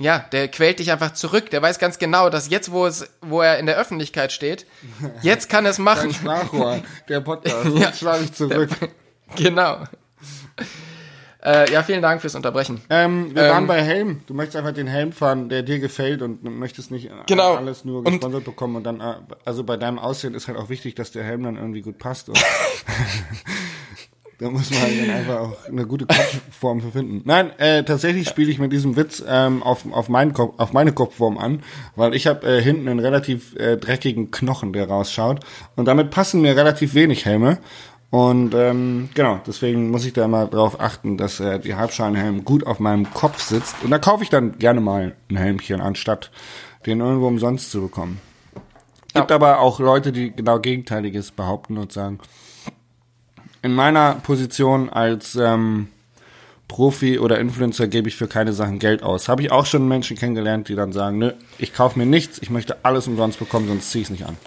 Ja, 0.03 0.19
der 0.31 0.49
quält 0.49 0.79
dich 0.79 0.91
einfach 0.91 1.13
zurück. 1.13 1.49
Der 1.49 1.61
weiß 1.61 1.79
ganz 1.79 1.97
genau, 1.97 2.29
dass 2.29 2.49
jetzt, 2.49 2.71
wo 2.71 2.85
es, 2.85 3.09
wo 3.21 3.41
er 3.41 3.57
in 3.57 3.65
der 3.65 3.77
Öffentlichkeit 3.77 4.31
steht, 4.31 4.65
jetzt 5.21 5.49
kann 5.49 5.65
er 5.65 5.71
es 5.71 5.79
machen. 5.79 6.09
Ein 6.09 6.13
Sprachrohr, 6.13 6.81
der 7.09 7.21
Podcast. 7.21 7.65
Ja. 7.75 7.87
Jetzt 7.87 7.99
schlage 7.99 8.23
ich 8.25 8.33
zurück. 8.33 8.69
genau. 9.35 9.83
Äh, 11.45 11.71
ja, 11.73 11.83
vielen 11.83 12.01
Dank 12.01 12.21
fürs 12.21 12.35
Unterbrechen. 12.35 12.81
Ähm, 12.89 13.35
wir 13.35 13.43
Ähm, 13.43 13.49
waren 13.51 13.67
bei 13.67 13.81
Helm. 13.81 14.21
Du 14.27 14.33
möchtest 14.33 14.55
einfach 14.55 14.71
den 14.71 14.87
Helm 14.87 15.11
fahren, 15.11 15.49
der 15.49 15.61
dir 15.61 15.79
gefällt 15.79 16.21
und 16.21 16.41
möchtest 16.43 16.89
nicht 16.89 17.09
Genau. 17.27 17.55
alles 17.55 17.83
nur 17.83 17.97
Und- 17.99 18.05
gesponsert 18.05 18.45
bekommen. 18.45 18.77
Und 18.77 18.83
dann, 18.85 19.01
äh, 19.01 19.15
also 19.43 19.63
bei 19.65 19.75
deinem 19.75 19.99
Aussehen 19.99 20.35
ist 20.35 20.47
halt 20.47 20.57
auch 20.57 20.69
wichtig, 20.69 20.95
dass 20.95 21.11
der 21.11 21.23
Helm 21.25 21.43
dann 21.43 21.57
irgendwie 21.57 21.81
gut 21.81 21.97
passt. 21.97 22.29
Da 24.39 24.49
muss 24.49 24.71
man 24.71 24.81
halt 24.81 25.09
einfach 25.09 25.39
auch 25.39 25.67
eine 25.67 25.85
gute 25.85 26.05
Kopfform 26.05 26.81
für 26.81 26.91
finden. 26.91 27.21
Nein, 27.25 27.51
äh, 27.59 27.83
tatsächlich 27.83 28.27
spiele 28.27 28.51
ich 28.51 28.59
mit 28.59 28.73
diesem 28.73 28.95
Witz 28.95 29.23
ähm, 29.27 29.63
auf, 29.63 29.85
auf, 29.91 30.09
meinen 30.09 30.33
Kopf, 30.33 30.55
auf 30.57 30.73
meine 30.73 30.91
Kopfform 30.91 31.37
an, 31.37 31.63
weil 31.95 32.13
ich 32.15 32.27
habe 32.27 32.45
äh, 32.47 32.61
hinten 32.61 32.87
einen 32.87 32.99
relativ 32.99 33.55
äh, 33.55 33.77
dreckigen 33.77 34.31
Knochen, 34.31 34.73
der 34.73 34.89
rausschaut. 34.89 35.41
Und 35.75 35.85
damit 35.85 36.09
passen 36.09 36.41
mir 36.41 36.55
relativ 36.55 36.93
wenig 36.93 37.25
Helme. 37.25 37.59
Und 38.09 38.53
ähm, 38.53 39.09
genau, 39.13 39.39
deswegen 39.47 39.89
muss 39.89 40.05
ich 40.05 40.13
da 40.13 40.25
immer 40.25 40.45
drauf 40.45 40.79
achten, 40.79 41.17
dass 41.17 41.39
äh, 41.39 41.59
die 41.59 41.75
Halbschalenhelm 41.75 42.43
gut 42.45 42.67
auf 42.67 42.79
meinem 42.79 43.11
Kopf 43.13 43.41
sitzt. 43.41 43.77
Und 43.83 43.91
da 43.91 43.97
kaufe 43.97 44.23
ich 44.23 44.29
dann 44.29 44.59
gerne 44.59 44.81
mal 44.81 45.15
ein 45.29 45.35
Helmchen, 45.35 45.81
anstatt 45.81 46.31
den 46.85 46.99
irgendwo 46.99 47.27
umsonst 47.27 47.71
zu 47.71 47.81
bekommen. 47.81 48.19
Gibt 49.13 49.31
aber 49.31 49.59
auch 49.59 49.79
Leute, 49.79 50.11
die 50.11 50.31
genau 50.31 50.59
Gegenteiliges 50.59 51.31
behaupten 51.31 51.77
und 51.77 51.91
sagen, 51.91 52.19
in 53.63 53.73
meiner 53.73 54.15
Position 54.15 54.89
als 54.89 55.35
ähm, 55.35 55.87
Profi 56.67 57.17
oder 57.17 57.39
Influencer 57.39 57.87
gebe 57.87 58.09
ich 58.09 58.15
für 58.15 58.27
keine 58.27 58.53
Sachen 58.53 58.77
Geld 58.77 59.01
aus. 59.01 59.29
Habe 59.29 59.41
ich 59.41 59.51
auch 59.51 59.65
schon 59.65 59.87
Menschen 59.87 60.17
kennengelernt, 60.17 60.67
die 60.67 60.75
dann 60.75 60.91
sagen, 60.91 61.17
nö, 61.17 61.31
ich 61.57 61.73
kaufe 61.73 61.97
mir 61.97 62.05
nichts, 62.05 62.39
ich 62.41 62.49
möchte 62.49 62.83
alles 62.83 63.07
umsonst 63.07 63.39
bekommen, 63.39 63.67
sonst 63.67 63.89
ziehe 63.89 64.01
ich 64.01 64.07
es 64.07 64.11
nicht 64.11 64.25
an. 64.25 64.37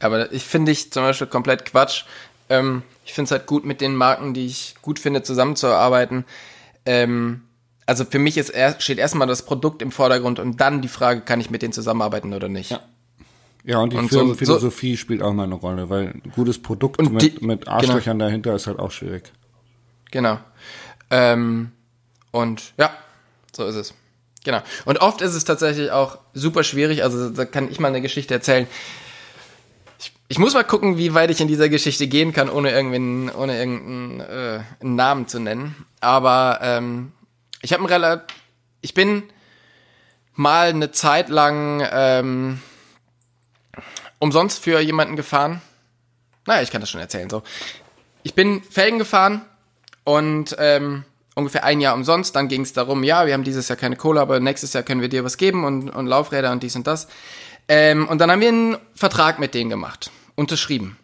Aber 0.00 0.32
ich 0.32 0.42
finde 0.42 0.72
ich 0.72 0.92
zum 0.92 1.04
Beispiel 1.04 1.28
komplett 1.28 1.64
Quatsch. 1.64 2.04
Ähm, 2.50 2.82
ich 3.04 3.14
finde 3.14 3.26
es 3.26 3.30
halt 3.30 3.46
gut, 3.46 3.64
mit 3.64 3.80
den 3.80 3.94
Marken, 3.94 4.34
die 4.34 4.46
ich 4.46 4.74
gut 4.82 4.98
finde, 4.98 5.22
zusammenzuarbeiten. 5.22 6.24
Ähm, 6.84 7.42
also 7.86 8.04
für 8.04 8.18
mich 8.18 8.36
ist 8.36 8.52
steht 8.78 8.98
erstmal 8.98 9.28
das 9.28 9.42
Produkt 9.42 9.82
im 9.82 9.92
Vordergrund 9.92 10.40
und 10.40 10.60
dann 10.60 10.82
die 10.82 10.88
Frage, 10.88 11.20
kann 11.20 11.40
ich 11.40 11.50
mit 11.50 11.62
denen 11.62 11.72
zusammenarbeiten 11.72 12.32
oder 12.32 12.48
nicht. 12.48 12.72
Ja. 12.72 12.80
Ja, 13.64 13.78
und 13.78 13.92
die 13.92 13.96
Und 13.96 14.10
so- 14.10 14.18
Firmenphilosophie 14.18 14.96
spielt 14.96 15.22
auch 15.22 15.32
mal 15.32 15.44
eine 15.44 15.54
Rolle, 15.54 15.88
weil 15.88 16.08
ein 16.08 16.32
gutes 16.34 16.60
Produkt 16.60 16.98
Und 16.98 17.12
mit, 17.12 17.22
die- 17.40 17.44
mit 17.46 17.66
Arschlöchern 17.66 18.18
dahinter 18.18 18.54
ist 18.54 18.66
halt 18.66 18.78
auch 18.78 18.90
schwierig. 18.90 19.32
Genau. 20.10 20.38
Ähm, 21.10 21.72
und 22.30 22.74
ja, 22.76 22.90
so 23.56 23.64
ist 23.66 23.74
es. 23.76 23.94
Genau. 24.44 24.60
Und 24.84 25.00
oft 25.00 25.22
ist 25.22 25.34
es 25.34 25.44
tatsächlich 25.44 25.90
auch 25.90 26.18
super 26.34 26.62
schwierig. 26.62 27.02
Also 27.02 27.30
da 27.30 27.46
kann 27.46 27.70
ich 27.70 27.80
mal 27.80 27.88
eine 27.88 28.02
Geschichte 28.02 28.34
erzählen. 28.34 28.66
Ich, 29.98 30.12
ich 30.28 30.38
muss 30.38 30.52
mal 30.52 30.64
gucken, 30.64 30.98
wie 30.98 31.14
weit 31.14 31.30
ich 31.30 31.40
in 31.40 31.48
dieser 31.48 31.70
Geschichte 31.70 32.06
gehen 32.06 32.34
kann, 32.34 32.50
ohne 32.50 32.70
irgendeinen, 32.70 33.30
ohne 33.30 33.56
irgendeinen 33.58 34.20
äh, 34.20 34.60
Namen 34.82 35.26
zu 35.28 35.40
nennen. 35.40 35.74
Aber 36.00 36.58
ähm, 36.60 37.12
ich 37.62 37.72
habe 37.72 37.82
ein 37.82 37.86
relativ, 37.86 38.26
ich 38.82 38.92
bin 38.92 39.22
mal 40.34 40.68
eine 40.68 40.90
Zeit 40.90 41.30
lang 41.30 41.82
ähm, 41.90 42.60
umsonst 44.18 44.62
für 44.62 44.80
jemanden 44.80 45.16
gefahren. 45.16 45.60
Naja, 46.46 46.62
ich 46.62 46.70
kann 46.70 46.80
das 46.80 46.90
schon 46.90 47.00
erzählen. 47.00 47.30
So, 47.30 47.42
ich 48.22 48.34
bin 48.34 48.62
Felgen 48.62 48.98
gefahren 48.98 49.42
und 50.04 50.56
ähm, 50.58 51.04
ungefähr 51.34 51.64
ein 51.64 51.80
Jahr 51.80 51.94
umsonst. 51.94 52.36
Dann 52.36 52.48
ging 52.48 52.62
es 52.62 52.72
darum, 52.72 53.04
ja, 53.04 53.26
wir 53.26 53.34
haben 53.34 53.44
dieses 53.44 53.68
Jahr 53.68 53.76
keine 53.76 53.96
Kohle, 53.96 54.20
aber 54.20 54.40
nächstes 54.40 54.72
Jahr 54.72 54.82
können 54.82 55.00
wir 55.00 55.08
dir 55.08 55.24
was 55.24 55.36
geben 55.36 55.64
und, 55.64 55.90
und 55.90 56.06
Laufräder 56.06 56.52
und 56.52 56.62
dies 56.62 56.76
und 56.76 56.86
das. 56.86 57.08
Ähm, 57.68 58.08
und 58.08 58.18
dann 58.18 58.30
haben 58.30 58.40
wir 58.40 58.48
einen 58.48 58.76
Vertrag 58.94 59.38
mit 59.38 59.54
denen 59.54 59.70
gemacht, 59.70 60.10
unterschrieben. 60.34 60.98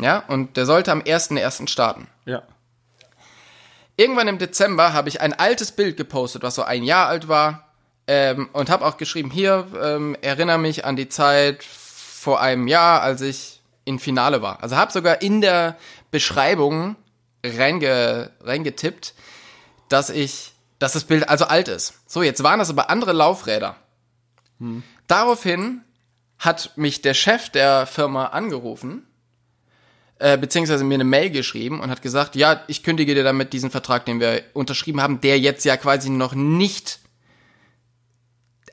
Ja, 0.00 0.24
und 0.28 0.56
der 0.56 0.66
sollte 0.66 0.90
am 0.90 1.00
1.1. 1.00 1.68
starten. 1.68 2.08
Ja. 2.24 2.42
Irgendwann 3.96 4.26
im 4.26 4.38
Dezember 4.38 4.94
habe 4.94 5.08
ich 5.08 5.20
ein 5.20 5.32
altes 5.32 5.70
Bild 5.72 5.96
gepostet, 5.96 6.42
was 6.42 6.54
so 6.54 6.62
ein 6.62 6.82
Jahr 6.82 7.08
alt 7.08 7.28
war, 7.28 7.68
ähm, 8.06 8.48
und 8.52 8.68
habe 8.70 8.84
auch 8.84 8.96
geschrieben, 8.96 9.30
hier, 9.30 9.66
ähm, 9.80 10.16
erinnere 10.22 10.58
mich 10.58 10.84
an 10.84 10.96
die 10.96 11.08
Zeit 11.08 11.64
vor 12.22 12.40
einem 12.40 12.68
Jahr, 12.68 13.02
als 13.02 13.20
ich 13.20 13.60
in 13.84 13.98
Finale 13.98 14.42
war. 14.42 14.62
Also 14.62 14.76
habe 14.76 14.92
sogar 14.92 15.22
in 15.22 15.40
der 15.40 15.76
Beschreibung 16.12 16.94
reinge, 17.44 18.30
reingetippt, 18.40 19.14
dass 19.88 20.08
ich, 20.08 20.52
dass 20.78 20.92
das 20.92 21.02
Bild 21.02 21.28
also 21.28 21.46
alt 21.46 21.66
ist. 21.66 21.94
So, 22.06 22.22
jetzt 22.22 22.44
waren 22.44 22.60
das 22.60 22.70
aber 22.70 22.90
andere 22.90 23.12
Laufräder. 23.12 23.74
Daraufhin 25.08 25.80
hat 26.38 26.70
mich 26.76 27.02
der 27.02 27.14
Chef 27.14 27.48
der 27.48 27.86
Firma 27.86 28.26
angerufen 28.26 29.04
äh, 30.20 30.38
beziehungsweise 30.38 30.84
mir 30.84 30.94
eine 30.94 31.02
Mail 31.02 31.30
geschrieben 31.30 31.80
und 31.80 31.90
hat 31.90 32.02
gesagt, 32.02 32.36
ja, 32.36 32.62
ich 32.68 32.84
kündige 32.84 33.16
dir 33.16 33.24
damit 33.24 33.52
diesen 33.52 33.72
Vertrag, 33.72 34.06
den 34.06 34.20
wir 34.20 34.44
unterschrieben 34.52 35.00
haben, 35.00 35.20
der 35.20 35.40
jetzt 35.40 35.64
ja 35.64 35.76
quasi 35.76 36.10
noch 36.10 36.34
nicht, 36.36 37.00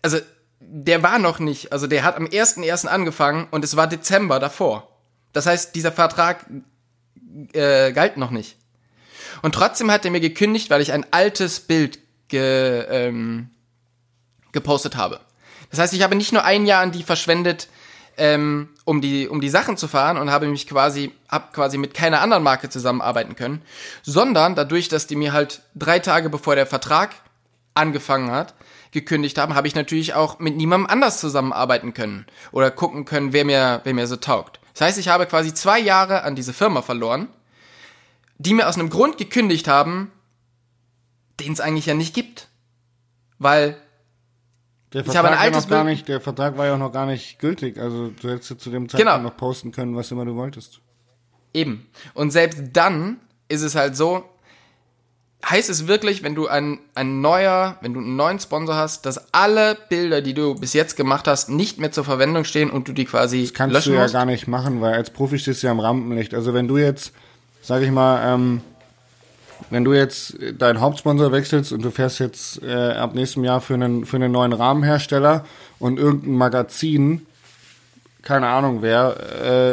also 0.03 0.19
der 0.59 1.03
war 1.03 1.19
noch 1.19 1.39
nicht, 1.39 1.71
also 1.71 1.87
der 1.87 2.03
hat 2.03 2.17
am 2.17 2.25
1.1. 2.25 2.87
angefangen 2.87 3.47
und 3.51 3.63
es 3.63 3.75
war 3.75 3.87
Dezember 3.87 4.39
davor. 4.39 4.87
Das 5.33 5.45
heißt, 5.45 5.75
dieser 5.75 5.91
Vertrag 5.91 6.45
äh, 7.53 7.91
galt 7.91 8.17
noch 8.17 8.31
nicht. 8.31 8.57
Und 9.41 9.55
trotzdem 9.55 9.91
hat 9.91 10.05
er 10.05 10.11
mir 10.11 10.19
gekündigt, 10.19 10.69
weil 10.69 10.81
ich 10.81 10.91
ein 10.91 11.05
altes 11.11 11.61
Bild 11.61 11.99
ge, 12.27 12.85
ähm, 12.89 13.49
gepostet 14.51 14.95
habe. 14.95 15.19
Das 15.69 15.79
heißt, 15.79 15.93
ich 15.93 16.01
habe 16.01 16.15
nicht 16.15 16.33
nur 16.33 16.43
ein 16.43 16.65
Jahr 16.65 16.81
an 16.81 16.91
die 16.91 17.03
verschwendet, 17.03 17.69
ähm, 18.17 18.69
um 18.83 18.99
die 19.01 19.29
um 19.29 19.39
die 19.39 19.49
Sachen 19.49 19.77
zu 19.77 19.87
fahren 19.87 20.17
und 20.17 20.29
habe 20.29 20.47
mich 20.47 20.67
quasi 20.67 21.13
hab 21.29 21.53
quasi 21.53 21.77
mit 21.77 21.93
keiner 21.93 22.21
anderen 22.21 22.43
Marke 22.43 22.69
zusammenarbeiten 22.69 23.35
können, 23.35 23.61
sondern 24.03 24.55
dadurch, 24.55 24.89
dass 24.89 25.07
die 25.07 25.15
mir 25.15 25.31
halt 25.31 25.61
drei 25.73 25.99
Tage 25.99 26.29
bevor 26.29 26.55
der 26.55 26.65
Vertrag 26.65 27.15
angefangen 27.75 28.31
hat, 28.31 28.55
gekündigt 28.91 29.37
haben, 29.37 29.55
habe 29.55 29.67
ich 29.67 29.75
natürlich 29.75 30.13
auch 30.13 30.39
mit 30.39 30.55
niemandem 30.57 30.87
anders 30.89 31.19
zusammenarbeiten 31.19 31.93
können 31.93 32.25
oder 32.51 32.71
gucken 32.71 33.05
können, 33.05 33.33
wer 33.33 33.45
mir 33.45 33.81
wer 33.83 33.93
mir 33.93 34.07
so 34.07 34.15
taugt. 34.15 34.59
Das 34.73 34.81
heißt, 34.81 34.97
ich 34.97 35.09
habe 35.09 35.25
quasi 35.25 35.53
zwei 35.53 35.79
Jahre 35.79 36.23
an 36.23 36.35
diese 36.35 36.53
Firma 36.53 36.81
verloren, 36.81 37.27
die 38.37 38.53
mir 38.53 38.67
aus 38.67 38.75
einem 38.77 38.89
Grund 38.89 39.17
gekündigt 39.17 39.67
haben, 39.67 40.11
den 41.39 41.53
es 41.53 41.59
eigentlich 41.59 41.85
ja 41.85 41.93
nicht 41.93 42.13
gibt, 42.13 42.47
weil 43.37 43.77
Der 44.93 45.01
Ich 45.01 45.05
Vertrag, 45.05 45.17
habe 45.17 45.27
ein 45.29 45.33
war 45.35 45.41
altes 45.41 45.63
noch 45.65 45.69
gar 45.69 45.83
nicht, 45.83 46.07
der 46.07 46.21
Vertrag 46.21 46.57
war 46.57 46.65
ja 46.65 46.73
auch 46.75 46.79
noch 46.79 46.91
gar 46.91 47.05
nicht 47.05 47.39
gültig. 47.39 47.77
Also 47.77 48.09
du 48.09 48.29
hättest 48.29 48.49
ja 48.49 48.57
zu 48.57 48.69
dem 48.69 48.89
Zeitpunkt 48.89 49.13
Genau. 49.13 49.21
noch 49.29 49.37
posten 49.37 49.71
können, 49.71 49.95
was 49.95 50.09
immer 50.11 50.25
du 50.25 50.35
wolltest. 50.35 50.79
Eben. 51.53 51.87
Und 52.13 52.31
selbst 52.31 52.61
dann 52.73 53.19
ist 53.49 53.61
es 53.61 53.75
halt 53.75 53.95
so, 53.95 54.23
heißt 55.47 55.69
es 55.69 55.87
wirklich, 55.87 56.21
wenn 56.23 56.35
du 56.35 56.47
ein, 56.47 56.79
ein 56.95 57.21
neuer, 57.21 57.77
wenn 57.81 57.93
du 57.93 57.99
einen 57.99 58.15
neuen 58.15 58.39
Sponsor 58.39 58.75
hast, 58.75 59.05
dass 59.05 59.33
alle 59.33 59.77
Bilder, 59.89 60.21
die 60.21 60.33
du 60.33 60.55
bis 60.55 60.73
jetzt 60.73 60.97
gemacht 60.97 61.27
hast, 61.27 61.49
nicht 61.49 61.79
mehr 61.79 61.91
zur 61.91 62.03
Verwendung 62.03 62.43
stehen 62.43 62.69
und 62.69 62.87
du 62.87 62.93
die 62.93 63.05
quasi 63.05 63.43
Das 63.43 63.53
kannst 63.53 63.73
löschen 63.73 63.91
du 63.91 63.95
ja 63.97 64.03
musst? 64.03 64.13
gar 64.13 64.25
nicht 64.25 64.47
machen, 64.47 64.81
weil 64.81 64.93
als 64.93 65.09
Profi 65.11 65.39
stehst 65.39 65.63
du 65.63 65.67
ja 65.67 65.71
im 65.71 65.79
Rampenlicht. 65.79 66.33
Also 66.33 66.53
wenn 66.53 66.67
du 66.67 66.77
jetzt, 66.77 67.13
sag 67.61 67.81
ich 67.81 67.91
mal, 67.91 68.33
ähm, 68.33 68.61
wenn 69.69 69.85
du 69.85 69.93
jetzt 69.93 70.35
deinen 70.57 70.81
Hauptsponsor 70.81 71.31
wechselst 71.31 71.71
und 71.71 71.83
du 71.83 71.91
fährst 71.91 72.19
jetzt 72.19 72.61
äh, 72.63 72.73
ab 72.73 73.13
nächstem 73.15 73.43
Jahr 73.43 73.61
für 73.61 73.75
einen, 73.75 74.05
für 74.05 74.15
einen 74.17 74.31
neuen 74.31 74.53
Rahmenhersteller 74.53 75.45
und 75.79 75.99
irgendein 75.99 76.33
Magazin, 76.35 77.25
keine 78.29 78.49
Ahnung 78.49 78.83
wer, 78.83 79.15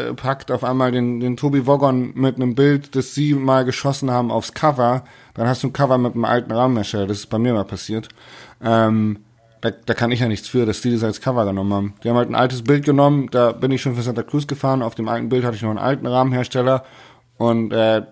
äh, 0.09 0.15
packt 0.15 0.51
auf 0.51 0.65
einmal 0.65 0.91
den, 0.91 1.21
den 1.21 1.37
Tobi 1.37 1.67
Woggon 1.67 2.13
mit 2.15 2.37
einem 2.37 2.55
Bild, 2.55 2.97
das 2.97 3.15
sie 3.15 3.35
mal 3.35 3.67
geschossen 3.67 4.11
haben, 4.11 4.31
aufs 4.31 4.55
Cover, 4.55 5.05
dann 5.35 5.47
hast 5.47 5.63
du 5.63 5.67
ein 5.67 5.75
Cover 5.75 5.99
mit 5.99 6.15
einem 6.15 6.25
alten 6.25 6.51
Rahmenhersteller. 6.53 7.07
Das 7.07 7.19
ist 7.19 7.27
bei 7.27 7.39
mir 7.39 7.53
mal 7.53 7.67
passiert. 7.67 8.09
Ähm, 8.65 9.19
da, 9.61 9.73
da 9.73 9.93
kann 9.93 10.11
ich 10.11 10.21
ja 10.21 10.29
nichts 10.29 10.49
für, 10.49 10.65
dass 10.65 10.81
die 10.81 10.91
das 10.91 11.05
als 11.05 11.21
Cover 11.21 11.45
genommen 11.45 11.75
haben. 11.75 11.95
Die 12.03 12.09
haben 12.09 12.17
halt 12.17 12.31
ein 12.31 12.35
altes 12.35 12.65
Bild 12.65 12.87
genommen, 12.87 13.29
da 13.31 13.53
bin 13.53 13.73
ich 13.73 13.83
schon 13.83 13.95
für 13.95 14.01
Santa 14.01 14.23
Cruz 14.23 14.47
gefahren, 14.47 14.83
auf 14.83 14.95
dem 14.95 15.11
alten 15.11 15.29
Bild 15.29 15.45
hatte 15.45 15.57
ich 15.57 15.63
noch 15.63 15.69
einen 15.69 15.79
alten 15.79 16.07
Rahmenhersteller 16.07 16.83
und 17.37 17.75
äh, 17.75 18.05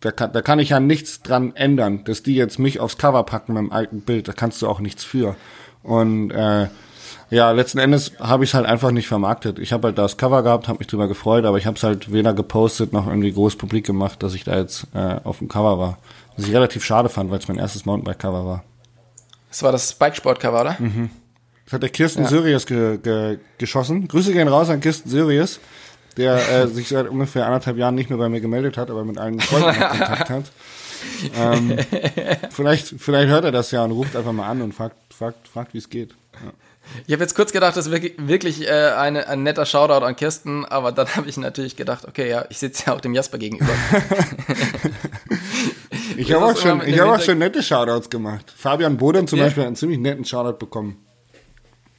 da 0.00 0.10
kann, 0.10 0.32
da 0.32 0.42
kann 0.42 0.58
ich 0.58 0.70
ja 0.70 0.80
nichts 0.80 1.22
dran 1.22 1.54
ändern, 1.54 2.02
dass 2.02 2.24
die 2.24 2.34
jetzt 2.34 2.58
mich 2.58 2.80
aufs 2.80 2.98
Cover 2.98 3.22
packen 3.22 3.52
mit 3.52 3.62
dem 3.62 3.70
alten 3.70 4.00
Bild, 4.00 4.26
da 4.26 4.32
kannst 4.32 4.60
du 4.60 4.66
auch 4.66 4.80
nichts 4.80 5.04
für. 5.04 5.36
Und 5.84 6.32
äh, 6.32 6.66
ja, 7.30 7.50
letzten 7.50 7.78
Endes 7.78 8.12
habe 8.20 8.44
ich 8.44 8.50
es 8.50 8.54
halt 8.54 8.66
einfach 8.66 8.90
nicht 8.90 9.06
vermarktet. 9.06 9.58
Ich 9.58 9.72
habe 9.72 9.88
halt 9.88 9.98
das 9.98 10.16
Cover 10.16 10.42
gehabt, 10.42 10.68
habe 10.68 10.78
mich 10.78 10.88
drüber 10.88 11.08
gefreut, 11.08 11.44
aber 11.44 11.58
ich 11.58 11.66
habe 11.66 11.76
es 11.76 11.82
halt 11.82 12.12
weder 12.12 12.32
gepostet 12.32 12.92
noch 12.92 13.06
irgendwie 13.06 13.32
groß 13.32 13.56
publik 13.56 13.84
gemacht, 13.84 14.22
dass 14.22 14.34
ich 14.34 14.44
da 14.44 14.56
jetzt 14.56 14.86
äh, 14.94 15.16
auf 15.24 15.38
dem 15.38 15.48
Cover 15.48 15.78
war. 15.78 15.98
Was 16.36 16.46
ich 16.46 16.54
relativ 16.54 16.84
schade 16.84 17.08
fand, 17.08 17.30
weil 17.30 17.38
es 17.38 17.48
mein 17.48 17.58
erstes 17.58 17.84
Mountainbike-Cover 17.84 18.46
war. 18.46 18.64
Das 19.50 19.62
war 19.62 19.72
das 19.72 19.90
Spike-Sport-Cover, 19.90 20.60
oder? 20.60 20.76
Mhm. 20.78 21.10
Das 21.64 21.74
hat 21.74 21.82
der 21.82 21.90
Kirsten 21.90 22.24
Sirius 22.24 22.64
ge, 22.64 22.96
ge, 22.96 23.38
geschossen. 23.58 24.08
Grüße 24.08 24.32
gehen 24.32 24.48
raus 24.48 24.70
an 24.70 24.80
Kirsten 24.80 25.10
Sirius, 25.10 25.60
der 26.16 26.36
äh, 26.48 26.66
sich 26.68 26.88
seit 26.88 27.08
ungefähr 27.08 27.44
anderthalb 27.44 27.76
Jahren 27.76 27.94
nicht 27.94 28.08
mehr 28.08 28.18
bei 28.18 28.30
mir 28.30 28.40
gemeldet 28.40 28.78
hat, 28.78 28.88
aber 28.90 29.04
mit 29.04 29.18
allen 29.18 29.38
Freunden 29.40 29.78
Kontakt 29.80 30.30
hat. 30.30 30.52
Ähm, 31.36 31.76
vielleicht, 32.50 32.94
vielleicht 32.98 33.28
hört 33.28 33.44
er 33.44 33.52
das 33.52 33.70
ja 33.70 33.84
und 33.84 33.92
ruft 33.92 34.16
einfach 34.16 34.32
mal 34.32 34.48
an 34.48 34.62
und 34.62 34.72
fragt, 34.72 34.96
fragt, 35.12 35.46
fragt 35.46 35.74
wie 35.74 35.78
es 35.78 35.90
geht. 35.90 36.12
Ja. 36.32 36.52
Ich 37.06 37.12
habe 37.12 37.22
jetzt 37.22 37.34
kurz 37.34 37.52
gedacht, 37.52 37.76
das 37.76 37.86
ist 37.86 37.92
wirklich, 37.92 38.14
wirklich 38.18 38.66
äh, 38.68 38.90
eine, 38.96 39.28
ein 39.28 39.42
netter 39.42 39.66
Shoutout 39.66 40.04
an 40.04 40.16
Kirsten, 40.16 40.64
aber 40.64 40.90
dann 40.92 41.06
habe 41.16 41.28
ich 41.28 41.36
natürlich 41.36 41.76
gedacht, 41.76 42.06
okay, 42.06 42.28
ja, 42.30 42.44
ich 42.50 42.58
sitze 42.58 42.84
ja 42.86 42.94
auch 42.94 43.00
dem 43.00 43.14
Jasper 43.14 43.38
gegenüber. 43.38 43.72
Ich 46.16 46.32
habe 46.32 46.46
auch 46.46 46.56
schon, 46.56 46.84
ich 46.86 46.98
habe 46.98 47.12
auch 47.14 47.20
schon 47.20 47.38
nette 47.38 47.62
Shoutouts 47.62 48.10
gemacht. 48.10 48.52
Fabian 48.56 48.96
Bodem 48.96 49.26
zum 49.28 49.38
Ja. 49.38 49.44
Beispiel 49.44 49.62
hat 49.62 49.68
einen 49.68 49.76
ziemlich 49.76 49.98
netten 50.00 50.24
Shoutout 50.24 50.58
bekommen. 50.58 50.96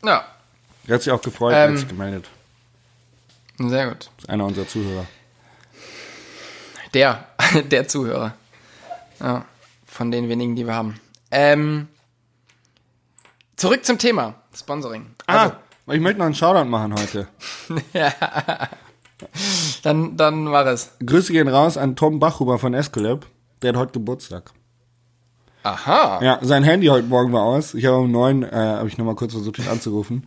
ja, 0.04 0.26
Der 0.88 0.96
hat 0.96 1.04
sich 1.04 1.12
auch 1.14 1.22
gefreut, 1.22 1.54
Ähm. 1.54 1.58
er 1.58 1.70
hat 1.72 1.78
sich 1.78 1.88
gemeldet. 1.88 2.28
sehr 3.60 3.88
gut. 3.88 4.10
Das 4.18 4.24
ist 4.26 4.30
einer 4.30 4.46
unserer 4.46 4.68
Zuhörer. 4.68 5.06
Der, 6.94 7.28
der 7.72 7.88
Zuhörer. 7.88 8.34
Ja, 9.22 9.46
von 9.86 10.12
den 10.12 10.28
wenigen, 10.28 10.56
die 10.56 10.66
wir 10.66 10.74
haben. 10.76 11.00
Ähm, 11.32 11.88
zurück 13.56 13.86
zum 13.86 14.00
Thema 14.00 14.36
Sponsoring. 14.60 15.08
Also, 15.28 15.54
ah, 15.54 15.94
ich 15.94 16.00
möchte 16.00 16.20
noch 16.20 16.26
einen 16.26 16.36
Shoutout 16.36 16.70
machen 16.70 16.94
heute. 16.94 17.28
dann, 19.84 20.18
dann 20.18 20.52
war 20.52 20.66
es. 20.68 20.92
Grüße 21.06 21.34
gehen 21.34 21.48
raus 21.48 21.78
an 21.78 21.96
Tom 21.96 22.20
Bachhuber 22.20 22.60
von 22.60 22.74
Escolab. 22.74 23.26
Der 23.62 23.70
hat 23.70 23.78
heute 23.78 23.92
Geburtstag. 23.94 24.52
Aha. 25.64 26.24
Ja, 26.24 26.40
sein 26.42 26.64
Handy 26.64 26.88
heute 26.88 27.08
Morgen 27.08 27.34
war 27.34 27.44
aus. 27.44 27.74
Ich 27.74 27.86
habe 27.86 27.98
um 27.98 28.12
neun, 28.12 28.44
äh, 28.44 28.56
habe 28.56 28.88
ich 28.88 28.98
nochmal 28.98 29.16
kurz 29.16 29.34
versucht, 29.34 29.60
ihn 29.60 29.68
anzurufen. 29.68 30.26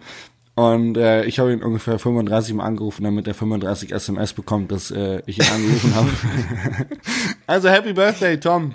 Und 0.54 0.98
äh, 0.98 1.24
ich 1.24 1.38
habe 1.38 1.52
ihn 1.52 1.62
ungefähr 1.62 1.98
35 1.98 2.54
Mal 2.54 2.64
angerufen, 2.64 3.04
damit 3.04 3.26
er 3.26 3.34
35 3.34 3.92
SMS 3.92 4.34
bekommt, 4.34 4.70
dass 4.70 4.90
äh, 4.90 5.22
ich 5.24 5.38
ihn 5.38 5.46
angerufen 5.50 5.94
habe. 5.94 6.10
also 7.46 7.70
Happy 7.70 7.94
Birthday, 7.94 8.38
Tom. 8.38 8.74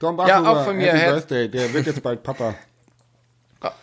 Tom 0.00 0.16
Bachhuber, 0.16 0.34
Ja, 0.34 0.52
auch 0.52 0.64
von 0.64 0.76
mir, 0.76 0.92
Happy 0.92 1.12
Birthday. 1.12 1.48
Der 1.48 1.72
wird 1.72 1.86
jetzt 1.86 2.02
bald 2.02 2.24
Papa. 2.24 2.54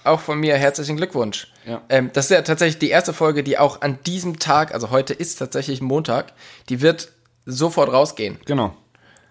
Auch 0.03 0.19
von 0.19 0.39
mir 0.39 0.55
herzlichen 0.57 0.97
Glückwunsch. 0.97 1.51
Ja. 1.65 1.82
Ähm, 1.89 2.09
das 2.13 2.25
ist 2.25 2.32
ja 2.32 2.41
tatsächlich 2.41 2.79
die 2.79 2.89
erste 2.89 3.13
Folge, 3.13 3.43
die 3.43 3.57
auch 3.57 3.82
an 3.82 3.99
diesem 4.05 4.39
Tag, 4.39 4.73
also 4.73 4.89
heute 4.89 5.13
ist 5.13 5.38
tatsächlich 5.38 5.82
Montag, 5.82 6.34
die 6.69 6.82
wird 6.82 7.11
sofort 7.45 7.91
rausgehen. 7.91 8.38
Genau. 8.45 8.75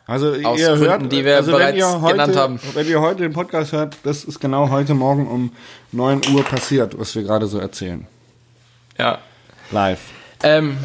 Also 0.07 0.32
Aus 0.42 0.59
ihr 0.59 0.66
Gründen, 0.68 0.84
hört, 0.84 1.12
die 1.12 1.24
wir 1.24 1.36
also 1.36 1.53
bereits 1.53 1.84
heute, 1.84 2.12
genannt 2.12 2.36
haben. 2.36 2.61
Wenn 2.74 2.88
ihr 2.88 3.01
heute 3.01 3.22
den 3.22 3.32
Podcast 3.32 3.70
hört, 3.70 3.96
das 4.03 4.24
ist 4.24 4.40
genau 4.40 4.68
heute 4.68 4.94
Morgen 4.94 5.28
um 5.28 5.53
9 5.92 6.22
Uhr 6.34 6.42
passiert, 6.42 6.98
was 6.98 7.14
wir 7.14 7.22
gerade 7.22 7.46
so 7.46 7.61
erzählen. 7.61 8.09
Ja. 8.98 9.18
Live. 9.70 10.01
Ähm, 10.42 10.78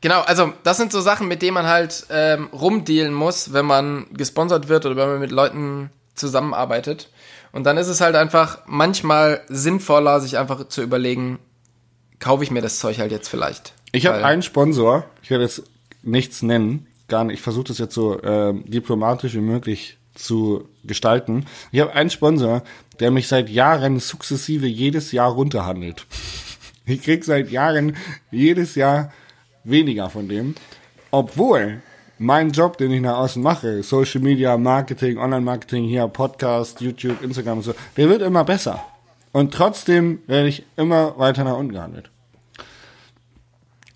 genau, 0.00 0.20
also 0.20 0.52
das 0.62 0.76
sind 0.76 0.92
so 0.92 1.00
Sachen, 1.00 1.26
mit 1.26 1.42
denen 1.42 1.54
man 1.54 1.66
halt 1.66 2.06
ähm, 2.10 2.48
rumdealen 2.52 3.12
muss, 3.12 3.52
wenn 3.52 3.66
man 3.66 4.06
gesponsert 4.12 4.68
wird 4.68 4.86
oder 4.86 4.94
wenn 4.94 5.08
man 5.08 5.20
mit 5.20 5.32
Leuten 5.32 5.90
zusammenarbeitet. 6.18 7.10
Und 7.52 7.64
dann 7.64 7.76
ist 7.76 7.88
es 7.88 8.00
halt 8.00 8.14
einfach 8.14 8.58
manchmal 8.66 9.40
sinnvoller, 9.48 10.20
sich 10.20 10.38
einfach 10.38 10.68
zu 10.68 10.82
überlegen, 10.82 11.38
kaufe 12.18 12.44
ich 12.44 12.50
mir 12.50 12.60
das 12.60 12.78
Zeug 12.78 12.98
halt 12.98 13.12
jetzt 13.12 13.28
vielleicht. 13.28 13.74
Ich 13.92 14.06
habe 14.06 14.24
einen 14.24 14.42
Sponsor, 14.42 15.04
ich 15.22 15.30
werde 15.30 15.44
jetzt 15.44 15.62
nichts 16.02 16.42
nennen, 16.42 16.86
gar 17.08 17.24
nicht, 17.24 17.34
ich 17.34 17.42
versuche 17.42 17.64
das 17.64 17.78
jetzt 17.78 17.94
so 17.94 18.22
ähm, 18.22 18.64
diplomatisch 18.66 19.34
wie 19.34 19.40
möglich 19.40 19.96
zu 20.14 20.68
gestalten. 20.84 21.46
Ich 21.72 21.80
habe 21.80 21.92
einen 21.92 22.10
Sponsor, 22.10 22.62
der 23.00 23.10
mich 23.10 23.28
seit 23.28 23.48
Jahren 23.48 24.00
sukzessive 24.00 24.66
jedes 24.66 25.12
Jahr 25.12 25.30
runterhandelt. 25.30 26.06
Ich 26.90 27.02
krieg 27.02 27.22
seit 27.22 27.50
Jahren 27.50 27.98
jedes 28.30 28.74
Jahr 28.74 29.12
weniger 29.62 30.08
von 30.08 30.26
dem, 30.26 30.54
obwohl 31.10 31.82
mein 32.18 32.50
Job, 32.50 32.76
den 32.78 32.90
ich 32.90 33.00
nach 33.00 33.18
außen 33.18 33.42
mache, 33.42 33.82
Social 33.82 34.20
Media, 34.20 34.56
Marketing, 34.56 35.18
Online-Marketing, 35.18 35.84
hier 35.84 36.08
Podcast, 36.08 36.80
YouTube, 36.80 37.22
Instagram 37.22 37.58
und 37.58 37.64
so, 37.64 37.74
der 37.96 38.08
wird 38.08 38.22
immer 38.22 38.44
besser. 38.44 38.82
Und 39.32 39.54
trotzdem 39.54 40.20
werde 40.26 40.48
ich 40.48 40.64
immer 40.76 41.18
weiter 41.18 41.44
nach 41.44 41.56
unten 41.56 41.72
gehandelt. 41.72 42.10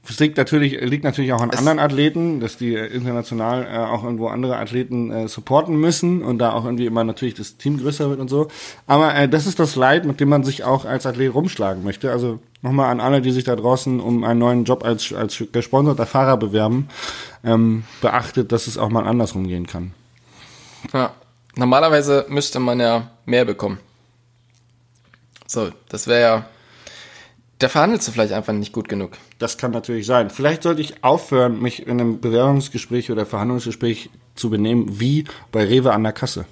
Das 0.06 0.18
liegt 0.18 0.36
natürlich, 0.36 0.80
liegt 0.80 1.04
natürlich 1.04 1.32
auch 1.32 1.40
an 1.40 1.50
anderen 1.50 1.78
Athleten, 1.78 2.40
dass 2.40 2.56
die 2.56 2.74
äh, 2.74 2.86
international 2.86 3.64
äh, 3.64 3.78
auch 3.78 4.02
irgendwo 4.02 4.26
andere 4.26 4.56
Athleten 4.56 5.12
äh, 5.12 5.28
supporten 5.28 5.76
müssen 5.76 6.22
und 6.22 6.38
da 6.38 6.52
auch 6.52 6.64
irgendwie 6.64 6.86
immer 6.86 7.04
natürlich 7.04 7.34
das 7.34 7.56
Team 7.56 7.78
größer 7.78 8.10
wird 8.10 8.18
und 8.18 8.28
so. 8.28 8.48
Aber 8.88 9.14
äh, 9.14 9.28
das 9.28 9.46
ist 9.46 9.60
das 9.60 9.76
Leid, 9.76 10.04
mit 10.04 10.18
dem 10.18 10.28
man 10.28 10.42
sich 10.42 10.64
auch 10.64 10.84
als 10.84 11.06
Athlet 11.06 11.32
rumschlagen 11.32 11.84
möchte. 11.84 12.10
Also 12.10 12.40
nochmal 12.62 12.90
an 12.90 13.00
alle, 13.00 13.22
die 13.22 13.30
sich 13.30 13.44
da 13.44 13.54
draußen 13.54 14.00
um 14.00 14.24
einen 14.24 14.40
neuen 14.40 14.64
Job 14.64 14.84
als, 14.84 15.12
als 15.12 15.44
gesponserter 15.52 16.06
Fahrer 16.06 16.36
bewerben, 16.36 16.88
ähm, 17.44 17.84
beachtet, 18.00 18.50
dass 18.50 18.66
es 18.66 18.78
auch 18.78 18.88
mal 18.88 19.06
andersrum 19.06 19.46
gehen 19.46 19.68
kann. 19.68 19.94
Ja. 20.92 21.14
Normalerweise 21.54 22.24
müsste 22.28 22.58
man 22.60 22.80
ja 22.80 23.10
mehr 23.26 23.44
bekommen. 23.44 23.78
So, 25.46 25.70
das 25.90 26.06
wäre 26.06 26.20
ja 26.20 26.46
Da 27.58 27.68
verhandelst 27.68 28.08
du 28.08 28.12
vielleicht 28.12 28.32
einfach 28.32 28.54
nicht 28.54 28.72
gut 28.72 28.88
genug. 28.88 29.18
Das 29.42 29.58
kann 29.58 29.72
natürlich 29.72 30.06
sein. 30.06 30.30
Vielleicht 30.30 30.62
sollte 30.62 30.80
ich 30.82 31.02
aufhören, 31.02 31.60
mich 31.60 31.84
in 31.84 32.00
einem 32.00 32.20
Bewerbungsgespräch 32.20 33.10
oder 33.10 33.26
Verhandlungsgespräch 33.26 34.08
zu 34.36 34.50
benehmen, 34.50 35.00
wie 35.00 35.24
bei 35.50 35.64
Rewe 35.64 35.92
an 35.92 36.04
der 36.04 36.12
Kasse. 36.12 36.44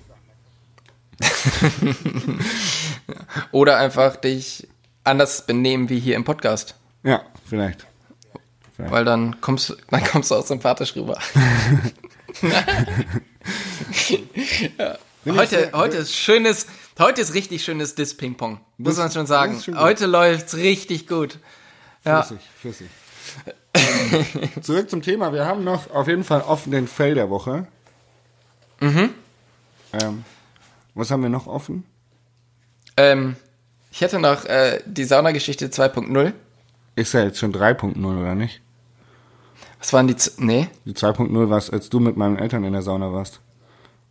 Oder 3.52 3.76
einfach 3.76 4.16
dich 4.16 4.66
anders 5.04 5.46
benehmen 5.46 5.88
wie 5.88 6.00
hier 6.00 6.16
im 6.16 6.24
Podcast. 6.24 6.74
Ja, 7.04 7.22
vielleicht. 7.48 7.86
Weil 8.76 9.04
dann 9.04 9.40
kommst, 9.40 9.76
dann 9.88 10.02
kommst 10.02 10.32
du 10.32 10.34
auch 10.34 10.44
sympathisch 10.44 10.96
rüber. 10.96 11.16
ja. 14.78 14.98
Heute, 15.26 15.70
heute 15.74 15.98
ist 15.98 16.16
schönes, 16.16 16.66
heute 16.98 17.20
ist 17.20 17.34
richtig 17.34 17.62
schönes 17.62 17.94
Dis-Ping-Pong. 17.94 18.58
Muss 18.78 18.96
man 18.96 19.12
schon 19.12 19.26
sagen. 19.26 19.62
Heute 19.76 20.06
läuft's 20.06 20.56
richtig 20.56 21.06
gut. 21.06 21.38
Ja. 22.04 22.22
Flüssig, 22.22 22.48
flüssig. 22.58 22.88
ähm, 23.74 24.62
zurück 24.62 24.90
zum 24.90 25.02
Thema. 25.02 25.32
Wir 25.32 25.44
haben 25.46 25.64
noch 25.64 25.90
auf 25.90 26.08
jeden 26.08 26.24
Fall 26.24 26.40
offen 26.42 26.72
den 26.72 26.88
Fell 26.88 27.14
der 27.14 27.30
Woche. 27.30 27.66
Mhm. 28.80 29.10
Ähm, 29.92 30.24
was 30.94 31.10
haben 31.10 31.22
wir 31.22 31.28
noch 31.28 31.46
offen? 31.46 31.84
Ähm, 32.96 33.36
ich 33.90 34.00
hätte 34.00 34.18
noch 34.18 34.44
äh, 34.44 34.80
die 34.86 35.04
Saunageschichte 35.04 35.66
2.0. 35.68 36.32
Ist 36.96 37.14
ja 37.14 37.24
jetzt 37.24 37.38
schon 37.38 37.52
3.0, 37.52 37.96
oder 38.04 38.34
nicht? 38.34 38.60
Was 39.78 39.92
waren 39.92 40.06
die? 40.08 40.16
Nee. 40.38 40.68
Die 40.84 40.92
2.0 40.92 41.48
war 41.48 41.58
es, 41.58 41.70
als 41.70 41.88
du 41.88 42.00
mit 42.00 42.16
meinen 42.16 42.38
Eltern 42.38 42.64
in 42.64 42.72
der 42.72 42.82
Sauna 42.82 43.12
warst. 43.12 43.40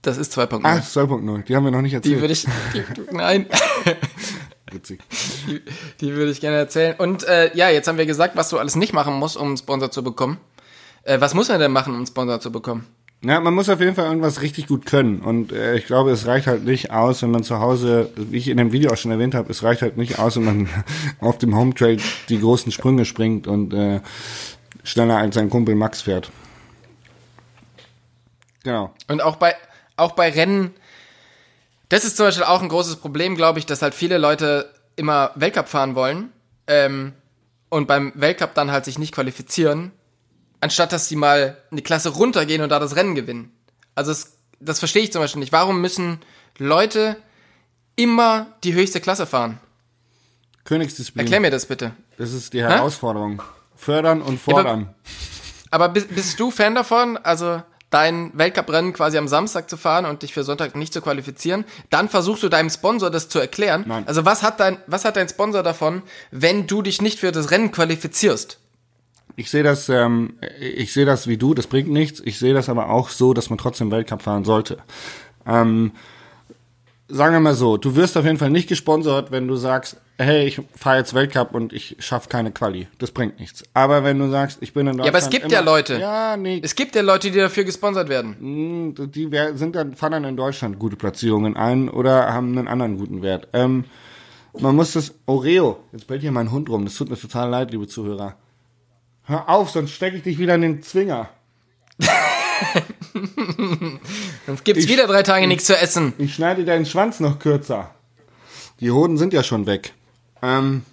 Das 0.02 0.18
ist 0.18 0.38
2.0. 0.38 0.62
Ah, 0.64 0.78
2.0. 0.78 1.44
Die 1.44 1.56
haben 1.56 1.66
wir 1.66 1.72
noch 1.72 1.82
nicht 1.82 1.94
erzählt. 1.94 2.16
Die 2.16 2.22
würde 2.22 2.34
ich. 2.34 2.46
Die, 2.74 2.84
nein. 3.12 3.46
Witzig. 4.72 5.00
Die, 5.48 5.62
die 6.02 6.14
würde 6.14 6.32
ich 6.32 6.42
gerne 6.42 6.58
erzählen. 6.58 6.96
Und 6.98 7.24
äh, 7.24 7.56
ja, 7.56 7.70
jetzt 7.70 7.88
haben 7.88 7.98
wir 7.98 8.06
gesagt, 8.06 8.36
was 8.36 8.50
du 8.50 8.58
alles 8.58 8.76
nicht 8.76 8.94
machen 8.94 9.14
musst, 9.14 9.38
um 9.38 9.48
einen 9.48 9.58
Sponsor 9.58 9.92
zu 9.92 10.04
bekommen. 10.04 10.38
Äh, 11.04 11.20
was 11.22 11.34
muss 11.34 11.50
man 11.50 11.60
denn 11.60 11.72
machen, 11.72 11.92
um 11.92 11.98
einen 11.98 12.08
Sponsor 12.08 12.40
zu 12.40 12.52
bekommen? 12.52 12.86
Ja, 13.22 13.42
man 13.42 13.54
muss 13.54 13.68
auf 13.68 13.82
jeden 13.82 13.96
Fall 13.96 14.06
irgendwas 14.06 14.42
richtig 14.42 14.68
gut 14.68 14.86
können. 14.86 15.20
Und 15.20 15.52
äh, 15.52 15.76
ich 15.76 15.86
glaube, 15.86 16.12
es 16.12 16.26
reicht 16.26 16.48
halt 16.48 16.64
nicht 16.64 16.92
aus, 16.92 17.22
wenn 17.22 17.32
man 17.32 17.44
zu 17.44 17.60
Hause, 17.60 18.10
wie 18.16 18.38
ich 18.38 18.48
in 18.48 18.58
dem 18.58 18.72
Video 18.72 18.92
auch 18.92 18.98
schon 18.98 19.12
erwähnt 19.12 19.36
habe, 19.36 19.52
es 19.52 19.62
reicht 19.62 19.82
halt 19.82 19.98
nicht 19.98 20.20
aus, 20.20 20.38
wenn 20.38 20.46
man 20.46 20.70
auf 21.20 21.38
dem 21.38 21.56
Home 21.56 21.74
Trail 21.74 21.98
die 22.30 22.40
großen 22.40 22.72
Sprünge 22.72 23.04
springt 23.04 23.46
und 23.46 23.74
äh, 23.74 24.00
schneller 24.84 25.18
als 25.18 25.36
sein 25.36 25.50
Kumpel 25.50 25.76
Max 25.76 26.02
fährt. 26.02 26.32
Genau. 28.64 28.94
Und 29.10 29.22
auch 29.22 29.36
bei, 29.36 29.56
auch 29.98 30.14
bei 30.14 30.30
Rennen, 30.30 30.74
das 31.90 32.06
ist 32.06 32.18
zum 32.18 32.26
Beispiel 32.26 32.44
auch 32.44 32.62
ein 32.62 32.70
großes 32.70 32.98
Problem, 32.98 33.36
glaube 33.36 33.60
ich, 33.60 33.66
dass 33.66 33.82
halt 33.82 33.94
viele 33.94 34.18
Leute 34.18 34.74
immer 34.96 35.32
Weltcup 35.36 35.70
fahren 35.70 35.96
wollen 35.96 36.32
ähm, 36.68 37.14
und 37.70 37.88
beim 37.88 38.12
Weltcup 38.16 38.54
dann 38.54 38.72
halt 38.72 38.86
sich 38.86 38.98
nicht 38.98 39.14
qualifizieren 39.14 39.92
anstatt 40.62 40.92
dass 40.92 41.08
sie 41.08 41.16
mal 41.16 41.58
eine 41.72 41.82
Klasse 41.82 42.10
runtergehen 42.10 42.62
und 42.62 42.70
da 42.70 42.80
das 42.80 42.96
Rennen 42.96 43.16
gewinnen. 43.16 43.52
Also 43.96 44.12
das, 44.12 44.34
das 44.60 44.80
verstehe 44.80 45.04
ich 45.04 45.12
zum 45.12 45.22
Beispiel 45.22 45.40
nicht. 45.40 45.52
Warum 45.52 45.82
müssen 45.82 46.20
Leute 46.58 47.18
immer 47.96 48.48
die 48.64 48.74
höchste 48.74 49.02
Klasse 49.02 49.26
fahren? 49.26 49.60
Königsdisziplin. 50.66 51.26
Erklär 51.26 51.40
mir 51.40 51.52
das 51.52 51.66
bitte. 51.66 51.94
Das 52.18 52.34
ist 52.34 52.54
die 52.54 52.62
Herausforderung. 52.62 53.42
Hä? 53.42 53.48
Fördern 53.76 54.22
und 54.22 54.40
fordern. 54.40 54.82
Ja, 54.82 54.96
aber, 55.72 55.86
aber 55.86 55.94
bist, 55.94 56.14
bist 56.14 56.40
du 56.40 56.52
Fan 56.52 56.76
davon, 56.76 57.18
also 57.18 57.64
dein 57.90 58.32
Weltcuprennen 58.34 58.94
quasi 58.94 59.18
am 59.18 59.28
Samstag 59.28 59.70
zu 59.70 59.78
fahren 59.78 60.06
und 60.06 60.22
dich 60.22 60.34
für 60.34 60.44
Sonntag 60.44 60.76
nicht 60.76 60.94
zu 60.94 61.02
qualifizieren, 61.02 61.66
dann 61.90 62.10
versuchst 62.10 62.44
du 62.44 62.50
deinem 62.50 62.70
Sponsor 62.70 63.10
das 63.10 63.30
zu 63.30 63.40
erklären. 63.40 63.86
Nein. 63.88 64.04
Also 64.08 64.26
was 64.26 64.44
hat 64.44 64.60
dein, 64.60 64.78
was 64.88 65.06
hat 65.06 65.16
dein 65.16 65.30
Sponsor 65.30 65.64
davon, 65.64 66.04
wenn 66.32 66.68
du 66.68 66.82
dich 66.82 67.02
nicht 67.02 67.20
für 67.20 67.32
das 67.32 67.52
Rennen 67.52 67.72
qualifizierst? 67.72 68.60
Ich 69.36 69.50
sehe 69.50 69.64
das, 69.64 69.88
ähm, 69.90 70.34
ich 70.60 70.92
sehe 70.92 71.06
das 71.06 71.28
wie 71.28 71.38
du, 71.38 71.54
das 71.54 71.68
bringt 71.68 71.90
nichts. 71.90 72.22
Ich 72.26 72.38
sehe 72.40 72.54
das 72.54 72.68
aber 72.68 72.90
auch 72.90 73.10
so, 73.10 73.34
dass 73.34 73.50
man 73.50 73.58
trotzdem 73.58 73.90
Weltcup 73.90 74.22
fahren 74.22 74.44
sollte. 74.44 74.78
Ähm, 75.46 75.94
sagen 77.10 77.34
wir 77.34 77.40
mal 77.40 77.56
so, 77.56 77.78
du 77.78 77.96
wirst 77.96 78.16
auf 78.18 78.26
jeden 78.26 78.38
Fall 78.38 78.50
nicht 78.50 78.70
gesponsert, 78.70 79.32
wenn 79.32 79.48
du 79.48 79.56
sagst, 79.56 79.98
hey, 80.18 80.46
ich 80.46 80.62
fahre 80.76 80.98
jetzt 80.98 81.14
Weltcup 81.14 81.54
und 81.54 81.74
ich 81.74 81.96
schaffe 82.00 82.30
keine 82.30 82.52
Quali. 82.52 82.88
Das 83.00 83.12
bringt 83.12 83.40
nichts. 83.40 83.64
Aber 83.74 84.04
wenn 84.04 84.20
du 84.20 84.30
sagst, 84.30 84.60
ich 84.62 84.74
bin 84.74 84.88
in 84.88 84.98
Deutschland. 84.98 85.06
Ja, 85.06 85.12
aber 85.12 85.18
es 85.20 85.30
gibt 85.30 85.46
immer, 85.46 85.54
ja 85.54 85.60
Leute. 85.62 86.00
Ja, 86.00 86.38
nee. 86.38 86.62
Es 86.64 86.76
gibt 86.76 86.96
ja 86.96 87.02
Leute, 87.02 87.32
die 87.32 87.40
dafür 87.40 87.64
gesponsert 87.64 88.10
werden. 88.10 88.36
Hm, 88.40 89.12
die 89.12 89.30
sind 89.56 89.76
dann, 89.76 89.96
fahren 89.96 90.12
dann 90.12 90.24
in 90.26 90.38
Deutschland 90.38 90.78
gute 90.78 90.96
Platzierungen 90.96 91.58
ein 91.58 91.90
oder 91.90 92.34
haben 92.34 92.58
einen 92.58 92.68
anderen 92.68 92.98
guten 92.98 93.22
Wert. 93.22 93.48
Ähm, 93.54 93.86
man 94.58 94.76
muss 94.76 94.94
das, 94.94 95.14
Oreo, 95.26 95.80
jetzt 95.92 96.08
bellt 96.08 96.22
hier 96.22 96.32
mein 96.32 96.52
Hund 96.52 96.70
rum, 96.70 96.84
das 96.86 96.96
tut 96.96 97.10
mir 97.10 97.18
total 97.18 97.50
leid, 97.50 97.72
liebe 97.72 97.88
Zuhörer. 97.88 98.36
Hör 99.24 99.48
auf, 99.48 99.70
sonst 99.70 99.92
stecke 99.92 100.18
ich 100.18 100.24
dich 100.24 100.40
wieder 100.40 100.56
in 100.56 100.62
den 100.62 100.82
Zwinger. 100.82 101.30
Sonst 104.46 104.64
gibt's 104.64 104.84
ich, 104.84 104.90
wieder 104.90 105.08
drei 105.08 105.24
Tage 105.24 105.48
nichts 105.48 105.66
zu 105.66 105.78
essen. 105.78 106.14
Ich 106.18 106.36
schneide 106.36 106.66
deinen 106.66 106.86
Schwanz 106.86 107.20
noch 107.20 107.40
kürzer. 107.40 107.92
Die 108.80 108.92
Hoden 108.92 109.18
sind 109.18 109.34
ja 109.34 109.44
schon 109.44 109.66
weg. 109.66 109.94
Ähm, 110.42 110.84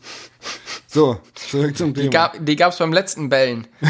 so, 0.86 1.20
zurück 1.34 1.76
zum 1.76 1.94
Thema. 1.94 2.04
Die, 2.04 2.10
gab, 2.10 2.44
die 2.44 2.56
gab's 2.56 2.78
beim 2.78 2.92
letzten 2.92 3.28
Bellen. 3.28 3.66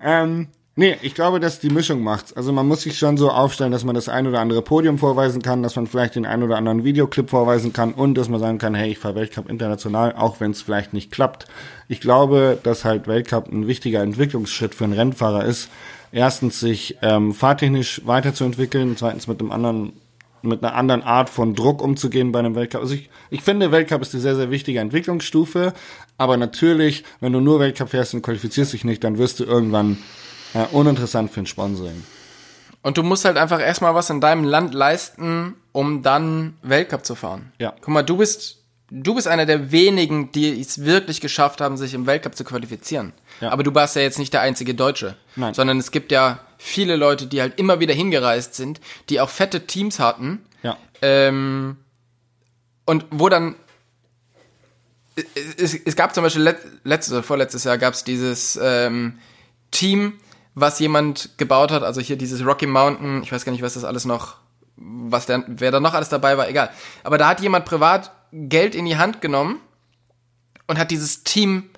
ähm, 0.00 0.48
Nee, 0.80 0.96
ich 1.02 1.14
glaube, 1.14 1.40
dass 1.40 1.58
die 1.58 1.68
Mischung 1.68 2.02
macht's. 2.02 2.32
Also 2.32 2.52
man 2.52 2.66
muss 2.66 2.80
sich 2.80 2.96
schon 2.96 3.18
so 3.18 3.30
aufstellen, 3.30 3.70
dass 3.70 3.84
man 3.84 3.94
das 3.94 4.08
ein 4.08 4.26
oder 4.26 4.40
andere 4.40 4.62
Podium 4.62 4.96
vorweisen 4.96 5.42
kann, 5.42 5.62
dass 5.62 5.76
man 5.76 5.86
vielleicht 5.86 6.14
den 6.14 6.24
ein 6.24 6.42
oder 6.42 6.56
anderen 6.56 6.84
Videoclip 6.84 7.28
vorweisen 7.28 7.74
kann 7.74 7.92
und 7.92 8.14
dass 8.14 8.30
man 8.30 8.40
sagen 8.40 8.56
kann, 8.56 8.74
hey, 8.74 8.90
ich 8.90 8.98
fahre 8.98 9.16
Weltcup 9.16 9.50
international, 9.50 10.14
auch 10.14 10.40
wenn 10.40 10.52
es 10.52 10.62
vielleicht 10.62 10.94
nicht 10.94 11.10
klappt. 11.10 11.44
Ich 11.88 12.00
glaube, 12.00 12.58
dass 12.62 12.86
halt 12.86 13.08
Weltcup 13.08 13.52
ein 13.52 13.66
wichtiger 13.66 14.00
Entwicklungsschritt 14.00 14.74
für 14.74 14.84
einen 14.84 14.94
Rennfahrer 14.94 15.44
ist. 15.44 15.68
Erstens 16.12 16.60
sich 16.60 16.98
ähm, 17.02 17.32
fahrtechnisch 17.32 18.02
weiterzuentwickeln, 18.04 18.96
zweitens 18.96 19.26
mit 19.26 19.40
einem 19.40 19.52
anderen 19.52 19.92
mit 20.42 20.64
einer 20.64 20.74
anderen 20.74 21.02
Art 21.02 21.28
von 21.28 21.54
Druck 21.54 21.82
umzugehen 21.82 22.32
bei 22.32 22.38
einem 22.38 22.54
Weltcup. 22.54 22.80
Also 22.80 22.94
ich, 22.94 23.10
ich 23.28 23.42
finde, 23.42 23.72
Weltcup 23.72 24.00
ist 24.02 24.14
eine 24.14 24.22
sehr, 24.22 24.36
sehr 24.36 24.50
wichtige 24.50 24.80
Entwicklungsstufe. 24.80 25.74
Aber 26.16 26.36
natürlich, 26.36 27.04
wenn 27.20 27.32
du 27.32 27.40
nur 27.40 27.60
Weltcup 27.60 27.90
fährst 27.90 28.14
und 28.14 28.22
qualifizierst 28.22 28.72
dich 28.72 28.84
nicht, 28.84 29.04
dann 29.04 29.18
wirst 29.18 29.40
du 29.40 29.44
irgendwann 29.44 29.98
ja, 30.54 30.68
uninteressant 30.72 31.30
für 31.30 31.40
ein 31.40 31.46
Sponsoring. 31.46 32.04
Und 32.82 32.96
du 32.96 33.02
musst 33.02 33.24
halt 33.24 33.36
einfach 33.36 33.60
erstmal 33.60 33.94
was 33.94 34.08
in 34.08 34.20
deinem 34.20 34.44
Land 34.44 34.72
leisten, 34.72 35.56
um 35.72 36.02
dann 36.02 36.54
Weltcup 36.62 37.04
zu 37.04 37.14
fahren. 37.14 37.52
Ja. 37.58 37.74
Guck 37.80 37.88
mal, 37.88 38.02
du 38.02 38.16
bist, 38.16 38.59
du 38.90 39.14
bist 39.14 39.28
einer 39.28 39.46
der 39.46 39.72
wenigen, 39.72 40.32
die 40.32 40.60
es 40.60 40.84
wirklich 40.84 41.20
geschafft 41.20 41.60
haben, 41.60 41.76
sich 41.76 41.94
im 41.94 42.06
Weltcup 42.06 42.34
zu 42.36 42.44
qualifizieren. 42.44 43.12
Ja. 43.40 43.50
Aber 43.50 43.62
du 43.62 43.74
warst 43.74 43.96
ja 43.96 44.02
jetzt 44.02 44.18
nicht 44.18 44.32
der 44.32 44.40
einzige 44.40 44.74
Deutsche. 44.74 45.16
Nein. 45.36 45.54
Sondern 45.54 45.78
es 45.78 45.90
gibt 45.90 46.12
ja 46.12 46.40
viele 46.58 46.96
Leute, 46.96 47.26
die 47.26 47.40
halt 47.40 47.58
immer 47.58 47.80
wieder 47.80 47.94
hingereist 47.94 48.54
sind, 48.54 48.80
die 49.08 49.20
auch 49.20 49.30
fette 49.30 49.66
Teams 49.66 49.98
hatten. 49.98 50.44
Ja. 50.62 50.76
Ähm, 51.02 51.76
und 52.84 53.06
wo 53.10 53.28
dann 53.28 53.54
es, 55.56 55.74
es, 55.74 55.96
gab 55.96 56.14
zum 56.14 56.24
Beispiel 56.24 56.54
letztes 56.84 57.24
vorletztes 57.24 57.64
Jahr 57.64 57.78
gab 57.78 57.94
es 57.94 58.04
dieses 58.04 58.58
ähm, 58.62 59.18
Team, 59.70 60.14
was 60.54 60.78
jemand 60.78 61.30
gebaut 61.36 61.70
hat, 61.70 61.82
also 61.82 62.00
hier 62.00 62.16
dieses 62.16 62.44
Rocky 62.44 62.66
Mountain, 62.66 63.22
ich 63.22 63.32
weiß 63.32 63.44
gar 63.44 63.52
nicht, 63.52 63.62
was 63.62 63.74
das 63.74 63.84
alles 63.84 64.04
noch, 64.04 64.36
was 64.80 65.26
der, 65.26 65.44
wer 65.46 65.70
da 65.70 65.80
noch 65.80 65.94
alles 65.94 66.08
dabei 66.08 66.36
war, 66.36 66.48
egal. 66.48 66.70
Aber 67.04 67.18
da 67.18 67.28
hat 67.28 67.40
jemand 67.40 67.64
privat 67.64 68.10
Geld 68.32 68.74
in 68.74 68.86
die 68.86 68.96
Hand 68.96 69.20
genommen 69.20 69.60
und 70.66 70.78
hat 70.78 70.90
dieses 70.90 71.22
Team 71.22 71.70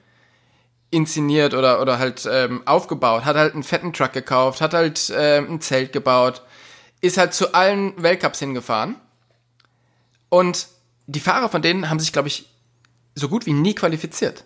inszeniert 0.90 1.54
oder, 1.54 1.80
oder 1.80 1.98
halt 1.98 2.28
ähm, 2.30 2.62
aufgebaut, 2.66 3.24
hat 3.24 3.36
halt 3.36 3.54
einen 3.54 3.62
fetten 3.62 3.92
Truck 3.92 4.12
gekauft, 4.12 4.60
hat 4.60 4.74
halt 4.74 5.12
ähm, 5.16 5.54
ein 5.54 5.60
Zelt 5.60 5.92
gebaut, 5.92 6.42
ist 7.00 7.16
halt 7.16 7.34
zu 7.34 7.54
allen 7.54 8.00
Weltcups 8.02 8.38
hingefahren. 8.38 8.96
Und 10.28 10.68
die 11.06 11.20
Fahrer 11.20 11.48
von 11.48 11.62
denen 11.62 11.90
haben 11.90 11.98
sich, 11.98 12.12
glaube 12.12 12.28
ich, 12.28 12.48
so 13.14 13.28
gut 13.28 13.46
wie 13.46 13.52
nie 13.52 13.74
qualifiziert. 13.74 14.44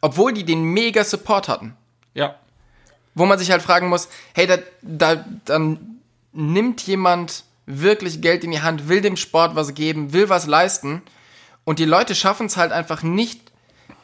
Obwohl 0.00 0.32
die 0.32 0.44
den 0.44 0.62
mega 0.62 1.04
Support 1.04 1.48
hatten. 1.48 1.76
Ja 2.14 2.36
wo 3.18 3.26
man 3.26 3.38
sich 3.38 3.50
halt 3.50 3.62
fragen 3.62 3.88
muss, 3.88 4.08
hey, 4.34 4.46
da, 4.46 4.58
da, 4.82 5.24
dann 5.44 6.00
nimmt 6.32 6.82
jemand 6.82 7.44
wirklich 7.68 8.20
Geld 8.20 8.44
in 8.44 8.50
die 8.50 8.62
Hand, 8.62 8.88
will 8.88 9.00
dem 9.00 9.16
Sport 9.16 9.54
was 9.54 9.74
geben, 9.74 10.12
will 10.12 10.28
was 10.28 10.46
leisten. 10.46 11.02
Und 11.64 11.78
die 11.78 11.84
Leute 11.84 12.14
schaffen 12.14 12.46
es 12.46 12.56
halt 12.56 12.72
einfach 12.72 13.02
nicht, 13.02 13.40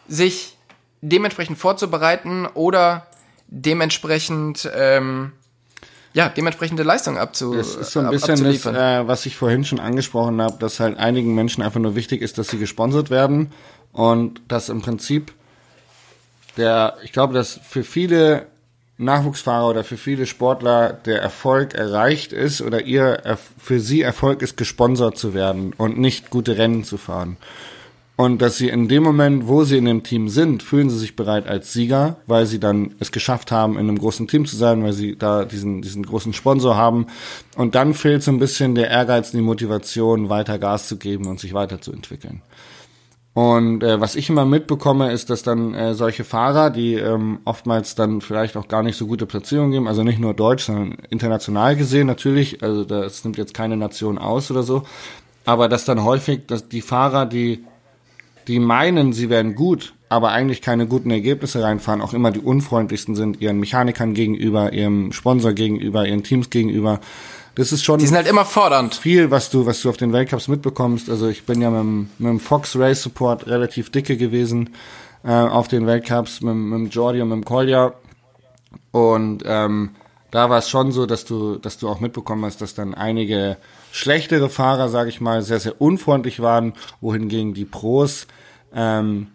sich 0.07 0.57
dementsprechend 1.01 1.59
vorzubereiten 1.59 2.47
oder 2.47 3.07
dementsprechend 3.49 4.71
ähm, 4.75 5.33
ja, 6.12 6.29
dementsprechende 6.29 6.85
Leistung 6.85 7.19
abzu 7.19 7.55
Das 7.55 7.75
ist 7.75 7.91
so 7.91 8.01
ein 8.01 8.11
bisschen 8.11 8.45
das, 8.45 8.67
äh, 8.67 9.09
was 9.09 9.27
ich 9.27 9.37
vorhin 9.37 9.65
schon 9.65 9.81
angesprochen 9.81 10.41
habe, 10.41 10.57
dass 10.59 10.79
halt 10.79 10.97
einigen 10.97 11.35
Menschen 11.35 11.62
einfach 11.62 11.81
nur 11.81 11.97
wichtig 11.97 12.23
ist, 12.23 12.39
dass 12.39 12.49
sie 12.49 12.59
gesponsert 12.59 13.11
werden. 13.11 13.53
Und 13.93 14.41
dass 14.49 14.69
im 14.69 14.83
Prinzip 14.83 15.33
der, 16.57 16.97
ich 17.03 17.12
glaube, 17.12 17.35
dass 17.35 17.59
für 17.69 17.83
viele 17.83 18.47
Nachwuchsfahrer 18.97 19.68
oder 19.68 19.84
für 19.84 19.97
viele 19.97 20.26
Sportler 20.26 20.92
der 20.92 21.20
Erfolg 21.20 21.74
erreicht 21.74 22.32
ist 22.32 22.61
oder 22.62 22.82
ihr 22.82 23.22
für 23.59 23.80
sie 23.80 24.03
Erfolg 24.03 24.40
ist, 24.42 24.57
gesponsert 24.57 25.18
zu 25.18 25.34
werden 25.34 25.72
und 25.76 25.99
nicht 25.99 26.30
gute 26.30 26.59
Rennen 26.59 26.84
zu 26.84 26.97
fahren. 26.97 27.36
Und 28.16 28.40
dass 28.42 28.59
sie 28.59 28.68
in 28.68 28.86
dem 28.86 29.03
Moment, 29.03 29.49
wo 29.49 29.64
sie 29.64 29.76
in 29.76 29.86
dem 29.86 30.05
Team 30.05 30.28
sind, 30.28 30.62
fühlen 30.62 30.88
sie 30.88 30.99
sich 30.99 31.16
bereit 31.16 31.49
als 31.49 31.72
Sieger, 31.72 32.16
weil 32.28 32.47
sie 32.47 32.61
dann 32.61 32.95
es 33.01 33.11
geschafft 33.11 33.51
haben, 33.51 33.72
in 33.72 33.88
einem 33.88 33.99
großen 33.99 34.28
Team 34.28 34.47
zu 34.47 34.55
sein, 34.55 34.84
weil 34.84 34.92
sie 34.92 35.16
da 35.16 35.45
diesen, 35.45 35.82
diesen 35.82 36.07
großen 36.07 36.32
Sponsor 36.32 36.76
haben. 36.76 37.09
Und 37.57 37.74
dann 37.74 37.92
fehlt 37.92 38.22
so 38.22 38.30
ein 38.30 38.38
bisschen 38.38 38.76
der 38.76 38.88
Ehrgeiz 38.88 39.32
und 39.32 39.38
die 39.38 39.45
Motivation, 39.45 40.28
weiter 40.28 40.61
Gas 40.61 40.86
zu 40.86 40.97
geben 40.97 41.26
und 41.26 41.40
sich 41.40 41.55
weiterzuentwickeln. 41.55 42.42
Und 43.35 43.82
äh, 43.82 44.01
was 44.01 44.14
ich 44.14 44.30
immer 44.30 44.45
mitbekomme, 44.45 45.11
ist, 45.11 45.28
dass 45.28 45.43
dann 45.43 45.74
äh, 45.74 45.95
solche 45.95 46.22
Fahrer, 46.22 46.70
die 46.70 46.95
ähm, 46.95 47.41
oftmals 47.45 47.97
dann 47.97 48.20
vielleicht 48.20 48.57
auch 48.57 48.68
gar 48.68 48.85
nicht 48.85 48.97
so 48.97 49.09
gute 49.09 49.26
Platzierungen 49.26 49.72
geben, 49.72 49.89
also 49.89 50.05
nicht 50.05 50.20
nur 50.20 50.35
deutsch, 50.35 50.64
sondern 50.64 50.99
international 51.11 51.74
gesehen 51.74 52.07
natürlich, 52.07 52.62
also 52.62 52.85
das 52.85 53.24
nimmt 53.24 53.37
jetzt 53.37 53.53
keine 53.53 53.76
Nation 53.76 54.18
aus 54.18 54.53
oder 54.53 54.62
so, 54.62 54.85
aber 55.45 55.68
dass 55.68 55.85
dann 55.85 56.05
häufig, 56.05 56.47
dass 56.47 56.68
die 56.68 56.80
Fahrer, 56.80 57.26
die 57.26 57.64
die 58.47 58.59
meinen, 58.59 59.12
sie 59.12 59.30
wären 59.30 59.55
gut, 59.55 59.95
aber 60.09 60.30
eigentlich 60.30 60.61
keine 60.62 60.87
guten 60.87 61.11
Ergebnisse 61.11 61.62
reinfahren, 61.62 62.03
auch 62.03 62.12
immer 62.12 62.30
die 62.30 62.41
unfreundlichsten 62.41 63.14
sind 63.14 63.41
ihren 63.41 63.59
Mechanikern 63.59 64.14
gegenüber, 64.14 64.72
ihrem 64.72 65.12
Sponsor 65.12 65.53
gegenüber, 65.53 66.07
ihren 66.07 66.22
Teams 66.22 66.51
gegenüber. 66.51 67.01
Das 67.55 67.72
ist 67.72 67.84
schon. 67.84 67.98
Die 67.98 68.07
sind 68.07 68.16
halt 68.16 68.26
immer 68.26 68.44
fordernd. 68.44 68.94
Viel, 68.94 69.30
was 69.30 69.50
du, 69.50 69.66
was 69.66 69.80
du 69.82 69.90
auf 69.90 69.96
den 69.96 70.12
Weltcups 70.12 70.48
mitbekommst. 70.48 71.09
Also 71.09 71.28
ich 71.28 71.44
bin 71.44 71.61
ja 71.61 71.70
mit 71.70 71.80
dem, 71.80 72.11
mit 72.18 72.28
dem 72.30 72.40
Fox 72.40 72.76
Race 72.76 73.02
Support 73.02 73.46
relativ 73.46 73.90
dicke 73.90 74.16
gewesen 74.16 74.70
äh, 75.24 75.30
auf 75.30 75.68
den 75.68 75.86
Weltcups, 75.86 76.40
mit, 76.40 76.55
mit 76.55 76.78
dem 76.78 76.88
Jordi 76.88 77.22
und 77.22 77.28
mit 77.28 77.36
dem 77.36 77.44
Collier. 77.44 77.94
Und 78.90 79.42
ähm, 79.46 79.90
da 80.30 80.50
war 80.50 80.59
es 80.59 80.68
schon 80.68 80.90
so, 80.90 81.07
dass 81.07 81.24
du, 81.24 81.57
dass 81.59 81.78
du 81.78 81.88
auch 81.88 82.00
mitbekommen 82.00 82.44
hast, 82.44 82.61
dass 82.61 82.74
dann 82.74 82.92
einige 82.94 83.57
schlechtere 83.92 84.50
Fahrer, 84.50 84.88
sage 84.88 85.09
ich 85.09 85.20
mal, 85.20 85.42
sehr, 85.42 85.61
sehr 85.61 85.80
unfreundlich 85.80 86.40
waren, 86.40 86.72
wohingegen 87.00 87.55
die 87.55 87.64
Pros 87.64 88.26
ähm, 88.74 89.28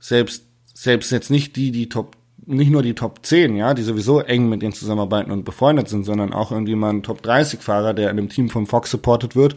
selbst, 0.00 0.44
selbst 0.74 1.12
jetzt 1.12 1.30
nicht 1.30 1.54
die, 1.54 1.70
die 1.70 1.88
Top, 1.88 2.16
nicht 2.50 2.70
nur 2.70 2.82
die 2.82 2.94
Top 2.94 3.20
10, 3.22 3.56
ja, 3.56 3.74
die 3.74 3.82
sowieso 3.82 4.20
eng 4.20 4.48
mit 4.48 4.62
denen 4.62 4.72
zusammenarbeiten 4.72 5.30
und 5.30 5.44
befreundet 5.44 5.88
sind, 5.88 6.04
sondern 6.04 6.32
auch 6.32 6.50
irgendwie 6.52 6.74
mal 6.74 6.90
ein 6.90 7.02
Top 7.02 7.22
30 7.22 7.60
Fahrer, 7.60 7.94
der 7.94 8.10
in 8.10 8.16
dem 8.16 8.28
Team 8.28 8.50
vom 8.50 8.66
Fox 8.66 8.90
supported 8.90 9.36
wird, 9.36 9.54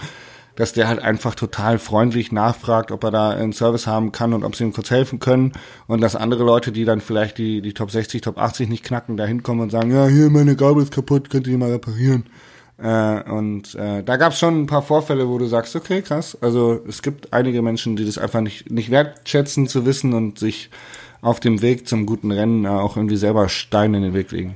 dass 0.55 0.73
der 0.73 0.87
halt 0.87 0.99
einfach 0.99 1.35
total 1.35 1.79
freundlich 1.79 2.31
nachfragt, 2.31 2.91
ob 2.91 3.03
er 3.03 3.11
da 3.11 3.31
einen 3.31 3.53
Service 3.53 3.87
haben 3.87 4.11
kann 4.11 4.33
und 4.33 4.43
ob 4.43 4.55
sie 4.55 4.63
ihm 4.63 4.73
kurz 4.73 4.91
helfen 4.91 5.19
können 5.19 5.53
und 5.87 6.01
dass 6.01 6.15
andere 6.15 6.43
Leute, 6.43 6.71
die 6.71 6.85
dann 6.85 7.01
vielleicht 7.01 7.37
die, 7.37 7.61
die 7.61 7.73
Top 7.73 7.91
60, 7.91 8.21
Top 8.21 8.37
80 8.37 8.69
nicht 8.69 8.83
knacken, 8.83 9.17
da 9.17 9.25
hinkommen 9.25 9.63
und 9.63 9.71
sagen, 9.71 9.91
ja, 9.91 10.05
hier, 10.05 10.29
meine 10.29 10.55
Gabel 10.55 10.83
ist 10.83 10.93
kaputt, 10.93 11.29
könnt 11.29 11.47
ihr 11.47 11.53
die 11.53 11.57
mal 11.57 11.71
reparieren. 11.71 12.25
Äh, 12.77 13.29
und 13.29 13.75
äh, 13.75 14.03
da 14.03 14.17
gab 14.17 14.33
es 14.33 14.39
schon 14.39 14.63
ein 14.63 14.67
paar 14.67 14.81
Vorfälle, 14.81 15.27
wo 15.27 15.37
du 15.37 15.45
sagst, 15.45 15.75
okay, 15.75 16.01
krass. 16.01 16.37
Also 16.41 16.81
es 16.87 17.01
gibt 17.01 17.33
einige 17.33 17.61
Menschen, 17.61 17.95
die 17.95 18.05
das 18.05 18.17
einfach 18.17 18.41
nicht, 18.41 18.69
nicht 18.71 18.91
wertschätzen 18.91 19.67
zu 19.67 19.85
wissen 19.85 20.13
und 20.13 20.37
sich 20.37 20.69
auf 21.23 21.39
dem 21.39 21.61
Weg 21.61 21.87
zum 21.87 22.05
guten 22.05 22.31
Rennen 22.31 22.67
auch 22.67 22.97
irgendwie 22.97 23.17
selber 23.17 23.49
Steine 23.49 23.97
in 23.97 24.03
den 24.03 24.13
Weg 24.13 24.31
legen. 24.31 24.55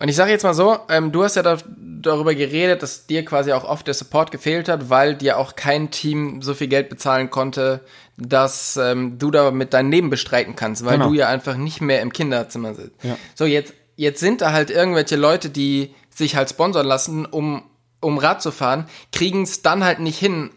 Und 0.00 0.08
ich 0.08 0.16
sage 0.16 0.30
jetzt 0.30 0.44
mal 0.44 0.54
so, 0.54 0.78
ähm, 0.88 1.12
du 1.12 1.22
hast 1.22 1.36
ja 1.36 1.42
da, 1.42 1.58
darüber 1.76 2.34
geredet, 2.34 2.82
dass 2.82 3.06
dir 3.06 3.22
quasi 3.22 3.52
auch 3.52 3.64
oft 3.64 3.86
der 3.86 3.92
Support 3.92 4.32
gefehlt 4.32 4.70
hat, 4.70 4.88
weil 4.88 5.14
dir 5.14 5.36
auch 5.36 5.56
kein 5.56 5.90
Team 5.90 6.40
so 6.40 6.54
viel 6.54 6.68
Geld 6.68 6.88
bezahlen 6.88 7.28
konnte, 7.28 7.82
dass 8.16 8.78
ähm, 8.78 9.18
du 9.18 9.30
da 9.30 9.50
mit 9.50 9.74
deinem 9.74 9.90
Leben 9.90 10.08
bestreiten 10.08 10.56
kannst, 10.56 10.86
weil 10.86 10.94
genau. 10.94 11.10
du 11.10 11.14
ja 11.14 11.28
einfach 11.28 11.56
nicht 11.56 11.82
mehr 11.82 12.00
im 12.00 12.14
Kinderzimmer 12.14 12.74
sitzt. 12.74 13.04
Ja. 13.04 13.18
So, 13.34 13.44
jetzt, 13.44 13.74
jetzt 13.96 14.20
sind 14.20 14.40
da 14.40 14.52
halt 14.52 14.70
irgendwelche 14.70 15.16
Leute, 15.16 15.50
die 15.50 15.94
sich 16.08 16.34
halt 16.34 16.48
sponsern 16.48 16.86
lassen, 16.86 17.26
um, 17.26 17.62
um 18.00 18.16
Rad 18.16 18.40
zu 18.40 18.52
fahren, 18.52 18.86
kriegen 19.12 19.42
es 19.42 19.60
dann 19.60 19.84
halt 19.84 20.00
nicht 20.00 20.18
hin, 20.18 20.50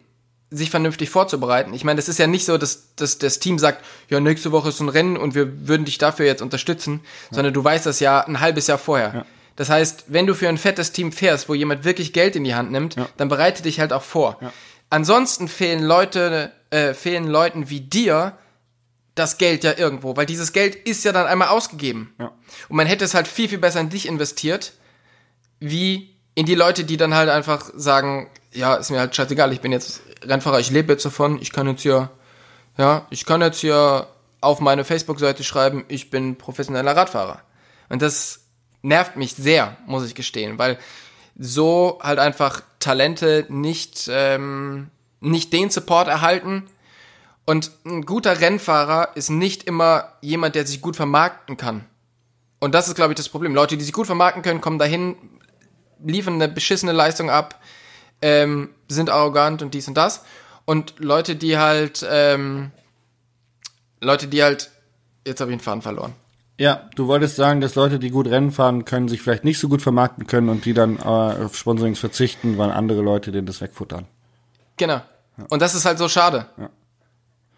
sich 0.54 0.70
vernünftig 0.70 1.10
vorzubereiten. 1.10 1.74
Ich 1.74 1.84
meine, 1.84 1.98
das 1.98 2.08
ist 2.08 2.20
ja 2.20 2.28
nicht 2.28 2.46
so, 2.46 2.58
dass, 2.58 2.96
dass 2.96 3.18
das 3.18 3.40
Team 3.40 3.58
sagt, 3.60 3.84
ja, 4.10 4.20
nächste 4.20 4.52
Woche 4.52 4.70
ist 4.70 4.80
ein 4.80 4.90
Rennen 4.90 5.18
und 5.18 5.36
wir 5.36 5.68
würden 5.68 5.86
dich 5.86 5.98
dafür 5.98 6.26
jetzt 6.26 6.42
unterstützen, 6.42 7.02
ja. 7.04 7.36
sondern 7.36 7.54
du 7.54 7.64
weißt 7.64 7.86
das 7.86 8.00
ja 8.00 8.22
ein 8.22 8.40
halbes 8.40 8.68
Jahr 8.68 8.78
vorher. 8.78 9.14
Ja. 9.14 9.26
Das 9.56 9.70
heißt, 9.70 10.06
wenn 10.08 10.28
du 10.28 10.34
für 10.34 10.50
ein 10.50 10.58
fettes 10.58 10.92
Team 10.92 11.12
fährst, 11.12 11.50
wo 11.50 11.54
jemand 11.54 11.84
wirklich 11.84 12.14
Geld 12.14 12.36
in 12.36 12.44
die 12.44 12.56
Hand 12.56 12.72
nimmt, 12.72 12.96
ja. 12.96 13.08
dann 13.18 13.30
bereite 13.30 13.64
dich 13.64 13.80
halt 13.80 13.94
auch 13.94 14.02
vor. 14.02 14.40
Ansonsten 14.90 15.48
fehlen 15.48 15.84
Leute, 15.84 16.52
äh, 16.70 16.94
fehlen 16.94 17.28
Leuten 17.28 17.70
wie 17.70 17.82
dir 17.82 18.38
das 19.16 19.38
Geld 19.38 19.64
ja 19.64 19.78
irgendwo, 19.78 20.16
weil 20.16 20.26
dieses 20.26 20.54
Geld 20.54 20.76
ist 20.76 21.04
ja 21.04 21.12
dann 21.12 21.28
einmal 21.28 21.50
ausgegeben. 21.50 22.14
Und 22.70 22.78
man 22.78 22.88
hätte 22.88 23.06
es 23.06 23.14
halt 23.14 23.28
viel, 23.28 23.48
viel 23.48 23.60
besser 23.60 23.80
in 23.80 23.90
dich 23.90 24.08
investiert, 24.08 24.74
wie 25.60 26.16
in 26.36 26.46
die 26.46 26.56
Leute, 26.56 26.84
die 26.84 26.98
dann 26.98 27.14
halt 27.14 27.30
einfach 27.30 27.70
sagen, 27.76 28.30
ja, 28.52 28.76
ist 28.76 28.90
mir 28.90 29.00
halt 29.00 29.16
scheißegal, 29.16 29.54
ich 29.54 29.62
bin 29.62 29.72
jetzt 29.72 30.02
Rennfahrer, 30.26 30.60
ich 30.60 30.72
lebe 30.72 30.94
jetzt 30.94 31.06
davon, 31.06 31.42
ich 31.42 31.52
kann 31.52 31.68
jetzt 31.68 31.82
hier, 31.82 32.10
ja, 32.78 33.06
ich 33.10 33.26
kann 33.26 33.42
jetzt 33.42 33.60
hier 33.60 34.08
auf 34.42 34.60
meine 34.60 34.84
Facebook-Seite 34.84 35.44
schreiben, 35.44 35.86
ich 35.88 36.10
bin 36.10 36.38
professioneller 36.38 36.96
Radfahrer. 36.96 37.42
Und 37.90 38.02
das 38.02 38.42
nervt 38.82 39.16
mich 39.16 39.36
sehr, 39.36 39.78
muss 39.86 40.06
ich 40.06 40.16
gestehen, 40.16 40.60
weil 40.60 40.78
so 41.38 42.00
halt 42.02 42.20
einfach 42.20 42.62
Talente 42.80 43.46
nicht, 43.50 44.10
ähm, 44.12 44.90
nicht 45.20 45.54
den 45.54 45.70
Support 45.70 46.08
erhalten. 46.08 46.68
Und 47.46 47.72
ein 47.86 48.06
guter 48.06 48.40
Rennfahrer 48.40 49.16
ist 49.16 49.30
nicht 49.30 49.64
immer 49.64 50.14
jemand, 50.22 50.56
der 50.56 50.66
sich 50.66 50.82
gut 50.82 50.96
vermarkten 50.96 51.58
kann. 51.58 51.86
Und 52.60 52.74
das 52.74 52.88
ist, 52.88 52.96
glaube 52.96 53.14
ich, 53.14 53.18
das 53.18 53.30
Problem. 53.30 53.56
Leute, 53.56 53.76
die 53.76 53.84
sich 53.84 53.94
gut 53.94 54.06
vermarkten 54.06 54.44
können, 54.44 54.62
kommen 54.62 54.80
dahin, 54.80 55.16
liefern 56.02 56.36
eine 56.36 56.48
beschissene 56.48 56.92
Leistung 56.92 57.30
ab, 57.30 57.60
ähm, 58.24 58.70
sind 58.88 59.10
arrogant 59.10 59.62
und 59.62 59.74
dies 59.74 59.88
und 59.88 59.96
das. 59.96 60.24
Und 60.66 60.96
Leute, 61.00 61.36
die 61.36 61.58
halt, 61.58 62.08
ähm, 62.10 62.72
Leute, 64.00 64.28
die 64.28 64.42
halt, 64.42 64.72
jetzt 65.28 65.42
habe 65.42 65.52
ich 65.52 65.58
den 65.58 65.64
Faden 65.64 65.82
verloren. 65.82 66.14
Ja, 66.58 66.90
du 66.96 67.08
wolltest 67.08 67.36
sagen, 67.36 67.60
dass 67.60 67.76
Leute, 67.76 68.00
die 68.00 68.12
gut 68.12 68.28
Rennen 68.28 68.52
fahren 68.52 68.86
können, 68.86 69.10
sich 69.10 69.22
vielleicht 69.22 69.44
nicht 69.44 69.60
so 69.60 69.68
gut 69.68 69.82
vermarkten 69.82 70.26
können 70.26 70.48
und 70.48 70.64
die 70.64 70.74
dann 70.74 70.98
äh, 70.98 71.02
auf 71.02 71.58
Sponsorings 71.58 72.00
verzichten, 72.00 72.58
weil 72.58 72.72
andere 72.72 73.02
Leute 73.02 73.32
denen 73.32 73.46
das 73.46 73.60
wegfuttern. 73.60 74.06
Genau. 74.78 75.02
Ja. 75.38 75.46
Und 75.50 75.62
das 75.62 75.76
ist 75.76 75.84
halt 75.84 75.98
so 75.98 76.08
schade. 76.08 76.46
Ja. 76.58 76.70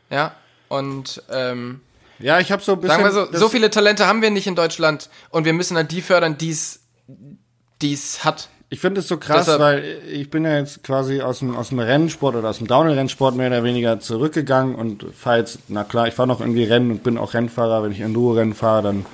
Ja. 0.10 0.36
Und 0.70 1.22
ähm, 1.30 1.82
ja, 2.18 2.40
ich 2.40 2.52
habe 2.52 2.64
so 2.64 2.74
ein 2.74 2.82
bisschen. 2.82 3.02
Sagen 3.02 3.04
wir 3.04 3.12
so, 3.12 3.38
so 3.38 3.50
viele 3.50 3.70
Talente 3.70 4.08
haben 4.08 4.24
wir 4.24 4.32
nicht 4.32 4.48
in 4.48 4.56
Deutschland 4.56 5.10
und 5.30 5.46
wir 5.46 5.54
müssen 5.54 5.78
halt 5.78 5.92
die 5.92 6.02
fördern, 6.02 6.38
die 6.40 6.50
es 6.50 8.24
hat. 8.24 8.50
Ich 8.76 8.82
finde 8.82 9.00
es 9.00 9.08
so 9.08 9.16
krass, 9.16 9.46
Deshalb, 9.46 9.62
weil 9.62 10.02
ich 10.12 10.30
bin 10.30 10.44
ja 10.44 10.58
jetzt 10.58 10.84
quasi 10.84 11.22
aus 11.22 11.40
dem, 11.40 11.56
aus 11.56 11.70
dem 11.70 11.80
Rennsport 11.80 12.36
oder 12.36 12.50
aus 12.50 12.58
dem 12.58 12.68
Downhill-Rennsport 12.68 13.34
mehr 13.34 13.48
oder 13.48 13.64
weniger 13.64 14.02
zurückgegangen 14.02 14.76
und 14.76 15.06
fahre 15.16 15.38
jetzt, 15.38 15.60
na 15.70 15.86
klar, 15.86 16.10
ich 16.10 16.14
fahre 16.14 16.28
noch 16.28 16.42
irgendwie 16.42 16.66
Rennen 16.66 16.92
und 16.92 17.02
bin 17.02 17.18
auch 17.18 17.34
Rennfahrer. 17.34 17.84
Wenn 17.84 17.94
ich 17.94 18.02
Enduro-Rennen 18.02 18.54
fahre, 18.54 18.84
dann 18.84 19.06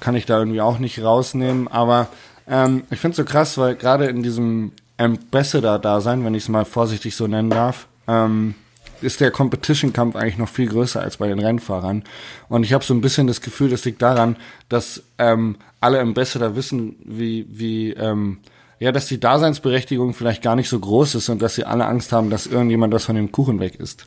kann 0.00 0.16
ich 0.16 0.24
da 0.24 0.38
irgendwie 0.38 0.62
auch 0.62 0.78
nicht 0.78 1.02
rausnehmen. 1.02 1.68
Aber 1.68 2.06
ähm, 2.48 2.84
ich 2.90 2.98
finde 2.98 3.10
es 3.10 3.16
so 3.18 3.26
krass, 3.26 3.58
weil 3.58 3.74
gerade 3.74 4.06
in 4.06 4.22
diesem 4.22 4.72
Ambassador-Dasein, 4.96 6.24
wenn 6.24 6.34
ich 6.34 6.44
es 6.44 6.48
mal 6.48 6.64
vorsichtig 6.64 7.14
so 7.14 7.26
nennen 7.26 7.50
darf, 7.50 7.88
ähm, 8.08 8.54
ist 9.02 9.20
der 9.20 9.30
Competition-Kampf 9.30 10.16
eigentlich 10.16 10.38
noch 10.38 10.48
viel 10.48 10.70
größer 10.70 11.02
als 11.02 11.18
bei 11.18 11.28
den 11.28 11.40
Rennfahrern. 11.40 12.04
Und 12.48 12.62
ich 12.62 12.72
habe 12.72 12.82
so 12.82 12.94
ein 12.94 13.02
bisschen 13.02 13.26
das 13.26 13.42
Gefühl, 13.42 13.68
das 13.68 13.84
liegt 13.84 14.00
daran, 14.00 14.36
dass 14.70 15.02
ähm, 15.18 15.56
alle 15.82 16.00
Ambassador 16.00 16.56
wissen, 16.56 16.96
wie, 17.04 17.46
wie, 17.50 17.90
ähm, 17.90 18.38
ja, 18.78 18.92
dass 18.92 19.06
die 19.06 19.20
Daseinsberechtigung 19.20 20.14
vielleicht 20.14 20.42
gar 20.42 20.56
nicht 20.56 20.68
so 20.68 20.78
groß 20.78 21.16
ist 21.16 21.28
und 21.28 21.40
dass 21.40 21.54
sie 21.54 21.64
alle 21.64 21.86
Angst 21.86 22.12
haben, 22.12 22.30
dass 22.30 22.46
irgendjemand 22.46 22.92
was 22.92 23.04
von 23.04 23.16
dem 23.16 23.32
Kuchen 23.32 23.60
weg 23.60 23.76
ist. 23.76 24.06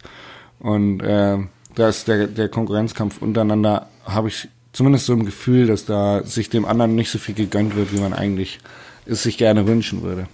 Und 0.60 1.02
äh, 1.02 1.38
da 1.76 1.90
ist 1.90 2.08
der, 2.08 2.28
der 2.28 2.50
Konkurrenzkampf 2.50 3.22
untereinander, 3.22 3.88
habe 4.06 4.28
ich 4.28 4.50
zumindest 4.74 5.06
so 5.06 5.14
ein 5.14 5.26
Gefühl, 5.26 5.68
dass 5.68 5.86
da 5.86 6.24
sich 6.24 6.50
dem 6.50 6.66
anderen 6.66 6.96
nicht 6.96 7.10
so 7.10 7.20
viel 7.20 7.36
gegönnt 7.36 7.76
wird, 7.76 7.94
wie 7.94 8.00
man 8.00 8.14
eigentlich 8.14 8.60
es 9.06 9.24
sich 9.24 9.38
gerne 9.38 9.68
wünschen 9.68 10.04
würde. 10.04 10.28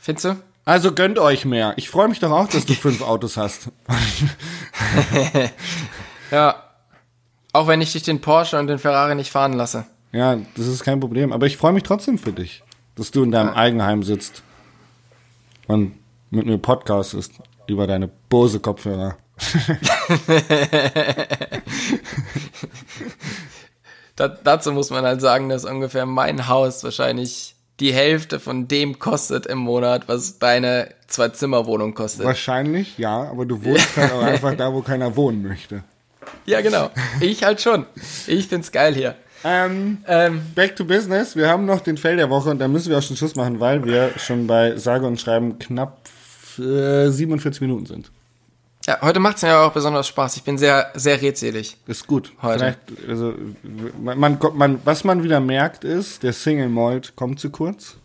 Findest 0.00 0.24
du? 0.24 0.36
Also 0.64 0.92
gönnt 0.92 1.18
euch 1.18 1.44
mehr. 1.44 1.74
Ich 1.76 1.90
freue 1.90 2.08
mich 2.08 2.20
doch 2.20 2.30
auch, 2.30 2.48
dass 2.48 2.66
du 2.66 2.74
fünf 2.74 3.02
Autos 3.02 3.36
hast. 3.36 3.68
ja. 6.30 6.62
Auch 7.52 7.66
wenn 7.66 7.82
ich 7.82 7.92
dich 7.92 8.02
den 8.02 8.20
Porsche 8.20 8.58
und 8.58 8.68
den 8.68 8.78
Ferrari 8.78 9.14
nicht 9.14 9.30
fahren 9.30 9.52
lasse. 9.52 9.84
Ja, 10.12 10.36
das 10.56 10.66
ist 10.66 10.84
kein 10.84 11.00
Problem. 11.00 11.32
Aber 11.32 11.46
ich 11.46 11.56
freue 11.56 11.72
mich 11.72 11.82
trotzdem 11.82 12.18
für 12.18 12.32
dich, 12.32 12.62
dass 12.96 13.10
du 13.10 13.24
in 13.24 13.30
deinem 13.30 13.48
ja. 13.48 13.56
Eigenheim 13.56 14.02
sitzt 14.02 14.42
und 15.66 15.94
mit 16.30 16.46
mir 16.46 16.58
podcastest 16.58 17.34
über 17.66 17.86
deine 17.86 18.08
Bose-Kopfhörer. 18.28 19.16
dazu 24.16 24.72
muss 24.72 24.90
man 24.90 25.04
halt 25.04 25.20
sagen, 25.20 25.48
dass 25.48 25.64
ungefähr 25.64 26.06
mein 26.06 26.48
Haus 26.48 26.84
wahrscheinlich 26.84 27.54
die 27.80 27.92
Hälfte 27.92 28.38
von 28.38 28.68
dem 28.68 28.98
kostet 28.98 29.46
im 29.46 29.58
Monat, 29.58 30.08
was 30.08 30.38
deine 30.38 30.94
Zwei-Zimmer-Wohnung 31.08 31.94
kostet. 31.94 32.26
Wahrscheinlich, 32.26 32.98
ja, 32.98 33.22
aber 33.22 33.46
du 33.46 33.64
wohnst 33.64 33.96
halt 33.96 34.12
auch 34.12 34.22
einfach 34.22 34.54
da, 34.56 34.72
wo 34.72 34.82
keiner 34.82 35.16
wohnen 35.16 35.42
möchte. 35.42 35.82
Ja, 36.46 36.60
genau. 36.60 36.90
Ich 37.20 37.42
halt 37.42 37.60
schon. 37.60 37.86
Ich 38.26 38.46
find's 38.46 38.70
geil 38.70 38.94
hier. 38.94 39.16
Ähm, 39.44 39.98
ähm, 40.06 40.42
back 40.54 40.76
to 40.76 40.84
business. 40.84 41.36
Wir 41.36 41.48
haben 41.48 41.64
noch 41.64 41.80
den 41.80 41.96
Fell 41.96 42.16
der 42.16 42.30
Woche 42.30 42.50
und 42.50 42.58
da 42.58 42.68
müssen 42.68 42.90
wir 42.90 42.98
auch 42.98 43.02
schon 43.02 43.16
Schluss 43.16 43.34
machen, 43.34 43.60
weil 43.60 43.84
wir 43.84 44.10
schon 44.18 44.46
bei 44.46 44.76
sage 44.76 45.06
und 45.06 45.20
schreiben 45.20 45.58
knapp 45.58 46.08
äh, 46.58 47.08
47 47.08 47.60
Minuten 47.60 47.86
sind. 47.86 48.10
Ja, 48.86 49.00
heute 49.00 49.20
macht's 49.20 49.42
mir 49.42 49.56
auch 49.56 49.72
besonders 49.72 50.08
Spaß. 50.08 50.36
Ich 50.36 50.42
bin 50.42 50.58
sehr, 50.58 50.90
sehr 50.94 51.22
redselig. 51.22 51.76
Ist 51.86 52.06
gut. 52.06 52.32
Heute. 52.42 52.76
Vielleicht, 52.88 53.08
also, 53.08 53.34
man, 54.00 54.18
man, 54.18 54.38
man, 54.54 54.80
was 54.84 55.04
man 55.04 55.22
wieder 55.22 55.38
merkt 55.38 55.84
ist, 55.84 56.22
der 56.22 56.32
Single 56.32 56.68
Malt 56.68 57.14
kommt 57.14 57.38
zu 57.38 57.50
kurz. 57.50 57.96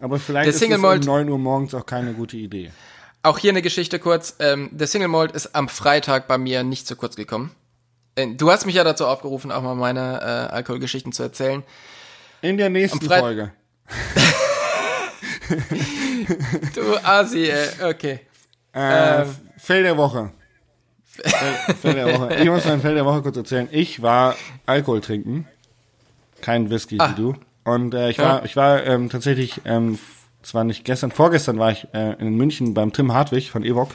Aber 0.00 0.18
vielleicht 0.18 0.48
ist 0.48 0.62
es 0.62 0.78
um 0.78 0.82
9 0.82 1.28
Uhr 1.28 1.38
morgens 1.38 1.74
auch 1.74 1.86
keine 1.86 2.14
gute 2.14 2.36
Idee. 2.36 2.70
Auch 3.22 3.38
hier 3.38 3.50
eine 3.52 3.62
Geschichte 3.62 3.98
kurz. 3.98 4.36
Ähm, 4.38 4.70
der 4.72 4.86
Single 4.86 5.08
Malt 5.08 5.32
ist 5.32 5.54
am 5.54 5.68
Freitag 5.68 6.26
bei 6.26 6.38
mir 6.38 6.62
nicht 6.62 6.86
zu 6.86 6.96
kurz 6.96 7.16
gekommen. 7.16 7.52
Äh, 8.16 8.34
Du 8.34 8.50
hast 8.50 8.66
mich 8.66 8.74
ja 8.74 8.84
dazu 8.84 9.06
aufgerufen, 9.06 9.50
auch 9.52 9.62
mal 9.62 9.74
meine 9.74 10.20
äh, 10.20 10.54
Alkoholgeschichten 10.54 11.12
zu 11.12 11.22
erzählen. 11.22 11.62
In 12.42 12.56
der 12.58 12.70
nächsten 12.70 13.00
Folge. 13.00 13.52
Du 16.74 16.96
Asi, 17.04 17.44
ey. 17.50 17.68
Okay. 17.90 18.20
Äh, 18.74 19.22
Ähm. 19.22 19.36
Fell 19.58 19.82
der 19.82 19.96
Woche. 19.96 20.30
Fell, 21.04 21.74
Fell 21.80 21.94
der 21.94 22.18
Woche. 22.18 22.34
Ich 22.36 22.48
muss 22.48 22.64
mein 22.64 22.80
Fell 22.80 22.94
der 22.94 23.04
Woche 23.04 23.22
kurz 23.22 23.36
erzählen. 23.36 23.68
Ich 23.70 24.02
war 24.02 24.36
Alkohol 24.66 25.00
trinken. 25.00 25.46
Kein 26.40 26.70
Whisky 26.70 26.96
Ah. 26.98 27.10
wie 27.10 27.14
du. 27.20 27.34
Und 27.64 27.94
äh, 27.94 28.10
ich 28.10 28.16
Ja. 28.18 28.24
war, 28.24 28.44
ich 28.44 28.56
war 28.56 28.84
ähm, 28.84 29.08
tatsächlich, 29.10 29.60
ähm, 29.64 29.98
zwar 30.42 30.64
nicht 30.64 30.84
gestern, 30.84 31.10
vorgestern 31.12 31.58
war 31.58 31.70
ich 31.72 31.86
äh, 31.94 32.12
in 32.20 32.36
München 32.36 32.74
beim 32.74 32.92
Tim 32.92 33.12
Hartwig 33.14 33.50
von 33.50 33.64
Evok. 33.64 33.90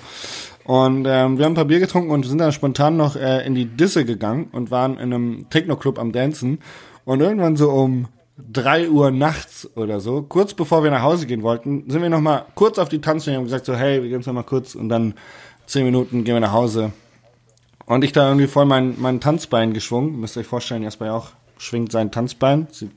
Und 0.70 1.08
ähm, 1.08 1.40
wir 1.40 1.46
haben 1.46 1.54
ein 1.54 1.56
paar 1.56 1.66
Bier 1.66 1.80
getrunken 1.80 2.12
und 2.12 2.28
sind 2.28 2.38
dann 2.38 2.52
spontan 2.52 2.96
noch 2.96 3.16
äh, 3.16 3.44
in 3.44 3.56
die 3.56 3.66
Disse 3.66 4.06
gegangen 4.06 4.50
und 4.52 4.70
waren 4.70 5.00
in 5.00 5.12
einem 5.12 5.50
Techno-Club 5.50 5.98
am 5.98 6.12
Dancen. 6.12 6.60
Und 7.06 7.22
irgendwann 7.22 7.58
so 7.58 7.72
um 7.72 8.08
drei 8.38 8.88
Uhr 8.88 9.10
nachts 9.10 9.68
oder 9.76 10.00
so, 10.00 10.22
kurz 10.22 10.54
bevor 10.54 10.84
wir 10.84 10.92
nach 10.92 11.02
Hause 11.02 11.26
gehen 11.26 11.42
wollten, 11.42 11.90
sind 11.90 12.04
wir 12.04 12.10
noch 12.12 12.22
mal 12.22 12.46
kurz 12.54 12.78
auf 12.78 12.88
die 12.88 13.02
Tanzfläche 13.02 13.36
und 13.36 13.46
haben 13.46 13.46
gesagt 13.46 13.66
so, 13.66 13.74
hey, 13.74 14.04
wir 14.04 14.10
gehen 14.10 14.20
jetzt 14.20 14.28
noch 14.28 14.36
mal 14.36 14.44
kurz 14.44 14.76
und 14.76 14.90
dann 14.90 15.16
zehn 15.66 15.86
Minuten 15.86 16.24
gehen 16.24 16.36
wir 16.36 16.40
nach 16.40 16.54
Hause. 16.54 16.92
Und 17.88 18.04
ich 18.04 18.12
da 18.12 18.28
irgendwie 18.28 18.46
voll 18.46 18.66
mein, 18.66 18.94
mein 19.00 19.20
Tanzbein 19.20 19.74
geschwungen. 19.74 20.20
Müsst 20.20 20.38
ihr 20.38 20.42
euch 20.42 20.48
vorstellen, 20.48 20.84
Jasper 20.84 21.16
auch 21.16 21.30
schwingt 21.58 21.92
sein 21.92 22.12
Tanzbein. 22.12 22.68
Sieht, 22.70 22.92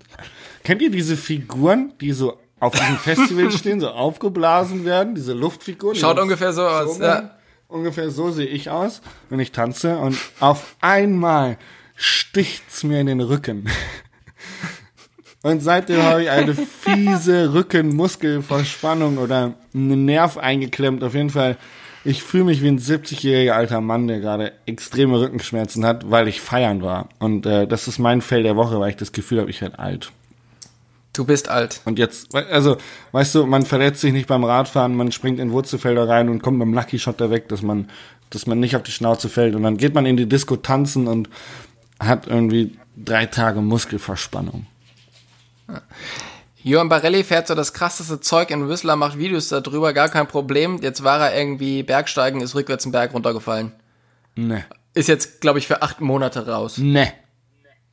kennt 0.63 0.83
ihr 0.83 0.91
diese 0.91 1.17
Figuren, 1.17 1.95
die 2.03 2.13
so 2.13 2.37
auf 2.61 2.75
diesen 2.75 2.99
Festivals 2.99 3.55
stehen, 3.59 3.81
so 3.81 3.89
aufgeblasen 3.89 4.85
werden, 4.85 5.15
diese 5.15 5.33
Luftfiguren? 5.33 5.95
die 5.95 6.01
Schaut 6.01 6.21
ungefähr 6.21 6.53
so 6.53 6.67
aus, 6.67 6.99
ja. 6.99 7.31
Ungefähr 7.73 8.11
so 8.11 8.31
sehe 8.31 8.47
ich 8.47 8.69
aus, 8.69 9.01
wenn 9.31 9.41
ich 9.41 9.51
tanze. 9.51 9.97
Und 9.97 10.19
auf 10.41 10.77
einmal 10.83 11.57
sticht's 11.97 12.85
mir 12.85 13.01
in 13.01 13.07
den 13.07 13.21
Rücken. 13.21 13.67
Und 15.43 15.61
seitdem 15.61 16.03
habe 16.03 16.25
ich 16.25 16.31
eine 16.31 16.55
fiese 16.55 17.55
Rückenmuskelverspannung 17.55 19.17
oder 19.17 19.55
einen 19.75 20.05
Nerv 20.05 20.37
eingeklemmt. 20.37 21.03
Auf 21.03 21.15
jeden 21.15 21.31
Fall, 21.31 21.57
ich 22.05 22.23
fühle 22.23 22.45
mich 22.45 22.63
wie 22.63 22.69
ein 22.69 22.79
70-jähriger 22.79 23.53
alter 23.53 23.81
Mann, 23.81 24.07
der 24.07 24.21
gerade 24.21 24.53
extreme 24.67 25.19
Rückenschmerzen 25.19 25.87
hat, 25.87 26.11
weil 26.11 26.29
ich 26.29 26.43
feiern 26.43 26.83
war. 26.83 27.09
Und 27.19 27.47
äh, 27.47 27.67
das 27.67 27.89
ist 27.89 27.99
mein 27.99 28.21
Fell 28.21 28.43
der 28.43 28.55
Woche, 28.55 28.79
weil 28.81 28.91
ich 28.91 28.97
das 28.97 29.13
Gefühl 29.13 29.41
habe, 29.41 29.51
ich 29.51 29.63
werde 29.63 29.79
alt. 29.79 30.13
Du 31.13 31.25
bist 31.27 31.49
alt. 31.49 31.81
Und 31.85 31.99
jetzt, 31.99 32.35
also, 32.35 32.79
weißt 33.13 33.35
du, 33.35 33.47
man 33.47 33.67
verletzt 33.67 34.01
sich 34.01 34.13
nicht 34.13 34.29
beim 34.29 34.45
Radfahren, 34.45 34.97
man 34.97 35.13
springt 35.13 35.39
in 35.41 35.53
Wurzelfelder 35.53 36.09
rein 36.09 36.31
und 36.31 36.43
kommt 36.43 36.59
beim 36.59 36.73
Lucky 36.73 36.99
Shot 36.99 37.21
da 37.21 37.31
weg, 37.31 37.49
dass 37.49 37.61
man, 37.61 37.91
dass 38.31 38.47
man 38.47 38.61
nicht 38.61 38.77
auf 38.77 38.83
die 38.83 38.93
Schnauze 38.93 39.29
fällt. 39.29 39.55
Und 39.55 39.63
dann 39.63 39.77
geht 39.77 39.95
man 39.95 40.07
in 40.07 40.17
die 40.17 40.29
Disco 40.29 40.57
tanzen 40.57 41.09
und 41.09 41.29
hat 42.01 42.27
irgendwie 42.29 42.79
drei 42.97 43.27
Tage 43.27 43.61
Muskelverspannung. 43.61 44.67
Johann 46.63 46.89
Barelli 46.89 47.25
fährt 47.25 47.49
so 47.49 47.55
das 47.55 47.73
krasseste 47.73 48.21
Zeug 48.21 48.51
in 48.51 48.69
Whistler, 48.69 48.97
macht 48.97 49.19
Videos 49.19 49.49
darüber, 49.49 49.93
gar 49.93 50.09
kein 50.09 50.29
Problem. 50.29 50.79
Jetzt 50.81 51.03
war 51.03 51.21
er 51.21 51.37
irgendwie 51.39 51.83
Bergsteigen, 51.83 52.41
ist 52.41 52.55
rückwärts 52.55 52.85
den 52.85 52.93
Berg 52.93 53.13
runtergefallen. 53.13 53.73
Ne. 54.37 54.65
Ist 54.95 55.09
jetzt, 55.09 55.41
glaube 55.41 55.59
ich, 55.59 55.67
für 55.67 55.83
acht 55.83 56.01
Monate 56.01 56.47
raus. 56.47 56.79
Ne. 56.79 57.13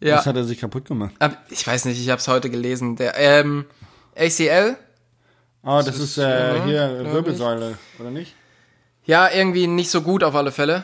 Ja. 0.02 0.18
Was 0.18 0.26
hat 0.26 0.36
er 0.36 0.44
sich 0.46 0.60
kaputt 0.60 0.86
gemacht? 0.86 1.14
Aber 1.20 1.36
ich 1.50 1.66
weiß 1.66 1.86
nicht, 1.86 2.00
ich 2.02 2.10
habe 2.10 2.20
es 2.20 2.28
heute 2.28 2.50
gelesen. 2.50 2.96
Der 2.96 3.18
ähm, 3.18 3.66
ACL, 4.16 4.78
Oh, 5.64 5.82
das, 5.86 6.00
ist, 6.00 6.18
äh, 6.18 6.22
ja, 6.58 6.64
hier 6.64 7.02
ich. 7.06 7.12
Wirbelsäule, 7.12 7.78
oder 8.00 8.12
nicht? 8.12 8.34
ja, 9.06 9.30
irgendwie 9.30 9.68
nicht 9.68 9.90
so 9.92 10.02
gut 10.02 10.24
auf 10.24 10.36
alle 10.36 10.52
Fälle. 10.52 10.84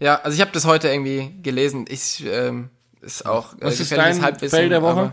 Ja, 0.00 0.20
also 0.22 0.34
ich 0.34 0.40
habe 0.40 0.52
das 0.52 0.64
heute 0.64 0.88
irgendwie 0.88 1.34
gelesen. 1.42 1.84
Ich 1.88 2.24
ähm, 2.26 2.70
ist 3.02 3.26
auch 3.26 3.52
äh, 3.54 3.56
Was 3.60 3.74
ist 3.74 3.90
gefährliches 3.90 4.16
dein 4.16 4.24
Halbwissen, 4.24 4.58
Fell 4.58 4.68
der 4.68 4.82
Woche? 4.82 5.12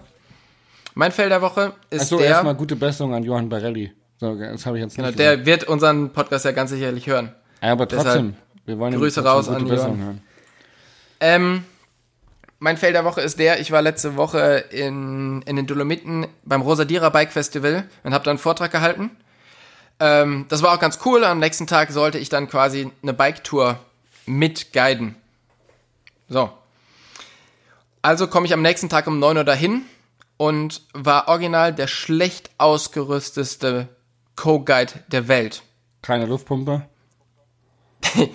Mein 0.94 1.12
Fell 1.12 1.30
der 1.30 1.42
Woche 1.42 1.74
ist 1.90 2.04
Achso, 2.04 2.18
der, 2.18 2.28
erstmal 2.28 2.56
gute 2.56 2.76
Besserung 2.76 3.14
an 3.14 3.24
Johann 3.24 3.50
Barelli. 3.50 3.92
So, 4.18 4.36
das 4.36 4.66
habe 4.66 4.78
ich 4.78 4.84
jetzt 4.84 4.96
genau, 4.96 5.08
nicht 5.08 5.18
gesagt. 5.18 5.40
der 5.40 5.46
wird 5.46 5.64
unseren 5.66 6.12
Podcast 6.14 6.46
ja 6.46 6.52
ganz 6.52 6.70
sicherlich 6.70 7.08
hören. 7.08 7.34
Ja, 7.62 7.74
aber 7.74 7.86
deshalb 7.86 8.08
trotzdem, 8.08 8.36
wir 8.66 8.80
wollen 8.80 8.94
ihm 8.94 9.00
Grüße 9.00 9.24
raus 9.24 9.50
an 9.50 9.68
Besserung 9.68 10.00
Johann. 10.00 10.06
hören. 10.06 10.22
Ähm, 11.20 11.64
mein 12.62 12.78
Fell 12.78 12.94
der 12.94 13.04
Woche 13.04 13.22
ist 13.22 13.40
der, 13.40 13.60
ich 13.60 13.72
war 13.72 13.82
letzte 13.82 14.16
Woche 14.16 14.66
in, 14.70 15.42
in 15.42 15.56
den 15.56 15.66
Dolomiten 15.66 16.28
beim 16.44 16.62
Rosadira 16.62 17.10
Bike 17.10 17.32
Festival 17.32 17.90
und 18.04 18.14
habe 18.14 18.24
da 18.24 18.30
einen 18.30 18.38
Vortrag 18.38 18.72
gehalten. 18.72 19.10
Ähm, 20.00 20.46
das 20.48 20.62
war 20.62 20.72
auch 20.76 20.80
ganz 20.80 21.00
cool. 21.04 21.24
Am 21.24 21.40
nächsten 21.40 21.66
Tag 21.66 21.92
sollte 21.92 22.20
ich 22.20 22.30
dann 22.30 22.48
quasi 22.48 22.92
eine 23.02 23.14
Bike-Tour 23.14 23.80
mitguiden. 24.28 25.16
So. 26.30 26.52
Also 28.04 28.28
komme 28.28 28.46
ich 28.46 28.54
am 28.54 28.62
nächsten 28.62 28.90
Tag 28.90 29.08
um 29.08 29.18
9 29.18 29.38
Uhr 29.38 29.44
dahin 29.44 29.82
und 30.38 30.84
war 30.94 31.30
original 31.30 31.74
der 31.74 31.88
schlecht 31.88 32.52
ausgerüsteste 32.60 33.88
Co-Guide 34.36 34.94
der 35.08 35.28
Welt. 35.28 35.64
Keine 36.04 36.28
Luftpumpe. 36.28 36.88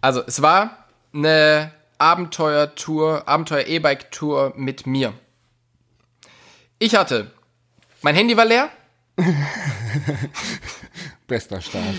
Also 0.00 0.22
es 0.26 0.42
war 0.42 0.84
eine 1.14 1.72
Abenteuertour, 2.04 3.26
Abenteuer-E-Bike-Tour 3.26 4.52
mit 4.56 4.86
mir. 4.86 5.14
Ich 6.78 6.94
hatte, 6.96 7.30
mein 8.02 8.14
Handy 8.14 8.36
war 8.36 8.44
leer, 8.44 8.68
Bester 11.26 11.62
Start. 11.62 11.94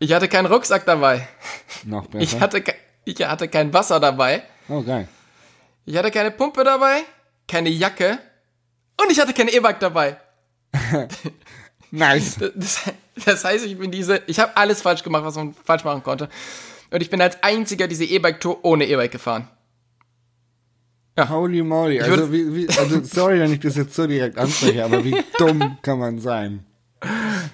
ich 0.00 0.12
hatte 0.12 0.26
keinen 0.26 0.46
Rucksack 0.46 0.84
dabei, 0.84 1.28
Noch 1.84 2.08
besser. 2.08 2.22
ich 2.24 2.40
hatte, 2.40 2.64
ich 3.04 3.20
hatte 3.24 3.46
kein 3.46 3.72
Wasser 3.72 4.00
dabei, 4.00 4.42
oh, 4.68 4.82
geil. 4.82 5.06
ich 5.84 5.96
hatte 5.96 6.10
keine 6.10 6.32
Pumpe 6.32 6.64
dabei, 6.64 7.04
keine 7.46 7.68
Jacke 7.68 8.18
und 9.00 9.12
ich 9.12 9.20
hatte 9.20 9.32
kein 9.32 9.46
E-Bike 9.46 9.78
dabei. 9.78 10.16
Nice. 11.92 12.36
Das, 12.54 12.80
das 13.26 13.44
heißt, 13.44 13.66
ich 13.66 13.76
bin 13.78 13.90
diese, 13.90 14.22
ich 14.26 14.38
habe 14.40 14.56
alles 14.56 14.80
falsch 14.82 15.02
gemacht, 15.02 15.24
was 15.24 15.34
man 15.34 15.52
falsch 15.52 15.84
machen 15.84 16.02
konnte. 16.02 16.28
Und 16.90 17.00
ich 17.02 17.10
bin 17.10 17.20
als 17.20 17.42
einziger 17.42 17.88
diese 17.88 18.04
E-Bike-Tour 18.04 18.64
ohne 18.64 18.86
E-Bike 18.86 19.12
gefahren. 19.12 19.48
Holy 21.28 21.62
moly. 21.62 22.00
Also, 22.00 22.32
wie, 22.32 22.54
wie, 22.54 22.68
also, 22.68 23.02
sorry, 23.02 23.40
wenn 23.40 23.52
ich 23.52 23.60
das 23.60 23.76
jetzt 23.76 23.94
so 23.94 24.06
direkt 24.06 24.38
anspreche, 24.38 24.84
aber 24.84 25.04
wie 25.04 25.22
dumm 25.38 25.76
kann 25.82 25.98
man 25.98 26.18
sein? 26.18 26.64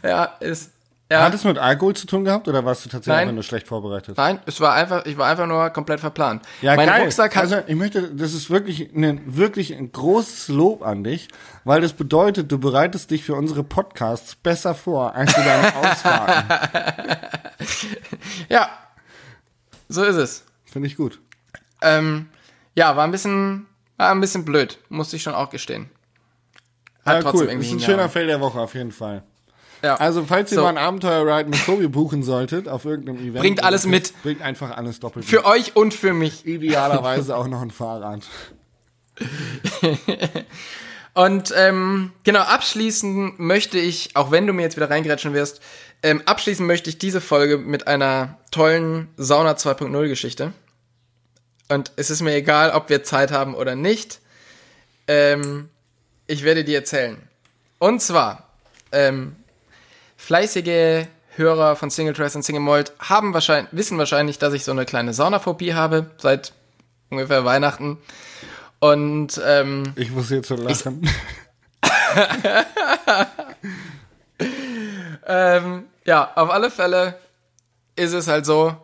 Ja, 0.05 0.25
ist, 0.41 0.71
ja. 1.11 1.23
Hat 1.23 1.35
es 1.35 1.45
mit 1.45 1.57
Alkohol 1.57 1.95
zu 1.95 2.07
tun 2.07 2.25
gehabt 2.25 2.49
oder 2.49 2.65
warst 2.65 2.85
du 2.85 2.89
tatsächlich 2.89 3.15
Nein. 3.15 3.23
einfach 3.23 3.35
nur 3.35 3.43
schlecht 3.45 3.69
vorbereitet? 3.69 4.17
Nein, 4.17 4.41
es 4.45 4.61
war 4.61 4.75
einfach, 4.75 5.07
ich 5.07 5.17
war 5.17 5.29
einfach 5.29 5.47
nur 5.47 5.71
komplett 5.71 6.01
verplant. 6.01 6.43
Ja, 6.63 6.75
mein 6.75 6.89
geil. 6.89 7.03
Rucksack 7.03 7.37
hat, 7.37 7.43
also, 7.45 7.59
ich 7.65 7.77
möchte, 7.77 8.13
das 8.13 8.35
ist 8.35 8.51
wirklich 8.51 8.93
ein, 8.93 9.21
wirklich 9.25 9.73
ein 9.75 9.93
großes 9.93 10.49
Lob 10.49 10.83
an 10.83 11.05
dich, 11.05 11.29
weil 11.63 11.81
das 11.81 11.93
bedeutet, 11.93 12.51
du 12.51 12.59
bereitest 12.59 13.13
dich 13.13 13.23
für 13.23 13.35
unsere 13.37 13.63
Podcasts 13.63 14.35
besser 14.35 14.75
vor, 14.75 15.15
als 15.15 15.33
für 15.33 15.43
deine 15.43 15.77
Ausfahrten. 15.91 16.55
ja, 18.49 18.69
so 19.89 20.03
ist 20.05 20.17
es. 20.17 20.45
Finde 20.65 20.89
ich 20.89 20.97
gut. 20.97 21.21
Ähm, 21.83 22.29
ja, 22.75 22.97
war 22.97 23.05
ein 23.05 23.11
bisschen, 23.11 23.67
war 23.97 24.11
ein 24.11 24.21
bisschen 24.21 24.45
blöd, 24.45 24.79
musste 24.89 25.17
ich 25.17 25.23
schon 25.23 25.35
auch 25.35 25.51
gestehen. 25.51 25.91
Hat 27.05 27.17
Ja, 27.17 27.23
trotzdem 27.31 27.49
cool. 27.49 27.61
Ist 27.61 27.73
ein 27.73 27.81
schöner 27.81 28.09
Fail 28.09 28.27
der 28.27 28.41
Woche 28.41 28.61
auf 28.61 28.75
jeden 28.75 28.93
Fall. 28.93 29.23
Ja. 29.83 29.97
Also, 29.97 30.25
falls 30.25 30.51
ihr 30.53 30.57
So. 30.57 30.63
mal 30.63 30.71
ein 30.71 30.79
Abenteuer-Ride 30.79 31.51
mit 31.51 31.65
Tobi 31.65 31.87
buchen 31.87 32.23
solltet, 32.23 32.67
auf 32.69 32.85
irgendeinem 32.85 33.19
Event. 33.19 33.39
Bringt 33.41 33.63
alles 33.63 33.83
so, 33.83 33.89
mit. 33.89 34.13
Bringt 34.23 34.43
einfach 34.43 34.77
alles 34.77 35.01
doppelt 35.01 35.25
für 35.25 35.37
mit. 35.37 35.45
euch 35.45 35.77
und 35.77 35.95
für 35.95 36.15
mich. 36.15 36.47
Idealerweise 36.47 37.37
auch 37.37 37.47
noch 37.47 37.61
ein 37.61 37.71
Fahrrad. 37.71 38.27
Und 41.15 41.51
ähm, 41.57 42.13
genau, 42.25 42.41
abschließen 42.41 43.37
möchte 43.39 43.79
ich, 43.79 44.15
auch 44.17 44.31
wenn 44.31 44.47
du 44.47 44.53
mir 44.53 44.61
jetzt 44.61 44.77
wieder 44.77 44.91
reingrätschen 44.91 45.33
wirst, 45.33 45.63
ähm, 46.03 46.23
abschließen 46.25 46.67
möchte 46.67 46.91
ich 46.91 46.99
diese 46.99 47.21
Folge 47.21 47.59
mit 47.59 47.87
einer 47.87 48.39
tollen 48.51 49.09
Sauna 49.17 49.53
2.0 49.53 50.09
Geschichte. 50.09 50.53
Und 51.69 51.93
es 51.97 52.11
ist 52.11 52.23
mir 52.23 52.35
egal, 52.35 52.71
ob 52.71 52.89
wir 52.89 53.03
Zeit 53.03 53.33
haben 53.33 53.55
oder 53.55 53.75
nicht. 53.75 54.21
Ähm, 55.09 55.69
ich 56.27 56.45
werde 56.45 56.65
die 56.65 56.75
erzählen. 56.75 57.21
Und 57.79 58.01
zwar, 58.01 58.49
ähm, 58.93 59.37
fleißige 60.17 61.07
Hörer 61.37 61.77
von 61.77 61.91
Single 61.91 62.15
Trace 62.15 62.37
und 62.37 62.43
Single 62.43 62.63
Malt 62.63 62.93
haben 62.99 63.35
wahrscheinlich, 63.35 63.73
wissen 63.73 63.99
wahrscheinlich, 63.99 64.39
dass 64.39 64.55
ich 64.55 64.65
so 64.65 64.73
eine 64.73 64.87
kleine 64.87 65.13
Saunaphobie 65.13 65.75
habe, 65.75 66.11
seit 66.19 66.53
ungefähr 67.11 67.45
Weihnachten. 67.45 67.99
Und 68.79 69.41
ähm, 69.45 69.93
Ich 69.97 70.11
muss 70.11 70.31
jetzt 70.31 70.49
so 70.49 70.57
lachen. 70.57 71.09
Ähm, 75.27 75.87
ja, 76.05 76.33
auf 76.37 76.51
alle 76.51 76.71
Fälle 76.71 77.19
ist 77.97 78.13
es 78.13 78.29
halt 78.29 78.47
so, 78.47 78.77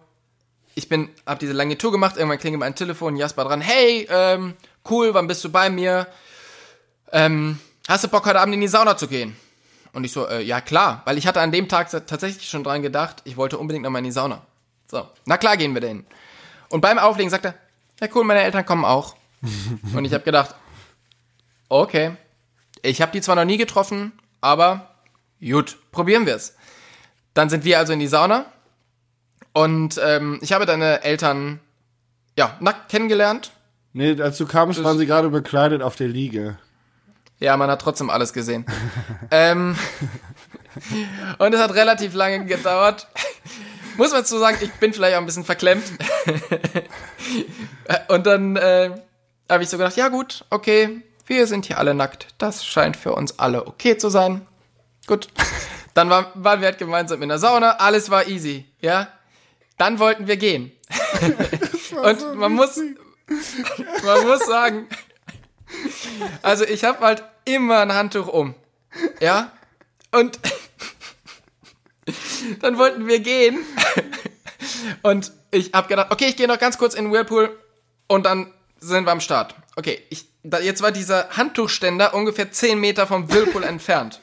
ich 0.75 0.89
bin, 0.89 1.09
hab 1.27 1.39
diese 1.39 1.53
lange 1.53 1.79
Tour 1.79 1.93
gemacht, 1.93 2.17
irgendwann 2.17 2.39
klingelt 2.39 2.61
mein 2.61 2.75
Telefon, 2.75 3.17
Jasper 3.17 3.45
dran, 3.45 3.61
hey, 3.61 4.09
ähm, 4.11 4.55
cool, 4.91 5.15
wann 5.15 5.27
bist 5.27 5.45
du 5.45 5.51
bei 5.51 5.71
mir? 5.71 6.07
Ähm, 7.13 7.59
hast 7.89 8.05
du 8.05 8.09
Bock, 8.09 8.27
heute 8.27 8.41
Abend 8.41 8.55
in 8.55 8.61
die 8.61 8.69
Sauna 8.69 8.97
zu 8.97 9.07
gehen? 9.07 9.37
Und 9.93 10.05
ich 10.05 10.13
so, 10.13 10.27
äh, 10.27 10.41
ja 10.41 10.61
klar, 10.61 11.03
weil 11.05 11.19
ich 11.19 11.27
hatte 11.27 11.41
an 11.41 11.53
dem 11.53 11.69
Tag 11.69 11.91
tatsächlich 12.07 12.49
schon 12.49 12.65
dran 12.65 12.83
gedacht, 12.83 13.19
ich 13.25 13.37
wollte 13.37 13.59
unbedingt 13.59 13.85
nochmal 13.85 14.01
in 14.01 14.07
die 14.07 14.13
Sauna. 14.13 14.43
So, 14.91 15.07
na 15.27 15.37
klar 15.37 15.57
gehen 15.57 15.75
wir 15.75 15.81
dahin. 15.83 16.07
Und 16.71 16.81
beim 16.81 16.99
Auflegen 16.99 17.31
sagt 17.31 17.45
er, 17.45 17.55
ja 18.01 18.09
cool, 18.15 18.25
meine 18.25 18.43
Eltern 18.43 18.65
kommen 18.65 18.85
auch. 18.85 19.15
Und 19.95 20.05
ich 20.07 20.15
habe 20.15 20.25
gedacht, 20.25 20.55
okay, 21.69 22.17
ich 22.81 23.03
habe 23.03 23.13
die 23.13 23.21
zwar 23.21 23.37
noch 23.37 23.45
nie 23.45 23.59
getroffen, 23.59 24.13
aber 24.41 24.92
gut, 25.51 25.79
probieren 25.91 26.27
wir 26.27 26.37
es. 26.37 26.57
Dann 27.35 27.49
sind 27.49 27.65
wir 27.65 27.79
also 27.79 27.93
in 27.93 27.99
die 27.99 28.07
Sauna 28.07 28.47
und 29.53 30.01
ähm, 30.03 30.39
ich 30.43 30.53
habe 30.53 30.67
deine 30.67 31.03
Eltern 31.03 31.61
ja 32.39 32.57
nackt 32.61 32.91
kennengelernt. 32.91 33.53
Nee, 33.93 34.21
als 34.21 34.39
du 34.39 34.47
kamst, 34.47 34.83
waren 34.83 34.99
sie 34.99 35.07
gerade 35.07 35.29
bekleidet 35.29 35.83
auf 35.83 35.97
der 35.97 36.09
Liege. 36.09 36.59
Ja, 37.39 37.57
man 37.57 37.69
hat 37.71 37.83
trotzdem 37.83 38.09
alles 38.09 38.33
gesehen. 38.33 38.65
ähm, 39.31 39.77
und 41.39 41.55
es 41.55 41.61
hat 41.61 41.75
relativ 41.75 42.15
lange 42.15 42.47
gedauert. 42.47 43.09
Muss 43.97 44.13
man 44.13 44.25
zu 44.25 44.39
sagen, 44.39 44.57
ich 44.61 44.73
bin 44.75 44.93
vielleicht 44.93 45.17
auch 45.17 45.21
ein 45.21 45.27
bisschen 45.27 45.45
verklemmt. 45.45 45.85
und 48.09 48.27
dann 48.27 48.57
äh, 48.57 48.91
habe 49.51 49.63
ich 49.63 49.69
so 49.69 49.77
gedacht, 49.77 49.97
ja 49.97 50.09
gut, 50.09 50.45
okay, 50.51 51.03
wir 51.27 51.47
sind 51.47 51.67
hier 51.67 51.79
alle 51.79 51.95
nackt. 51.95 52.29
Das 52.39 52.65
scheint 52.65 52.97
für 52.97 53.13
uns 53.13 53.39
alle 53.39 53.67
okay 53.67 53.99
zu 53.99 54.09
sein. 54.09 54.47
Gut. 55.07 55.29
Dann 55.95 56.09
war, 56.09 56.33
waren 56.35 56.61
wir 56.61 56.69
halt 56.69 56.79
gemeinsam 56.79 57.23
in 57.23 57.29
der 57.29 57.39
Sauna, 57.39 57.73
alles 57.73 58.09
war 58.09 58.27
easy, 58.27 58.65
ja. 58.81 59.09
Dann 59.77 59.99
wollten 59.99 60.27
wir 60.27 60.39
gehen. 60.39 60.73
Und 62.03 62.21
so 62.21 62.35
man 62.35 62.53
muss, 62.53 62.81
man 64.03 64.27
muss 64.27 64.47
sagen, 64.47 64.89
also 66.41 66.65
ich 66.65 66.85
habe 66.85 67.01
halt 67.01 67.25
immer 67.45 67.81
ein 67.81 67.93
Handtuch 67.93 68.29
um, 68.29 68.55
ja. 69.21 69.53
Und 70.13 70.39
dann 72.61 72.79
wollten 72.79 73.07
wir 73.07 73.21
gehen. 73.21 73.59
Und 75.03 75.33
ich 75.51 75.73
habe 75.73 75.89
gedacht, 75.89 76.11
okay, 76.11 76.27
ich 76.27 76.37
gehe 76.37 76.49
noch 76.49 76.59
ganz 76.59 76.79
kurz 76.79 76.95
in 76.95 77.07
den 77.07 77.13
Whirlpool 77.13 77.59
und 78.07 78.25
dann 78.25 78.53
sind 78.79 79.05
wir 79.05 79.13
am 79.13 79.21
Start. 79.21 79.55
Okay, 79.77 80.03
ich, 80.11 80.27
da, 80.43 80.59
jetzt 80.59 80.83
war 80.83 80.93
dieser 80.93 81.31
Handtuchständer 81.31 82.15
ungefähr 82.15 82.51
10 82.51 82.79
Meter 82.79 83.07
vom 83.07 83.31
Whirlpool 83.31 83.65
entfernt. 83.65 84.21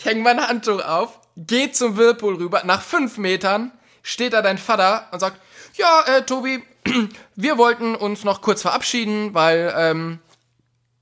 Ich 0.00 0.06
hänge 0.06 0.22
mein 0.22 0.40
Handtuch 0.40 0.82
auf, 0.82 1.20
gehe 1.36 1.72
zum 1.72 1.98
Whirlpool 1.98 2.36
rüber, 2.36 2.62
nach 2.64 2.80
5 2.80 3.18
Metern 3.18 3.70
steht 4.02 4.32
da 4.32 4.40
dein 4.40 4.56
Vater 4.56 5.06
und 5.12 5.20
sagt, 5.20 5.38
ja, 5.74 6.02
äh, 6.06 6.24
Tobi, 6.24 6.62
wir 7.36 7.58
wollten 7.58 7.94
uns 7.94 8.24
noch 8.24 8.40
kurz 8.40 8.62
verabschieden, 8.62 9.34
weil 9.34 9.74
ähm, 9.76 10.18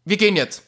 wir 0.05 0.17
gehen 0.17 0.35
jetzt. 0.35 0.65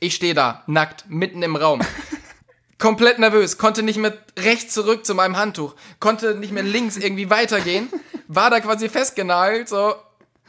Ich 0.00 0.14
stehe 0.14 0.32
da, 0.32 0.62
nackt, 0.66 1.04
mitten 1.10 1.42
im 1.42 1.56
Raum. 1.56 1.82
Komplett 2.78 3.18
nervös, 3.18 3.58
konnte 3.58 3.82
nicht 3.82 3.98
mehr 3.98 4.16
rechts 4.38 4.72
zurück 4.72 5.04
zu 5.04 5.14
meinem 5.14 5.36
Handtuch, 5.36 5.74
konnte 6.00 6.36
nicht 6.36 6.54
mehr 6.54 6.62
links 6.62 6.96
irgendwie 6.96 7.28
weitergehen, 7.28 7.90
war 8.28 8.48
da 8.48 8.60
quasi 8.60 8.88
festgenagelt, 8.88 9.68
so, 9.68 9.94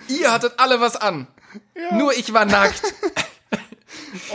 ihr 0.07 0.31
hattet 0.31 0.53
alle 0.55 0.79
was 0.79 0.95
an. 0.95 1.27
Ja. 1.75 1.97
Nur 1.97 2.13
ich 2.13 2.31
war 2.31 2.45
nackt. 2.45 2.81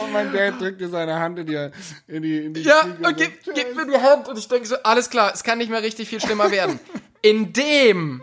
Und 0.01 0.13
mein 0.13 0.33
Dad 0.33 0.61
drückte 0.61 0.89
seine 0.89 1.19
Hand 1.19 1.39
in 1.39 1.47
die, 1.47 1.71
in 2.07 2.23
die, 2.23 2.39
in 2.47 2.55
die 2.55 2.63
Ja, 2.63 2.83
und, 2.83 3.07
und 3.07 3.17
gib, 3.17 3.43
gib 3.55 3.75
mir 3.77 3.87
die 3.87 3.97
Hand. 3.97 4.29
Und 4.29 4.39
ich 4.39 4.49
denke 4.49 4.67
so, 4.67 4.77
alles 4.83 5.11
klar, 5.11 5.33
es 5.35 5.43
kann 5.43 5.59
nicht 5.59 5.71
mehr 5.71 5.83
richtig 5.83 6.09
viel 6.09 6.21
schlimmer 6.21 6.51
werden. 6.51 6.79
In 7.23 7.53
dem 7.53 8.23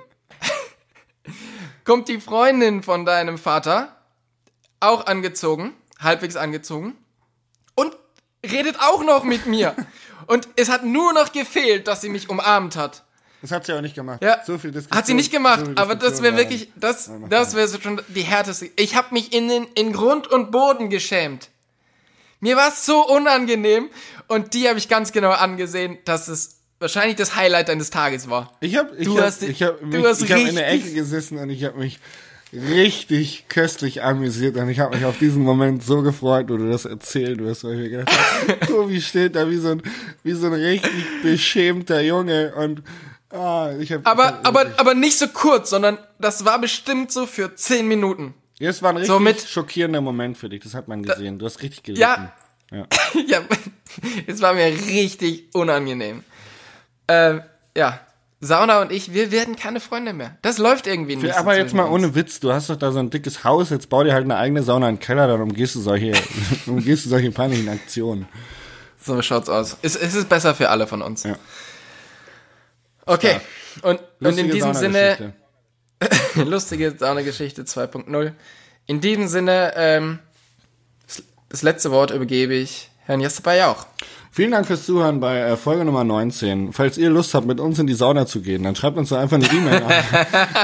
kommt 1.84 2.08
die 2.08 2.20
Freundin 2.20 2.82
von 2.82 3.06
deinem 3.06 3.38
Vater, 3.38 3.96
auch 4.80 5.06
angezogen, 5.06 5.74
halbwegs 6.00 6.36
angezogen, 6.36 6.98
und 7.76 7.96
redet 8.44 8.80
auch 8.80 9.04
noch 9.04 9.24
mit 9.24 9.46
mir. 9.46 9.76
Und 10.28 10.50
es 10.56 10.70
hat 10.70 10.84
nur 10.84 11.14
noch 11.14 11.32
gefehlt, 11.32 11.88
dass 11.88 12.02
sie 12.02 12.10
mich 12.10 12.30
umarmt 12.30 12.76
hat. 12.76 13.06
Das 13.42 13.52
hat 13.52 13.66
sie 13.66 13.74
auch 13.74 13.82
nicht 13.82 13.96
gemacht. 13.96 14.24
Ja, 14.24 14.40
so 14.46 14.58
viel 14.58 14.72
Diskussion, 14.72 14.98
hat 14.98 15.06
sie 15.06 15.14
nicht 15.14 15.32
gemacht, 15.32 15.66
so 15.66 15.72
aber 15.76 15.96
das 15.96 16.22
wäre 16.24 16.36
wirklich, 16.36 16.72
das, 16.76 17.12
das 17.30 17.56
wäre 17.56 17.68
schon 17.82 18.02
die 18.08 18.24
härteste. 18.24 18.70
Ich 18.76 18.96
habe 18.96 19.14
mich 19.14 19.34
in, 19.34 19.48
den, 19.48 19.68
in 19.76 19.94
Grund 19.94 20.28
und 20.28 20.52
Boden 20.52 20.90
geschämt. 20.90 21.50
Mir 22.40 22.56
war 22.56 22.70
es 22.70 22.86
so 22.86 23.06
unangenehm 23.08 23.90
und 24.28 24.54
die 24.54 24.68
habe 24.68 24.78
ich 24.78 24.90
ganz 24.90 25.12
genau 25.12 25.32
angesehen, 25.32 25.98
dass 26.06 26.28
es 26.28 26.58
wahrscheinlich 26.80 27.16
das 27.16 27.36
Highlight 27.36 27.70
deines 27.70 27.90
Tages 27.90 28.30
war. 28.30 28.56
Ich 28.60 28.76
habe 28.78 28.96
ich 28.98 29.06
du 29.06 29.18
hab, 29.18 29.26
hast, 29.26 29.44
ich 29.44 29.64
hab 29.64 29.82
mich, 29.82 29.96
ich 29.96 30.32
hab 30.32 30.40
in 30.40 30.56
der 30.56 30.72
Ecke 30.72 30.92
gesessen 30.92 31.38
und 31.38 31.50
ich 31.50 31.64
habe 31.64 31.78
mich 31.78 32.00
richtig 32.54 33.46
köstlich 33.50 34.04
amüsiert 34.04 34.56
und 34.58 34.70
ich 34.70 34.80
habe 34.80 34.96
mich 34.96 35.06
auf 35.06 35.18
diesen 35.18 35.44
Moment 35.44 35.84
so 35.84 36.02
gefreut, 36.02 36.50
wo 36.50 36.58
du 36.58 36.70
das 36.70 36.86
erzählt 36.86 37.40
wirst, 37.40 37.64
weil 37.64 37.74
ich 37.74 37.80
mir 37.80 37.90
gedacht 37.90 38.18
habe, 38.48 38.60
Tobi 38.68 39.02
steht 39.02 39.36
da 39.36 39.50
wie 39.50 39.58
so 39.58 39.70
ein 39.70 39.82
wie 40.24 40.34
so 40.34 40.48
ein 40.48 40.54
richtig 40.54 41.06
beschämter 41.24 42.02
Junge 42.02 42.54
und 42.56 42.84
ah, 43.32 43.72
ich 43.80 43.92
hab, 43.92 44.08
aber 44.08 44.24
ich 44.24 44.30
hab 44.30 44.48
aber 44.48 44.66
aber 44.78 44.94
nicht 44.94 45.18
so 45.18 45.28
kurz, 45.28 45.70
sondern 45.70 45.98
das 46.20 46.46
war 46.46 46.60
bestimmt 46.60 47.12
so 47.12 47.26
für 47.26 47.56
zehn 47.56 47.88
Minuten. 47.88 48.34
Ja, 48.60 48.70
es 48.70 48.82
war 48.82 48.90
ein 48.90 48.98
richtig 48.98 49.14
so 49.14 49.20
mit, 49.20 49.42
schockierender 49.42 50.02
Moment 50.02 50.38
für 50.38 50.50
dich, 50.50 50.64
das 50.64 50.74
hat 50.74 50.88
man 50.88 51.04
gesehen. 51.04 51.38
Du 51.40 51.46
hast 51.46 51.62
richtig 51.62 51.84
gelitten. 51.84 52.02
Ja, 52.02 52.34
ja. 52.72 52.88
ja, 53.28 53.42
es 54.28 54.42
war 54.42 54.54
mir 54.54 54.66
richtig 54.66 55.50
unangenehm. 55.54 56.24
Ähm, 57.08 57.42
ja, 57.76 58.00
Sauna 58.40 58.82
und 58.82 58.92
ich, 58.92 59.14
wir 59.14 59.32
werden 59.32 59.56
keine 59.56 59.80
Freunde 59.80 60.14
mehr. 60.14 60.38
Das 60.44 60.60
läuft 60.60 60.86
irgendwie 60.86 61.16
nicht. 61.16 61.36
Aber 61.36 61.58
jetzt 61.58 61.74
mal 61.74 61.90
ohne 61.90 62.14
Witz, 62.14 62.40
du 62.40 62.54
hast 62.54 62.70
doch 62.70 62.76
da 62.76 62.92
so 62.92 63.00
ein 63.00 63.10
dickes 63.10 63.44
Haus, 63.44 63.72
jetzt 63.72 63.90
bau 63.90 64.04
dir 64.04 64.14
halt 64.14 64.26
eine 64.26 64.38
eigene 64.38 64.62
Sauna 64.62 64.90
im 64.90 65.00
Keller, 65.00 65.28
dann 65.28 65.42
umgehst 65.42 65.74
du 65.74 65.82
solche, 65.82 66.14
umgehst 66.68 67.06
du 67.06 67.10
solche 67.10 67.32
peinlichen 67.32 67.68
Aktionen. 67.70 68.28
So 69.02 69.22
schaut's 69.22 69.50
aus. 69.50 69.78
Es, 69.82 69.96
es 69.96 70.14
ist 70.14 70.30
besser 70.30 70.54
für 70.54 70.70
alle 70.70 70.86
von 70.86 71.02
uns. 71.02 71.24
Ja. 71.24 71.36
Okay. 73.08 73.40
Und, 73.82 74.00
und 74.20 74.38
in 74.38 74.52
diesem 74.52 74.74
Sinne, 74.74 75.34
lustige 76.36 76.96
Saunageschichte 76.98 77.64
2.0. 77.64 78.32
In 78.86 79.02
diesem 79.02 79.28
Sinne, 79.28 79.74
ähm, 79.76 80.20
das 81.50 81.64
letzte 81.64 81.92
Wort 81.92 82.12
übergebe 82.12 82.54
ich 82.54 82.90
Herrn 83.06 83.20
Jasper 83.22 83.56
Jauch. 83.56 83.88
Vielen 84.32 84.52
Dank 84.52 84.68
fürs 84.68 84.86
Zuhören 84.86 85.20
bei 85.20 85.40
äh, 85.40 85.58
Folge 85.58 85.84
Nummer 85.84 86.04
19. 86.04 86.74
Falls 86.74 86.96
ihr 86.98 87.10
Lust 87.10 87.34
habt, 87.34 87.48
mit 87.48 87.60
uns 87.60 87.80
in 87.80 87.88
die 87.88 87.96
Sauna 87.96 88.28
zu 88.28 88.42
gehen, 88.42 88.62
dann 88.64 88.76
schreibt 88.76 88.98
uns 88.98 89.10
da 89.10 89.20
einfach 89.20 89.38
eine 89.38 89.48
E-Mail 89.48 89.82
an 89.82 89.92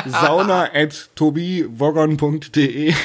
sauna.tobiwogon.de 0.12 2.94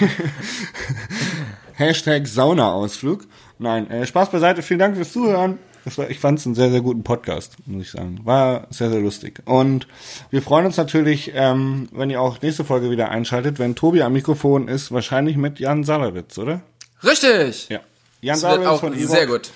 Hashtag 1.75 2.27
Saunaausflug. 2.27 3.25
Nein, 3.59 3.91
äh, 3.91 4.07
Spaß 4.07 4.31
beiseite. 4.31 4.63
Vielen 4.63 4.81
Dank 4.81 4.97
fürs 4.97 5.13
Zuhören. 5.13 5.59
War, 5.97 6.11
ich 6.11 6.19
fand 6.19 6.39
es 6.39 6.47
einen 6.47 6.55
sehr, 6.55 6.71
sehr 6.71 6.81
guten 6.81 7.03
Podcast, 7.03 7.57
muss 7.67 7.83
ich 7.83 7.91
sagen. 7.91 8.21
War 8.25 8.67
sehr, 8.71 8.91
sehr 8.91 9.01
lustig. 9.01 9.43
Und 9.45 9.87
wir 10.31 10.43
freuen 10.43 10.67
uns 10.67 10.77
natürlich, 10.77 11.33
ähm, 11.35 11.89
wenn 11.93 12.11
ihr 12.11 12.21
auch 12.21 12.41
nächste 12.43 12.65
Folge 12.65 12.91
wieder 12.91 13.11
einschaltet, 13.11 13.59
wenn 13.59 13.75
Tobi 13.75 14.03
am 14.03 14.13
Mikrofon 14.13 14.69
ist, 14.69 14.93
wahrscheinlich 14.93 15.37
mit 15.37 15.59
Jan 15.61 15.85
Salawitz, 15.85 16.39
oder? 16.39 16.61
Richtig! 17.03 17.69
Ja. 17.69 17.81
Jan 18.21 18.37
Salawitz 18.37 18.81
von 18.81 18.93
Evo. 18.93 19.07
Sehr 19.07 19.27
gut. 19.27 19.51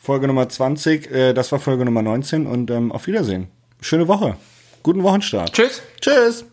Folge 0.00 0.26
Nummer 0.26 0.48
20, 0.48 1.10
äh, 1.10 1.32
das 1.32 1.50
war 1.50 1.58
Folge 1.58 1.84
Nummer 1.84 2.02
19 2.02 2.46
und 2.46 2.70
ähm, 2.70 2.92
auf 2.92 3.06
Wiedersehen. 3.06 3.48
Schöne 3.80 4.06
Woche. 4.08 4.36
Guten 4.82 5.02
Wochenstart. 5.02 5.52
Tschüss. 5.52 5.82
Tschüss. 6.00 6.44